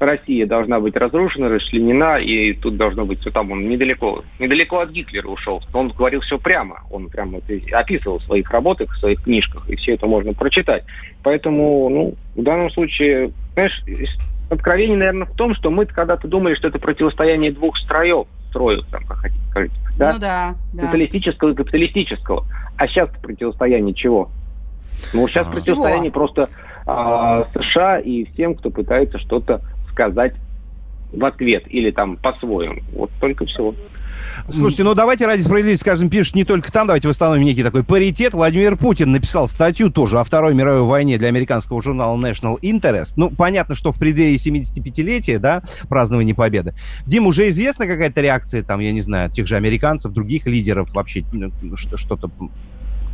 Россия 0.00 0.46
должна 0.46 0.80
быть 0.80 0.96
разрушена, 0.96 1.48
расчленена, 1.48 2.16
и 2.16 2.52
тут 2.54 2.76
должно 2.76 3.04
быть 3.04 3.20
все 3.20 3.30
там. 3.30 3.52
Он 3.52 3.68
недалеко, 3.68 4.24
недалеко 4.40 4.80
от 4.80 4.90
Гитлера 4.90 5.28
ушел. 5.28 5.62
Он 5.72 5.88
говорил 5.90 6.20
все 6.22 6.38
прямо. 6.38 6.80
Он 6.90 7.08
прямо 7.08 7.40
описывал 7.70 8.18
в 8.18 8.24
своих 8.24 8.50
работах, 8.50 8.90
в 8.90 8.98
своих 8.98 9.22
книжках, 9.22 9.68
и 9.70 9.76
все 9.76 9.92
это 9.92 10.06
можно 10.06 10.32
прочитать. 10.32 10.84
Поэтому, 11.22 11.88
ну, 11.88 12.14
в 12.34 12.42
данном 12.42 12.70
случае, 12.70 13.30
знаешь, 13.54 13.80
откровение, 14.52 14.96
наверное, 14.96 15.26
в 15.26 15.34
том, 15.34 15.54
что 15.54 15.70
мы 15.70 15.86
когда-то 15.86 16.28
думали, 16.28 16.54
что 16.54 16.68
это 16.68 16.78
противостояние 16.78 17.52
двух 17.52 17.76
строев, 17.78 18.26
строев, 18.50 18.84
там, 18.90 19.04
как 19.04 19.18
хотите 19.18 19.40
сказать, 19.50 19.70
да? 19.96 20.12
Ну 20.12 20.18
да, 20.18 20.54
да. 20.72 20.82
Социалистического 20.82 21.50
и 21.50 21.54
капиталистического. 21.54 22.44
А 22.76 22.86
сейчас 22.86 23.10
противостояние 23.22 23.94
чего? 23.94 24.30
Ну, 25.12 25.26
сейчас 25.28 25.46
Всего. 25.48 25.52
противостояние 25.52 26.12
просто 26.12 26.48
а, 26.86 27.46
США 27.54 27.98
и 27.98 28.24
всем, 28.32 28.54
кто 28.54 28.70
пытается 28.70 29.18
что-то 29.18 29.62
сказать 29.90 30.34
в 31.12 31.24
ответ 31.24 31.64
или 31.68 31.90
там 31.90 32.16
по-своему. 32.16 32.80
Вот 32.94 33.10
только 33.20 33.46
всего. 33.46 33.74
Слушайте, 34.50 34.84
ну 34.84 34.94
давайте 34.94 35.26
ради 35.26 35.42
справедливости 35.42 35.82
скажем, 35.82 36.08
пишет 36.08 36.34
не 36.34 36.44
только 36.44 36.72
там, 36.72 36.86
давайте 36.86 37.08
восстановим 37.08 37.44
некий 37.44 37.62
такой 37.62 37.84
паритет. 37.84 38.34
Владимир 38.34 38.76
Путин 38.76 39.12
написал 39.12 39.46
статью 39.48 39.90
тоже 39.90 40.18
о 40.18 40.24
Второй 40.24 40.54
мировой 40.54 40.82
войне 40.82 41.18
для 41.18 41.28
американского 41.28 41.82
журнала 41.82 42.16
National 42.16 42.58
Interest. 42.60 43.12
Ну, 43.16 43.30
понятно, 43.30 43.74
что 43.74 43.92
в 43.92 43.98
преддверии 43.98 44.36
75-летия, 44.36 45.38
да, 45.38 45.62
празднования 45.88 46.34
Победы. 46.34 46.74
Дим, 47.06 47.26
уже 47.26 47.48
известна 47.48 47.86
какая-то 47.86 48.20
реакция, 48.20 48.62
там, 48.62 48.80
я 48.80 48.92
не 48.92 49.00
знаю, 49.02 49.30
тех 49.30 49.46
же 49.46 49.56
американцев, 49.56 50.12
других 50.12 50.46
лидеров 50.46 50.92
вообще, 50.94 51.24
ну, 51.32 51.50
что- 51.76 51.96
что-то... 51.96 52.30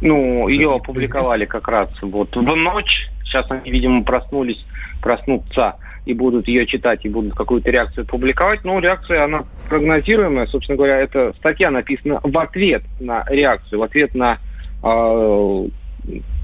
Ну, 0.01 0.47
ее 0.47 0.73
опубликовали 0.73 1.45
как 1.45 1.67
раз 1.67 1.89
вот 2.01 2.37
в 2.37 2.41
ночь. 2.43 3.09
Сейчас 3.25 3.51
они, 3.51 3.71
видимо, 3.71 4.05
проснулись, 4.05 4.65
проснутся 5.03 5.75
и 6.09 6.15
будут 6.15 6.49
ее 6.49 6.65
читать, 6.65 7.05
и 7.05 7.09
будут 7.11 7.35
какую-то 7.35 7.71
реакцию 7.71 8.07
публиковать. 8.07 8.65
Ну, 8.65 8.81
реакция, 8.81 9.25
она 9.25 9.45
прогнозируемая. 9.69 10.47
Собственно 10.47 10.79
говоря, 10.79 10.99
эта 11.01 11.35
статья 11.35 11.71
написана 11.71 12.19
в 12.23 12.39
ответ 12.39 12.83
на 12.99 13.25
реакцию, 13.29 13.81
в 13.81 13.83
ответ 13.83 14.15
на 14.15 14.39
э, 14.83 15.69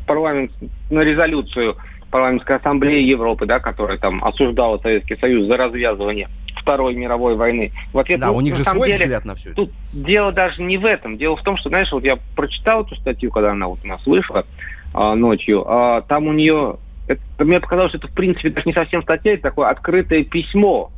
парламент, 0.07 0.53
на 0.91 1.01
резолюцию 1.01 1.77
парламентской 2.11 2.57
ассамблеи 2.57 3.03
Европы, 3.05 3.47
да, 3.47 3.59
которая 3.59 3.97
там 3.97 4.23
осуждала 4.23 4.77
Советский 4.79 5.17
Союз 5.17 5.47
за 5.47 5.57
развязывание 5.57 6.29
Второй 6.57 6.95
мировой 6.95 7.35
войны. 7.35 7.73
В 7.95 7.99
ответ, 7.99 8.21
Да, 8.21 8.27
ну, 8.27 8.37
у 8.37 8.41
них 8.43 8.57
же 8.57 8.65
свой 8.65 8.93
деле, 8.93 9.05
взгляд 9.05 9.25
на 9.25 9.35
все 9.35 9.51
это. 9.51 9.57
Тут 9.57 9.71
дело 9.95 10.31
даже 10.31 10.62
не 10.62 10.77
в 10.77 10.85
этом. 10.85 11.17
Дело 11.17 11.37
в 11.37 11.43
том, 11.43 11.57
что, 11.57 11.71
знаешь, 11.71 11.91
вот 11.91 12.05
я 12.05 12.19
прочитал 12.37 12.83
эту 12.83 12.97
статью, 12.97 13.31
когда 13.31 13.53
она 13.53 13.69
вот 13.69 13.79
у 13.83 13.87
нас 13.87 14.07
вышла 14.07 14.45
а, 14.93 15.15
ночью. 15.15 15.65
а, 15.67 16.03
там 16.03 16.27
у 16.27 16.35
нее... 16.35 16.77
Это, 17.07 17.21
мне 17.45 17.61
показалось, 17.61 17.91
что 17.91 17.99
это, 17.99 18.09
в 18.09 18.15
принципе, 18.15 18.51
даже 18.51 18.67
не 18.67 18.73
совсем 18.73 19.03
статья, 19.03 19.35
это 19.35 19.43
такое 19.43 19.69
открытое 19.69 20.25
письмо. 20.25 20.91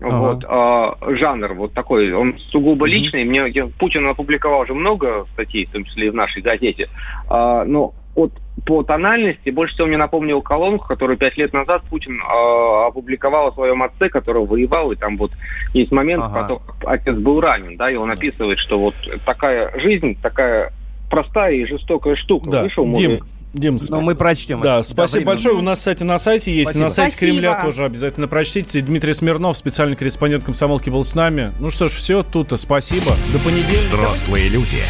Ага. 0.00 0.18
Вот, 0.18 0.44
а, 0.46 0.96
жанр 1.14 1.54
вот 1.54 1.72
такой, 1.72 2.12
он 2.12 2.38
сугубо 2.50 2.86
личный. 2.86 3.24
Мне 3.24 3.48
я- 3.48 3.68
Путин 3.78 4.06
опубликовал 4.06 4.60
уже 4.60 4.74
много 4.74 5.24
статей, 5.32 5.64
в 5.66 5.70
том 5.72 5.84
числе 5.84 6.08
и 6.08 6.10
в 6.10 6.14
нашей 6.14 6.42
газете. 6.42 6.88
А, 7.30 7.64
но 7.64 7.94
вот 8.14 8.32
по 8.66 8.82
тональности 8.82 9.48
больше 9.50 9.74
всего 9.74 9.86
мне 9.86 9.96
напомнил 9.96 10.42
колонку, 10.42 10.86
которую 10.86 11.16
пять 11.16 11.36
лет 11.38 11.52
назад 11.54 11.82
Путин 11.88 12.20
а, 12.22 12.88
опубликовал 12.88 13.48
о 13.48 13.52
своем 13.52 13.82
отце, 13.82 14.10
который 14.10 14.44
воевал, 14.44 14.92
и 14.92 14.96
там 14.96 15.16
вот 15.16 15.32
есть 15.72 15.92
момент 15.92 16.24
Ага. 16.24 16.58
как 16.58 16.60
отец 16.86 17.14
был 17.16 17.40
ранен, 17.40 17.76
да, 17.78 17.90
и 17.90 17.96
он 17.96 18.10
описывает, 18.10 18.58
что 18.58 18.78
вот 18.78 18.94
такая 19.24 19.78
жизнь, 19.78 20.18
такая 20.20 20.72
простая 21.10 21.52
и 21.54 21.64
жестокая 21.64 22.16
штука. 22.16 22.50
Да, 22.50 22.62
Вышел 22.64 22.84
мужик. 22.84 23.20
Дим, 23.20 23.20
Ну, 23.54 24.00
мы 24.00 24.14
прочтем. 24.14 24.60
Да, 24.60 24.80
это. 24.80 24.88
спасибо 24.88 25.16
время. 25.16 25.26
большое. 25.26 25.54
У 25.56 25.62
нас, 25.62 25.78
кстати, 25.78 26.02
на 26.02 26.18
сайте 26.18 26.54
есть, 26.54 26.74
и 26.74 26.78
на 26.78 26.90
Спасибо. 26.90 27.10
сайте 27.10 27.16
Кремля 27.16 27.52
Спасибо. 27.52 27.70
тоже 27.72 27.84
обязательно 27.84 28.28
прочтите. 28.28 28.80
Дмитрий 28.80 29.14
Смирнов, 29.14 29.56
специальный 29.56 29.96
корреспондент 29.96 30.44
комсомолки, 30.44 30.90
был 30.90 31.04
с 31.04 31.14
нами. 31.14 31.52
Ну 31.58 31.70
что 31.70 31.88
ж, 31.88 31.92
все, 31.92 32.22
тут 32.22 32.52
спасибо. 32.58 33.12
До 33.32 33.38
понедельника. 33.38 33.96
Взрослые 33.96 34.48
люди. 34.48 34.82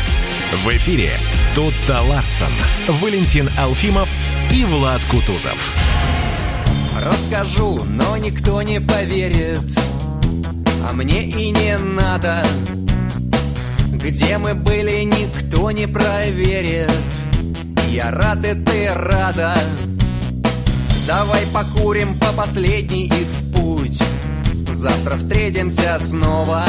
В 0.65 0.69
эфире 0.69 1.11
Тутта 1.55 2.03
Ларсон, 2.03 2.49
Валентин 3.01 3.49
Алфимов 3.59 4.09
и 4.53 4.65
Влад 4.65 5.01
Кутузов. 5.11 5.73
Расскажу, 7.05 7.83
но 7.85 8.17
никто 8.17 8.63
не 8.63 8.81
поверит 8.81 9.61
А 10.89 10.93
мне 10.93 11.25
и 11.29 11.51
не 11.51 11.79
надо 11.79 12.45
Где 13.93 14.39
мы 14.39 14.55
были, 14.55 15.03
никто 15.03 15.71
не 15.71 15.87
проверит 15.87 16.91
Я 17.97 18.11
рад, 18.11 18.45
и 18.45 18.53
ты 18.53 18.93
рада. 18.93 19.57
Давай 21.07 21.47
покурим 21.47 22.15
по 22.19 22.31
последней 22.31 23.07
и 23.07 23.25
в 23.25 23.53
путь. 23.55 24.03
Завтра 24.71 25.17
встретимся 25.17 25.99
снова. 25.99 26.67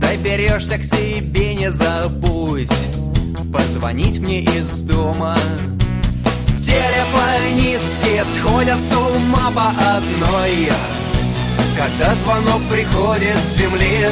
Доберешься 0.00 0.76
к 0.76 0.82
себе, 0.82 1.54
не 1.54 1.70
забудь. 1.70 2.68
Позвонить 3.52 4.18
мне 4.18 4.40
из 4.40 4.82
дома. 4.82 5.38
Телефонистки 6.60 8.24
сходят 8.36 8.80
с 8.80 8.92
ума 8.92 9.52
по 9.54 9.68
одной. 9.68 10.68
Когда 11.78 12.12
звонок 12.16 12.62
приходит 12.68 13.38
с 13.38 13.56
земли 13.58 14.08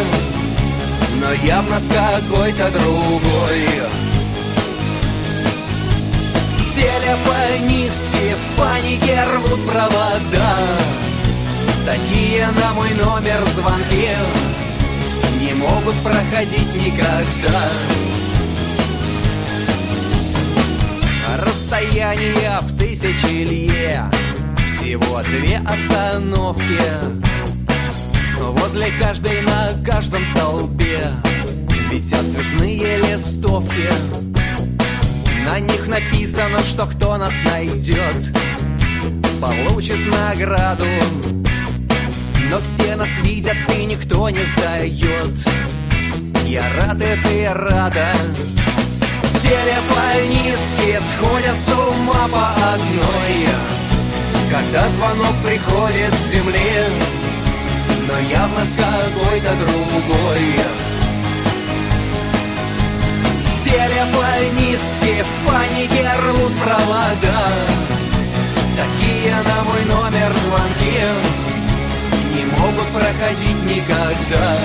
Но 1.20 1.32
явно 1.44 1.80
с 1.80 1.88
какой-то 1.88 2.70
другой 2.70 3.82
Телефонистки 6.74 8.34
в 8.34 8.58
панике 8.58 9.22
рвут 9.24 9.66
провода. 9.66 10.56
Такие 11.84 12.46
на 12.46 12.72
мой 12.72 12.88
номер 12.94 13.44
звонки 13.54 14.08
Не 15.38 15.52
могут 15.52 15.94
проходить 15.96 16.74
никогда. 16.74 17.60
Расстояние 21.44 22.58
в 22.62 22.78
тысячи 22.78 23.44
лье 23.44 24.10
Всего 24.64 25.20
две 25.24 25.58
остановки. 25.58 26.80
Возле 28.40 28.92
каждой 28.92 29.42
на 29.42 29.72
каждом 29.84 30.24
столбе 30.24 31.02
Висят 31.90 32.30
цветные 32.30 32.96
листовки 32.96 33.90
На 35.52 35.60
них 35.60 35.86
написано, 35.86 36.60
что 36.60 36.86
кто 36.86 37.18
нас 37.18 37.34
найдет 37.44 38.34
Получит 39.38 39.98
награду. 40.06 40.86
Но 42.48 42.56
все 42.56 42.96
нас 42.96 43.10
видят 43.18 43.58
и 43.78 43.84
никто 43.84 44.30
не 44.30 44.42
сдает. 44.44 45.34
Я 46.46 46.72
рад, 46.72 47.02
и 47.02 47.22
ты 47.22 47.52
рада. 47.52 48.14
Телефонистки 49.42 50.98
сходят 51.12 51.58
с 51.58 51.68
ума 51.68 52.28
по 52.32 52.48
одной. 52.72 53.48
Когда 54.50 54.88
звонок 54.88 55.34
приходит 55.44 56.14
с 56.14 56.30
земли 56.30 56.60
Но 58.08 58.18
явно 58.30 58.64
с 58.64 58.74
какой-то 58.74 59.50
другой 59.56 60.81
Телефонистки 63.72 65.22
в 65.22 65.48
панике 65.48 66.10
рвут 66.20 66.52
провода 66.60 67.42
Такие 68.76 69.34
на 69.34 69.64
мой 69.64 69.84
номер 69.86 70.30
звонки 70.44 71.00
Не 72.34 72.44
могут 72.44 72.86
проходить 72.88 73.62
никогда 73.64 74.56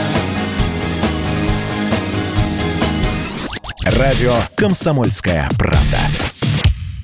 Радио 3.98 4.36
«Комсомольская 4.56 5.50
правда». 5.58 6.00